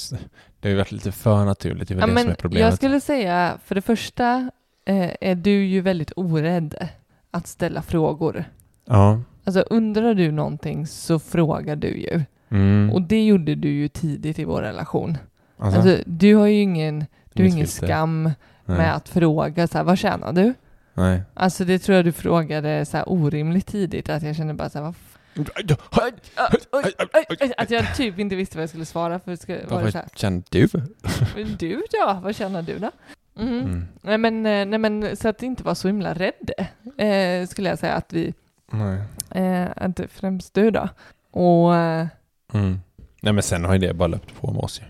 det 0.67 0.71
har 0.71 0.73
ju 0.73 0.79
varit 0.79 0.93
lite 0.93 1.13
för 1.13 1.45
naturligt. 1.45 1.89
Det 1.89 1.95
är 1.95 1.97
väl 1.97 2.09
Ja, 2.09 2.15
det 2.15 2.21
som 2.21 2.31
är 2.31 2.35
problemet. 2.35 2.65
jag 2.65 2.75
skulle 2.75 3.01
säga, 3.01 3.59
för 3.65 3.75
det 3.75 3.83
första 3.83 4.51
eh, 4.85 5.11
är 5.21 5.35
du 5.35 5.65
ju 5.65 5.81
väldigt 5.81 6.13
orädd 6.17 6.89
att 7.31 7.47
ställa 7.47 7.83
frågor. 7.83 8.45
Ja. 8.85 9.21
Alltså 9.45 9.61
undrar 9.61 10.15
du 10.15 10.31
någonting 10.33 10.87
så 10.87 11.19
frågar 11.19 11.77
du 11.77 11.89
ju. 11.89 12.23
Mm. 12.49 12.93
Och 12.93 13.03
det 13.03 13.25
gjorde 13.27 13.55
du 13.55 13.69
ju 13.69 13.89
tidigt 13.89 14.39
i 14.39 14.45
vår 14.45 14.63
relation. 14.63 15.19
alltså, 15.59 15.81
Alltså, 15.81 16.03
du 16.07 16.35
har 16.35 16.47
ju 16.47 16.61
ingen, 16.61 17.05
du 17.33 17.43
har 17.43 17.49
ingen 17.51 17.67
skam 17.67 18.23
nej. 18.65 18.79
med 18.79 18.95
att 18.95 19.09
fråga 19.09 19.67
så 19.67 19.79
här, 19.79 19.85
vad 19.85 19.99
tjänar 19.99 20.33
du? 20.33 20.55
nej. 20.95 21.23
Alltså 21.35 21.65
det 21.65 21.79
tror 21.79 21.97
jag 21.97 22.05
du 22.05 22.13
frågade 22.13 22.85
så 22.87 22.97
här 22.97 23.09
orimligt 23.09 23.67
tidigt, 23.67 24.09
att 24.09 24.23
jag 24.23 24.37
kände 24.37 24.55
bara 24.55 24.69
så 24.71 24.79
här, 24.79 24.85
vad 24.85 24.95
att 27.57 27.71
jag 27.71 27.97
typ 27.97 28.19
inte 28.19 28.37
visste 28.37 28.57
vad 28.57 28.63
jag 28.63 28.69
skulle 28.69 28.85
svara 28.85 29.19
för 29.19 29.37
ska, 29.37 29.53
var 29.53 29.61
det 29.61 29.69
Vad 29.85 29.93
så 29.93 29.99
här, 29.99 30.09
känner 30.15 30.43
du? 30.51 30.69
"Men 31.37 31.57
du 31.57 31.83
då, 31.91 32.21
vad 32.23 32.37
känner 32.37 32.63
du 32.63 32.79
då? 32.79 32.91
Mhm. 33.35 33.49
Mm. 33.61 33.85
Nej, 34.03 34.19
men, 34.19 34.47
eh, 34.47 34.67
nej 34.67 34.79
men 34.79 35.17
så 35.17 35.29
att 35.29 35.43
inte 35.43 35.63
vara 35.63 35.75
så 35.75 35.89
himla 35.89 36.15
rädd 36.15 36.51
eh, 36.99 37.47
skulle 37.49 37.69
jag 37.69 37.79
säga 37.79 37.93
att 37.95 38.13
vi, 38.13 38.35
Nej. 38.71 38.99
eh, 39.31 39.69
att 39.77 40.01
främst 40.09 40.55
du 40.55 40.71
då. 40.71 40.89
Och 41.31 41.77
eh, 41.77 42.07
Mm. 42.53 42.81
Nej 43.23 43.33
men 43.33 43.43
sen 43.43 43.65
har 43.65 43.73
ju 43.73 43.79
det 43.79 43.95
bara 43.95 44.07
löpt 44.07 44.41
på 44.41 44.51
med 44.51 44.61
oss 44.63 44.81
ju. 44.81 44.85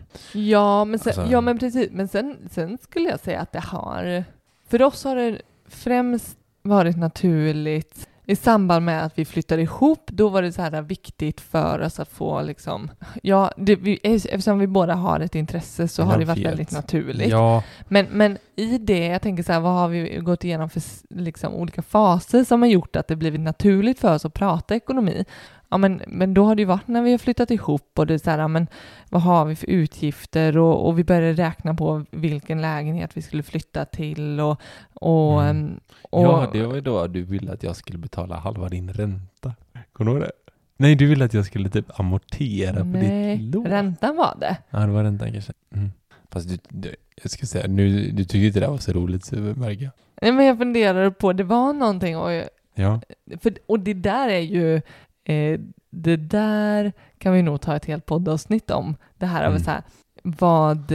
Ja, 0.51 0.85
men, 0.85 0.99
sen, 0.99 1.09
Alltså- 1.19 1.33
ja, 1.33 1.41
men 1.41 1.59
precis. 1.59 1.89
Men 1.93 2.09
sen, 2.09 2.37
sen 2.51 2.79
skulle 2.83 3.09
jag 3.11 3.21
säga 3.21 3.41
att 3.41 3.53
det 3.53 3.61
har... 3.61 4.25
För 4.69 4.83
oss 4.83 5.05
har 5.05 5.17
det 5.17 5.41
främst 5.69 6.37
varit 6.63 6.97
naturligt 6.97 8.09
i 8.29 8.37
samband 8.37 8.85
med 8.85 9.05
att 9.05 9.19
vi 9.19 9.25
flyttade 9.25 9.63
ihop. 9.63 10.11
Då 10.13 10.29
var 10.29 10.43
det 10.43 10.53
så 10.53 10.63
här 10.63 10.83
viktigt 10.83 11.41
för 11.41 11.81
oss 11.81 12.01
att 12.01 12.09
få 12.09 12.43
liksom... 12.43 12.91
Ja, 13.23 13.53
det, 13.57 13.77
vi, 13.77 13.99
eftersom 14.03 14.59
vi 14.59 14.67
båda 14.67 14.95
har 14.95 15.21
ett 15.21 15.35
intresse 15.35 15.89
så 15.89 16.03
har 16.03 16.13
Jag 16.13 16.21
det 16.21 16.25
varit 16.25 16.39
vet. 16.39 16.47
väldigt 16.47 16.73
naturligt. 16.73 17.29
Ja, 17.31 17.63
Men, 17.89 18.07
men 18.11 18.39
i 18.57 18.79
det, 18.79 19.07
jag 19.07 19.23
tänker 19.23 19.43
så 19.43 19.53
här, 19.53 19.61
vad 19.61 19.73
har 19.73 19.89
vi 19.89 20.19
gått 20.23 20.45
igenom 20.45 20.71
för 20.71 20.83
liksom, 21.09 21.55
olika 21.55 21.83
faser 21.83 22.45
som 22.45 22.63
har 22.63 22.69
gjort 22.69 22.97
att 22.97 23.09
det 23.09 23.17
blivit 23.17 23.41
naturligt 23.41 23.99
för 23.99 24.15
oss 24.15 24.25
att 24.25 24.35
prata 24.35 24.77
ekonomi? 24.77 25.25
Ja, 25.69 25.77
men, 25.79 26.03
men 26.07 26.35
då 26.35 26.45
har 26.45 26.55
det 26.55 26.63
ju 26.63 26.67
varit 26.67 26.89
när 26.89 27.03
vi 27.03 27.11
har 27.11 27.19
flyttat 27.19 27.51
ihop 27.51 27.99
och 27.99 28.07
det 28.07 28.15
är 28.15 28.19
så 28.19 28.31
här, 28.31 28.39
ja, 28.39 28.49
men 28.49 28.67
vad 29.11 29.23
har 29.23 29.45
vi 29.45 29.57
för 29.57 29.71
utgifter 29.71 30.59
och, 30.59 30.87
och 30.87 30.99
vi 30.99 31.05
började 31.05 31.33
räkna 31.33 31.75
på 31.75 32.05
vilken 32.11 32.61
lägenhet 32.61 33.11
vi 33.17 33.23
skulle 33.23 33.43
flytta 33.43 33.85
till 33.85 34.41
och, 34.41 34.61
och, 34.95 35.43
Mm. 35.43 35.57
mm. 35.57 35.81
och 36.11 36.23
ja, 36.25 36.51
det 36.53 36.63
var 36.67 36.75
ju 36.75 36.81
då 36.81 37.07
du 37.07 37.23
ville 37.23 37.53
att 37.53 37.63
jag 37.63 37.77
skulle 37.77 37.99
betala 37.99 38.37
halva 38.37 38.69
din 38.69 38.93
ränta. 38.93 39.55
Kommer 39.93 40.11
du 40.11 40.17
ihåg 40.17 40.27
det? 40.27 40.33
Nej, 40.77 40.95
du 40.95 41.07
ville 41.07 41.25
att 41.25 41.35
jag 41.35 41.45
skulle 41.47 41.69
typ 41.69 42.01
amortera 42.01 42.77
på 42.81 42.85
nej, 42.85 43.37
ditt 43.37 43.55
lån. 43.55 43.67
räntan 43.67 44.17
var 44.17 44.37
det. 44.41 44.57
Ja, 44.71 44.79
det 44.79 44.93
var 44.93 45.03
räntan 45.05 45.33
kanske. 45.33 45.53
Mm. 45.75 45.91
Fast 46.31 46.49
du, 46.49 46.59
du, 46.69 46.95
jag 47.23 47.31
ska 47.31 47.47
säga, 47.47 47.67
nu, 47.69 48.11
du 48.11 48.25
tyckte 48.25 48.39
inte 48.39 48.61
det 48.61 48.69
var 48.69 48.79
så 48.79 48.93
roligt, 48.93 49.25
så 49.25 49.37
märker 49.37 49.83
jag. 49.85 49.93
Nej, 50.23 50.33
men 50.33 50.47
jag 50.47 50.59
funderar 50.59 51.11
på, 51.11 51.33
det 51.33 51.45
var 51.45 51.73
någonting 51.73 52.17
och 52.17 52.33
jag, 52.33 52.49
Ja. 52.79 53.01
För, 53.41 53.55
och 53.67 53.81
det 53.81 53.95
där 53.95 54.29
är 54.29 54.39
ju, 54.41 54.81
eh, 55.27 55.61
det 55.91 56.17
där 56.17 56.93
kan 57.19 57.33
vi 57.33 57.43
nog 57.43 57.61
ta 57.61 57.77
ett 57.77 57.85
helt 57.85 58.07
poddavsnitt 58.07 58.71
om. 58.71 58.97
Det 59.19 59.27
här 59.27 59.45
av 59.45 59.51
Mm. 59.51 59.63
så 59.63 59.71
här, 59.71 59.83
vad, 60.23 60.93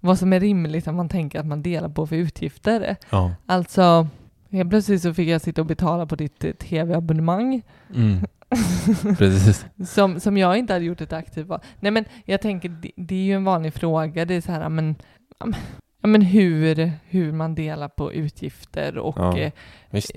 vad 0.00 0.18
som 0.18 0.32
är 0.32 0.40
rimligt 0.40 0.88
att 0.88 0.94
man 0.94 1.08
tänker 1.08 1.40
att 1.40 1.46
man 1.46 1.62
delar 1.62 1.88
på 1.88 2.06
för 2.06 2.16
utgifter. 2.16 2.96
Ja. 3.10 3.34
Alltså, 3.46 4.06
helt 4.50 4.70
plötsligt 4.70 5.02
så 5.02 5.14
fick 5.14 5.28
jag 5.28 5.40
sitta 5.40 5.60
och 5.60 5.66
betala 5.66 6.06
på 6.06 6.16
ditt 6.16 6.44
eh, 6.44 6.52
tv-abonnemang 6.52 7.62
Mm. 7.94 8.18
Precis. 9.18 9.66
som, 9.86 10.20
som 10.20 10.36
jag 10.36 10.56
inte 10.58 10.72
hade 10.72 10.84
gjort 10.84 11.00
ett 11.00 11.12
aktivt 11.12 11.46
val. 11.46 11.60
Nej 11.80 11.90
men 11.92 12.04
jag 12.24 12.40
tänker, 12.40 12.68
det, 12.68 12.90
det 12.96 13.14
är 13.14 13.24
ju 13.24 13.32
en 13.34 13.44
vanlig 13.44 13.74
fråga, 13.74 14.24
det 14.24 14.34
är 14.34 14.40
så 14.40 14.52
här, 14.52 14.68
men, 14.68 14.94
ja, 16.02 16.08
men- 16.08 16.22
hur, 16.22 16.92
hur 17.08 17.32
man 17.32 17.54
delar 17.54 17.88
på 17.88 18.12
utgifter 18.12 18.98
och 18.98 19.16
Ja, 19.18 19.38
eh, 19.38 19.52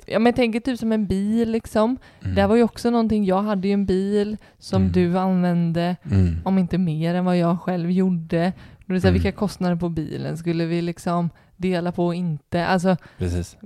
ja, 0.06 0.20
men 0.20 0.26
jag 0.26 0.36
tänker 0.36 0.60
typ 0.60 0.80
som 0.80 0.92
en 0.92 1.08
bil 1.08 1.52
liksom. 1.52 1.98
Mm. 2.24 2.36
Det 2.36 2.48
var 2.48 2.56
ju 2.56 2.64
också 2.64 2.90
någonting, 2.90 3.26
jag 3.26 3.42
hade 3.42 3.68
ju 3.68 3.74
en 3.74 3.86
bil 3.86 4.38
som 4.60 4.82
Mm. 4.82 4.92
du 4.94 5.18
använde, 5.20 5.96
Mm. 6.12 6.38
om 6.46 6.58
inte 6.58 6.78
mer 6.78 7.16
än 7.16 7.26
vad 7.26 7.38
jag 7.38 7.62
själv 7.62 7.92
gjorde. 7.92 8.54
Då 8.86 8.94
är 8.94 8.96
det 8.96 9.02
så 9.02 9.08
här, 9.08 9.12
Mm. 9.12 9.24
Vilka 9.24 9.32
kostnader 9.32 9.76
på 9.76 9.90
bilen 9.90 10.38
skulle 10.38 10.66
vi 10.66 10.82
liksom 10.82 11.30
dela 11.58 11.92
på 11.92 12.06
och 12.06 12.16
inte? 12.16 12.66
Alltså, 12.66 12.98
Precis. 13.18 13.58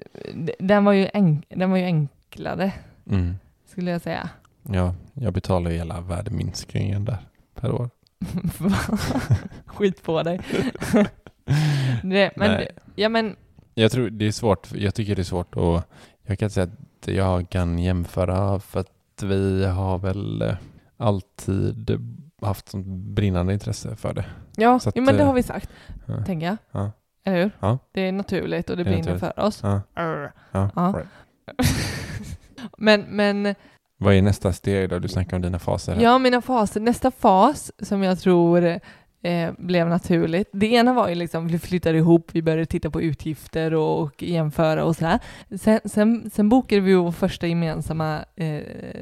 den 0.59 0.85
var 0.85 0.93
ju, 0.93 1.05
enk- 1.07 1.43
den 1.49 1.71
var 1.71 1.77
ju 1.77 1.83
enklare, 1.85 2.71
Mm. 3.09 3.35
skulle 3.67 3.91
jag 3.91 4.01
säga. 4.01 4.29
Ja, 4.63 4.93
jag 5.13 5.33
betalar 5.33 5.71
ju 5.71 5.77
hela 5.77 6.01
värdeminskningen 6.01 7.05
där 7.05 7.17
per 7.55 7.71
år. 7.71 7.89
Skit 9.65 10.03
på 10.03 10.23
dig. 10.23 10.39
Nej, 12.03 12.31
men, 12.35 12.51
Nej. 12.51 12.69
ja, 12.95 13.09
men 13.09 13.35
Jag 13.73 13.91
tror 13.91 14.09
det 14.09 14.27
är 14.27 14.31
svårt, 14.31 14.67
jag 14.73 14.95
tycker 14.95 15.15
det 15.15 15.21
är 15.21 15.23
svårt 15.23 15.55
och 15.55 15.81
jag 16.25 16.39
kan 16.39 16.49
säga 16.49 16.63
att 16.63 17.07
jag 17.07 17.49
kan 17.49 17.79
jämföra 17.79 18.59
för 18.59 18.79
att 18.79 19.23
vi 19.23 19.65
har 19.65 19.97
väl 19.97 20.41
eh, 20.41 20.55
alltid 20.97 21.99
haft 22.41 22.69
sånt 22.69 22.85
brinnande 22.87 23.53
intresse 23.53 23.95
för 23.95 24.13
det. 24.13 24.25
Ja, 24.55 24.75
att, 24.75 24.91
jo, 24.95 25.03
men 25.03 25.15
det 25.15 25.21
eh, 25.21 25.27
har 25.27 25.33
vi 25.33 25.43
sagt, 25.43 25.69
Ja. 26.05 26.23
tänker 26.25 26.47
jag. 26.47 26.57
Ja. 26.71 26.91
Eller 27.23 27.41
hur? 27.43 27.51
Ja. 27.59 27.77
Det 27.91 28.01
är 28.01 28.11
naturligt 28.11 28.69
och 28.69 28.77
det 28.77 28.83
Det 28.83 28.89
brinner 28.89 29.13
naturligt. 29.13 29.35
för 29.35 29.39
oss. 29.39 29.59
Ja. 29.63 29.81
Ja. 30.51 30.69
Ja. 30.75 31.01
men, 32.77 33.01
men 33.01 33.55
Vad 33.97 34.13
är 34.13 34.21
nästa 34.21 34.53
steg 34.53 34.89
då? 34.89 34.99
Du 34.99 35.07
snackar 35.07 35.35
om 35.37 35.41
dina 35.41 35.59
faser 35.59 35.95
här. 35.95 36.01
ja, 36.01 36.17
mina 36.17 36.41
faser. 36.41 36.79
Nästa 36.79 37.11
fas 37.11 37.71
som 37.81 38.03
jag 38.03 38.19
tror 38.19 38.79
eh, 39.21 39.51
blev 39.57 39.87
naturligt. 39.87 40.49
Det 40.53 40.67
ena 40.67 40.93
var 40.93 41.09
ju 41.09 41.15
liksom, 41.15 41.47
vi 41.47 41.59
flyttade 41.59 41.97
ihop, 41.97 42.29
vi 42.31 42.41
började 42.41 42.65
titta 42.65 42.89
på 42.89 43.01
utgifter 43.01 43.73
och, 43.73 44.01
och 44.01 44.23
jämföra 44.23 44.85
och 44.85 44.95
sådär. 44.95 45.19
Sen, 45.59 45.79
sen, 45.85 46.29
sen 46.33 46.49
bokade 46.49 46.81
vi 46.81 46.93
vår 46.95 47.11
första 47.11 47.47
gemensamma 47.47 48.19
eh, 48.35 48.61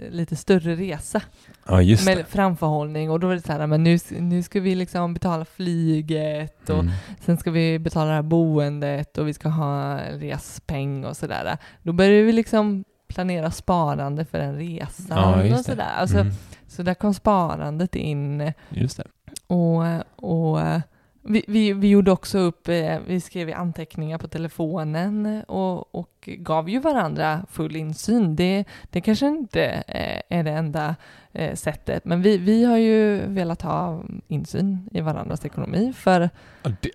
lite 0.10 0.36
större 0.36 0.76
resa. 0.76 1.22
Ja, 1.68 1.82
just 1.82 2.06
med 2.06 2.18
det. 2.18 2.24
framförhållning 2.24 3.12
och 3.12 3.20
då 3.20 3.28
var 3.28 3.36
det 3.36 3.42
så 3.42 3.52
här, 3.52 3.68
men 3.68 3.84
nu, 3.84 3.98
nu 4.20 4.44
ska 4.44 4.60
vi 4.60 4.76
liksom 4.76 5.14
betala 5.14 5.46
flyget 5.46 6.70
och 6.70 6.80
Mm. 6.80 6.92
sen 7.22 7.38
ska 7.38 7.52
vi 7.52 7.80
betala 7.80 8.10
det 8.10 8.16
här 8.16 8.22
boendet 8.22 9.18
och 9.18 9.28
vi 9.28 9.34
ska 9.34 9.50
ha 9.50 10.00
respeng 10.12 11.06
och 11.06 11.18
sådär. 11.18 11.58
Då 11.84 11.94
började 11.94 12.24
vi 12.24 12.32
liksom 12.32 12.84
planera 13.08 13.52
sparande 13.52 14.26
för 14.26 14.40
en 14.40 14.56
resa 14.56 15.04
Ja, 15.10 15.58
och 15.58 15.66
sådär. 15.66 15.92
Alltså, 15.98 16.18
Mm. 16.18 16.34
Så 16.68 16.84
där 16.84 16.94
kom 16.94 17.14
sparandet 17.14 17.96
in 17.96 18.54
Just 18.70 18.98
det. 18.98 19.04
Och, 19.48 19.84
och 20.16 20.60
vi, 21.30 21.44
vi, 21.48 21.74
vi 21.74 21.88
gjorde 21.88 22.12
också 22.12 22.38
upp, 22.40 22.68
eh, 22.68 23.00
vi 23.08 23.22
skrev 23.22 23.54
anteckningar 23.56 24.18
på 24.18 24.28
telefonen 24.28 25.44
och, 25.48 25.96
och 25.96 26.30
gav 26.38 26.70
ju 26.70 26.80
varandra 26.80 27.46
full 27.52 27.76
insyn. 27.76 28.36
Det, 28.36 28.66
det 28.90 29.02
kanske 29.02 29.28
inte 29.28 29.64
eh, 29.88 30.38
är 30.38 30.44
det 30.44 30.52
enda 30.52 30.96
eh, 31.32 31.56
sättet, 31.56 32.06
men 32.06 32.22
vi, 32.22 32.38
vi 32.38 32.66
har 32.66 32.78
ju 32.78 33.20
velat 33.28 33.62
ha 33.62 34.04
insyn 34.28 34.90
i 34.92 35.02
varandras 35.02 35.46
ekonomi 35.46 35.94
för 35.96 36.30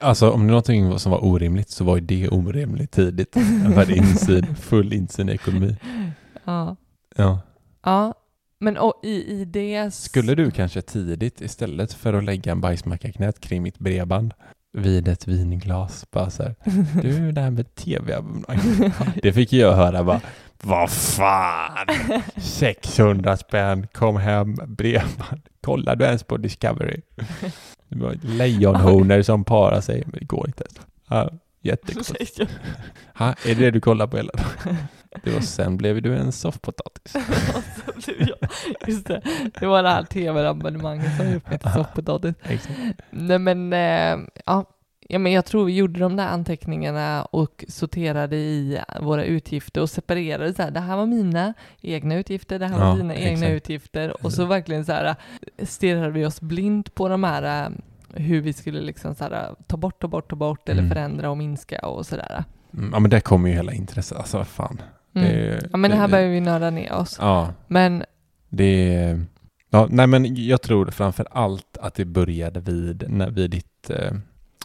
Alltså 0.00 0.30
om 0.30 0.40
det 0.40 0.46
är 0.46 0.48
någonting 0.48 0.98
som 0.98 1.12
var 1.12 1.24
orimligt 1.24 1.70
så 1.70 1.84
var 1.84 1.96
ju 1.96 2.02
det 2.02 2.28
orimligt 2.28 2.90
tidigt. 2.90 3.36
Hade 3.76 3.96
insyn, 3.96 4.56
full 4.56 4.92
insyn 4.92 5.28
i 5.28 5.32
ekonomi. 5.32 5.76
ja, 6.44 6.76
Ja. 7.16 7.40
ja 7.82 8.14
men 8.62 8.76
och 8.76 9.00
i, 9.02 9.40
i 9.40 9.44
det... 9.44 9.94
Skulle 9.94 10.34
du 10.34 10.50
kanske 10.50 10.82
tidigt 10.82 11.40
istället 11.40 11.92
för 11.92 12.14
att 12.14 12.24
lägga 12.24 12.52
en 12.52 12.60
bajsmacka 12.60 13.12
knät 13.12 13.40
kring 13.40 13.62
mitt 13.62 13.78
bredband 13.78 14.34
vid 14.72 15.08
ett 15.08 15.28
vinglas 15.28 16.10
bara 16.10 16.30
så 16.30 16.42
här, 16.42 16.54
du 17.02 17.32
det 17.32 17.40
här 17.40 17.50
med 17.50 17.74
tv-abonnemang. 17.74 18.92
Det 19.22 19.32
fick 19.32 19.52
jag 19.52 19.72
höra 19.72 20.04
bara, 20.04 20.20
vad 20.62 20.90
fan, 20.90 21.86
600 22.36 23.36
spänn, 23.36 23.86
kom 23.86 24.16
hem, 24.16 24.54
bredband, 24.66 25.42
kollar 25.60 25.96
du 25.96 26.04
ens 26.04 26.22
på 26.22 26.36
Discovery? 26.36 27.00
Det 27.88 27.98
var 27.98 28.16
lejonhonor 28.22 29.22
som 29.22 29.44
parar 29.44 29.80
sig, 29.80 30.02
men 30.06 30.18
det 30.20 30.24
går 30.24 30.46
inte. 30.46 30.64
Ja, 31.08 31.30
jättekonstigt. 31.60 32.40
Ha, 33.14 33.28
är 33.28 33.54
det 33.54 33.54
det 33.54 33.70
du 33.70 33.80
kollar 33.80 34.06
på 34.06 34.16
hela 34.16 34.32
dagen? 34.32 34.76
Det 35.24 35.30
var, 35.30 35.40
sen 35.40 35.76
blev 35.76 36.02
du 36.02 36.16
en 36.16 36.32
soffpotatis. 36.32 37.16
Just 38.86 39.06
det, 39.06 39.22
det 39.60 39.66
var 39.66 39.82
det 39.82 39.88
här 39.88 40.04
tv-abonnemanget 40.04 41.16
som 41.16 41.26
gjorde 41.32 41.50
mig 41.50 41.58
till 41.58 41.70
soffpotatis. 41.70 42.34
Nej 43.10 43.38
men, 43.38 43.72
eh, 43.72 44.26
ja. 44.46 44.64
ja, 45.08 45.18
men 45.18 45.32
jag 45.32 45.44
tror 45.44 45.64
vi 45.64 45.76
gjorde 45.76 46.00
de 46.00 46.16
där 46.16 46.26
anteckningarna 46.26 47.22
och 47.24 47.64
sorterade 47.68 48.36
i 48.36 48.80
våra 49.00 49.24
utgifter 49.24 49.80
och 49.80 49.90
separerade 49.90 50.54
så 50.54 50.62
här, 50.62 50.70
det 50.70 50.80
här 50.80 50.96
var 50.96 51.06
mina 51.06 51.54
egna 51.80 52.14
utgifter, 52.14 52.58
det 52.58 52.66
här 52.66 52.78
var 52.78 52.86
Ja, 52.88 52.94
dina 52.94 53.14
egna 53.14 53.46
exakt. 53.46 53.52
utgifter 53.52 54.24
och 54.24 54.32
så 54.32 54.44
verkligen 54.44 54.84
så 54.84 54.92
här 54.92 55.14
stirrade 55.62 56.10
vi 56.10 56.26
oss 56.26 56.40
blint 56.40 56.94
på 56.94 57.08
de 57.08 57.24
här 57.24 57.64
eh, 57.66 57.70
hur 58.14 58.40
vi 58.40 58.52
skulle 58.52 58.80
liksom 58.80 59.14
så 59.14 59.24
här, 59.24 59.54
ta 59.66 59.76
bort, 59.76 60.00
ta 60.00 60.08
bort, 60.08 60.30
ta 60.30 60.36
bort 60.36 60.68
eller 60.68 60.82
Mm. 60.82 60.90
förändra 60.94 61.30
och 61.30 61.36
minska 61.38 61.78
och 61.86 62.06
sådär. 62.06 62.44
Mm, 62.74 62.90
Ja 62.92 63.00
men 63.00 63.10
där 63.10 63.20
kommer 63.20 63.48
ju 63.48 63.54
hela 63.54 63.72
intresset, 63.72 64.18
alltså 64.18 64.44
fan. 64.44 64.82
Mm. 65.14 65.58
Ja 65.72 65.76
men 65.76 65.90
det 65.90 65.96
här 65.96 66.08
börjar 66.08 66.28
vi 66.28 66.40
nörda 66.40 66.70
ner 66.70 66.92
oss. 66.92 67.16
Ja, 67.20 67.54
Men 67.68 68.04
det 68.48 68.94
är... 68.94 69.24
Ja, 69.70 69.86
nej 69.90 70.06
men 70.06 70.46
jag 70.46 70.62
tror 70.62 70.86
framför 70.86 71.26
allt 71.30 71.78
att 71.80 71.94
det 71.94 72.04
började 72.04 72.60
vid, 72.60 73.04
när, 73.08 73.30
vid 73.30 73.50
ditt, 73.50 73.90
eh, 73.90 74.12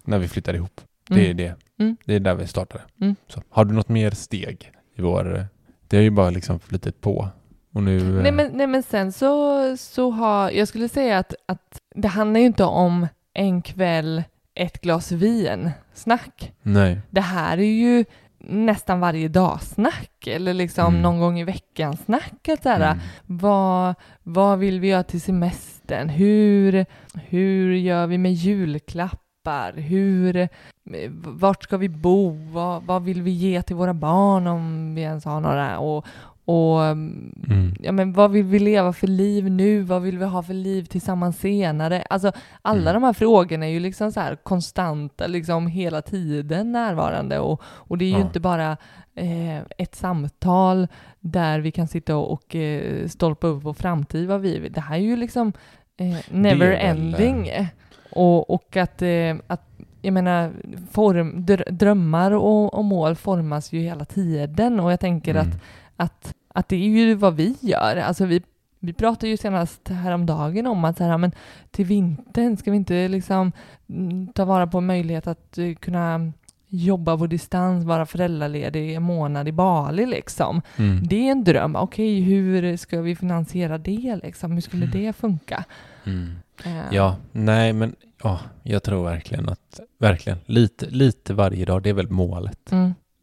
när 0.03 0.17
vi 0.19 0.27
flyttade 0.27 0.57
ihop. 0.57 0.81
Det 1.07 1.21
är 1.21 1.25
mm, 1.25 1.37
det. 1.37 1.55
Mm. 1.79 1.97
Det 2.05 2.15
är 2.15 2.19
där 2.19 2.35
vi 2.35 2.47
startade. 2.47 2.83
Mm. 3.01 3.15
Så, 3.27 3.41
har 3.49 3.65
du 3.65 3.73
något 3.73 3.89
mer 3.89 4.11
steg 4.11 4.71
i 4.95 5.01
vår... 5.01 5.45
Det 5.87 5.97
har 5.97 6.03
ju 6.03 6.09
bara 6.09 6.29
liksom 6.29 6.59
flyttat 6.59 7.01
på. 7.01 7.29
Och 7.73 7.83
nu... 7.83 7.97
eh, 7.97 8.23
Nej 8.23 8.31
men, 8.31 8.51
nej 8.53 8.67
men 8.67 8.83
sen 8.83 9.11
så, 9.11 9.77
så 9.77 10.11
har, 10.11 10.51
jag 10.51 10.67
skulle 10.67 10.89
säga 10.89 11.17
att, 11.17 11.33
att 11.45 11.81
det 11.95 12.07
handlar 12.07 12.39
ju 12.39 12.45
inte 12.45 12.63
om 12.63 13.07
en 13.33 13.61
kväll, 13.61 14.23
ett 14.53 14.81
glas 14.81 15.11
vin, 15.11 15.71
snack. 15.93 16.53
Nej. 16.61 17.01
Det 17.09 17.21
här 17.21 17.57
är 17.57 17.61
ju 17.63 18.05
nästan 18.39 18.99
varje 18.99 19.27
dag 19.27 19.61
snack, 19.61 20.27
eller 20.27 20.53
liksom 20.53 20.87
Mm. 20.87 21.01
någon 21.01 21.19
gång 21.19 21.39
i 21.39 21.43
veckan 21.43 21.97
snack. 21.97 22.49
Att 22.49 22.63
så 22.63 22.69
här, 22.69 22.81
Mm. 22.91 22.97
vad, 23.25 23.95
vad 24.23 24.59
vill 24.59 24.79
vi 24.79 24.87
göra 24.87 25.03
till 25.03 25.21
semestern? 25.21 26.09
Hur, 26.09 26.85
hur 27.13 27.73
gör 27.73 28.07
vi 28.07 28.17
med 28.17 28.33
julklappar? 28.33 29.73
Hur, 29.73 30.49
vart 31.39 31.63
ska 31.63 31.77
vi 31.77 31.89
bo? 31.89 32.29
Vad, 32.51 32.83
vad 32.83 33.03
vill 33.03 33.21
vi 33.21 33.31
ge 33.31 33.61
till 33.61 33.75
våra 33.75 33.93
barn 33.93 34.47
om 34.47 34.95
vi 34.95 35.01
ens 35.01 35.25
har 35.25 35.39
några? 35.41 35.79
Och, 35.79 36.05
och 36.47 36.81
Mm. 36.81 37.75
ja, 37.79 37.91
men 37.91 38.13
vad 38.13 38.31
vill 38.31 38.43
vi 38.45 38.59
leva 38.59 38.93
för 38.93 39.07
liv 39.07 39.51
nu? 39.51 39.81
Vad 39.81 40.01
vill 40.01 40.17
vi 40.17 40.25
ha 40.25 40.43
för 40.43 40.53
liv 40.53 40.83
tillsammans 40.85 41.37
senare? 41.39 42.01
Alltså 42.09 42.31
alla 42.61 42.81
Mm. 42.91 42.93
de 43.01 43.03
här 43.05 43.13
frågorna 43.13 43.65
är 43.65 43.69
ju 43.69 43.79
liksom 43.79 44.11
så 44.11 44.19
här 44.19 44.35
konstanta, 44.35 45.27
liksom 45.27 45.67
hela 45.67 46.01
tiden 46.01 46.71
närvarande 46.71 47.39
och, 47.39 47.61
och 47.63 47.97
det 47.97 48.05
är 48.05 48.09
ju 48.09 48.13
Ja. 48.19 48.21
inte 48.21 48.39
bara 48.39 48.77
eh, 49.15 49.57
ett 49.77 49.95
samtal 49.95 50.87
där 51.19 51.59
vi 51.59 51.71
kan 51.71 51.87
sitta 51.87 52.15
och, 52.15 52.31
och 52.31 52.55
eh, 52.55 53.07
stolpa 53.07 53.47
upp 53.47 53.63
vår 53.63 53.73
framtid, 53.73 54.27
vad 54.27 54.41
vi 54.41 54.59
vill. 54.59 54.71
Det 54.73 54.81
här 54.81 54.95
är 54.95 55.01
ju 55.01 55.15
liksom 55.15 55.53
eh, 55.97 56.17
never 56.31 56.71
ending. 56.71 57.49
Och, 58.11 58.49
och 58.49 58.77
att, 58.77 59.01
eh, 59.01 59.35
att 59.47 59.69
jag 60.01 60.13
menar, 60.13 60.51
form, 60.91 61.45
dr- 61.45 61.71
drömmar 61.71 62.31
och, 62.31 62.73
och 62.73 62.85
mål 62.85 63.15
formas 63.15 63.73
ju 63.73 63.79
hela 63.79 64.05
tiden 64.05 64.79
och 64.79 64.91
jag 64.91 64.99
tänker 64.99 65.31
Mm. 65.35 65.47
att 65.47 65.61
att, 65.99 66.33
att 66.57 66.69
det 66.69 66.75
är 66.75 66.89
ju 66.89 67.15
vad 67.15 67.35
vi 67.35 67.55
gör. 67.61 67.97
Alltså 67.97 68.25
vi, 68.25 68.41
vi 68.79 68.93
pratade 68.93 69.27
ju 69.27 69.37
senast 69.37 69.87
häromdagen 69.87 70.67
om 70.67 70.85
att 70.85 70.97
så 70.97 71.03
här, 71.03 71.17
men 71.17 71.31
till 71.71 71.85
vintern 71.85 72.57
ska 72.57 72.71
vi 72.71 72.77
inte 72.77 73.07
liksom 73.07 73.51
mm, 73.89 74.27
ta 74.27 74.45
vara 74.45 74.67
på 74.67 74.77
en 74.77 74.85
möjlighet 74.85 75.27
att 75.27 75.57
eh, 75.57 75.73
kunna 75.73 76.31
jobba 76.67 77.17
på 77.17 77.27
distans, 77.27 77.85
vara 77.85 78.05
föräldraledig 78.05 78.95
en 78.95 79.03
månad 79.03 79.47
i 79.47 79.51
Bali 79.51 80.05
liksom. 80.05 80.61
Mm. 80.77 81.07
Det 81.07 81.27
är 81.27 81.31
en 81.31 81.43
dröm. 81.43 81.75
Okej, 81.75 82.21
hur 82.21 82.77
ska 82.77 83.01
vi 83.01 83.15
finansiera 83.15 83.77
det 83.77 84.19
liksom? 84.23 84.51
Hur 84.51 84.61
skulle 84.61 84.85
det 84.85 85.13
funka? 85.13 85.63
Mm. 86.05 86.35
Eh, 86.65 86.83
Ja, 86.91 87.15
nej 87.31 87.73
men 87.73 87.95
ja, 88.23 88.39
jag 88.63 88.83
tror 88.83 89.03
verkligen 89.03 89.49
att, 89.49 89.79
verkligen, 89.99 90.39
lite, 90.45 90.85
lite 90.85 91.33
varje 91.33 91.65
dag, 91.65 91.83
det 91.83 91.89
är 91.89 91.93
väl 91.93 92.09
målet. 92.11 92.71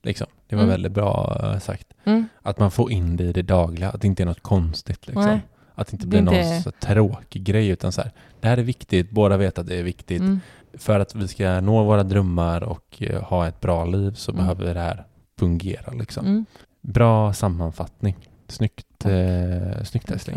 Liksom. 0.04 0.26
Det 0.46 0.56
var 0.56 0.62
Mm. 0.62 0.72
väldigt 0.72 0.92
bra 0.92 1.40
eh, 1.42 1.58
sagt. 1.58 1.86
mm, 2.04 2.28
Att 2.42 2.58
man 2.58 2.70
får 2.70 2.92
in 2.92 3.16
det 3.16 3.24
i 3.24 3.32
det 3.32 3.42
dagliga, 3.42 3.90
att 3.90 4.00
det 4.00 4.06
inte 4.06 4.22
är 4.22 4.26
något 4.26 4.42
konstigt 4.42 5.06
liksom. 5.06 5.24
Nej. 5.24 5.40
Att 5.74 5.86
det 5.86 5.92
inte 5.92 6.04
Det 6.06 6.08
blir 6.08 6.18
är 6.18 6.22
någon 6.24 6.34
inte- 6.34 6.62
så 6.62 6.70
tråkig 6.70 7.44
grej 7.44 7.68
utan 7.68 7.92
så 7.92 8.02
här, 8.02 8.10
det 8.40 8.48
här 8.48 8.56
är 8.58 8.62
viktigt, 8.62 9.10
båda 9.10 9.36
vet 9.36 9.58
att 9.58 9.66
det 9.66 9.76
är 9.78 9.82
viktigt. 9.82 10.20
mm, 10.20 10.40
för 10.78 11.00
att 11.00 11.14
vi 11.14 11.28
ska 11.28 11.60
nå 11.60 11.84
våra 11.84 12.02
drömmar 12.02 12.62
och 12.62 13.02
eh, 13.02 13.22
ha 13.22 13.46
ett 13.48 13.60
bra 13.60 13.84
liv 13.84 14.12
så 14.14 14.32
Mm. 14.32 14.42
behöver 14.42 14.74
det 14.74 14.80
här 14.80 15.04
fungera. 15.38 15.92
Liksom. 15.92 16.26
Mm. 16.26 16.44
Bra 16.80 17.32
sammanfattning. 17.32 18.16
Snyggt, 18.48 19.04
eh, 19.04 19.82
snyggt. 19.84 20.28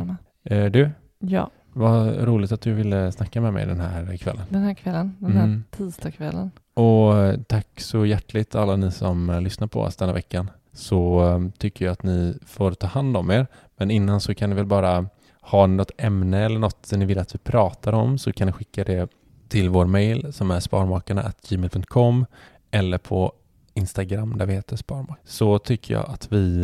Eh, 0.44 0.66
du, 0.66 0.90
Ja, 1.20 1.50
vad 1.78 2.24
roligt 2.24 2.52
att 2.52 2.62
du 2.62 2.74
ville 2.74 3.12
snacka 3.12 3.42
med 3.42 3.54
mig 3.54 3.66
den 3.66 3.80
här 3.80 4.18
kvällen. 4.18 4.44
den 4.50 4.64
här 4.64 4.74
kvällen, 4.74 5.16
den 5.20 5.32
här 5.32 5.44
Mm. 5.44 5.64
tisdagskvällen. 5.72 6.52
Och 6.74 7.18
eh, 7.18 7.40
tack 7.48 7.68
så 7.80 8.06
hjärtligt 8.06 8.56
alla 8.56 8.76
ni 8.76 8.92
som 8.92 9.30
eh, 9.30 9.42
lyssnar 9.42 9.68
på 9.68 9.82
oss 9.82 9.96
denna 9.96 10.14
veckan. 10.14 10.50
Så 10.74 11.26
eh, 11.28 11.50
tycker 11.58 11.86
jag 11.86 11.92
att 11.92 12.04
ni 12.04 12.38
får 12.46 12.72
ta 12.72 12.88
hand 12.88 13.18
om 13.18 13.32
er. 13.32 13.48
Men 13.78 13.92
innan 13.92 14.22
så 14.22 14.36
kan 14.36 14.50
ni 14.50 14.56
väl 14.56 14.66
bara 14.66 15.06
ha 15.42 15.68
något 15.68 15.92
ämne 15.98 16.46
eller 16.46 16.60
något 16.60 16.92
ni 16.92 17.06
vill 17.06 17.20
att 17.20 17.36
vi 17.36 17.40
pratar 17.40 17.94
om 17.94 18.18
så 18.18 18.34
kan 18.34 18.48
ni 18.48 18.54
skicka 18.54 18.84
det 18.84 19.10
till 19.48 19.70
vår 19.70 19.86
mail 19.86 20.34
som 20.34 20.52
är 20.52 20.60
sparmakarna.gmail.com 20.60 22.26
eller 22.72 22.98
på 22.98 23.32
Instagram 23.74 24.38
där 24.38 24.46
vi 24.46 24.54
heter 24.54 24.76
Sparmak. 24.76 25.20
Så 25.26 25.60
tycker 25.60 25.94
jag 25.94 26.10
att 26.10 26.32
vi 26.32 26.64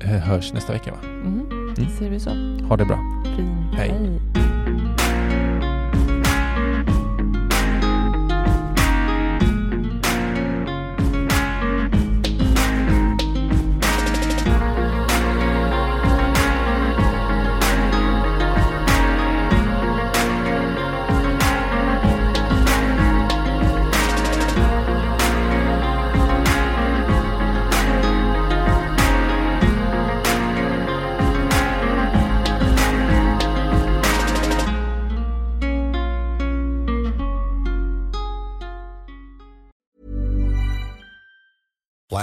hörs 0.00 0.52
nästa 0.52 0.72
vecka 0.72 0.90
va? 0.90 0.98
Mm. 1.08 1.63
Mm. 1.78 1.88
Ser 1.98 2.10
vi 2.10 2.20
så. 2.20 2.30
Ha 2.68 2.76
det 2.76 2.86
bra. 2.86 2.98
Fint. 3.36 3.74
Hej. 3.74 3.88
Hej. 3.90 4.53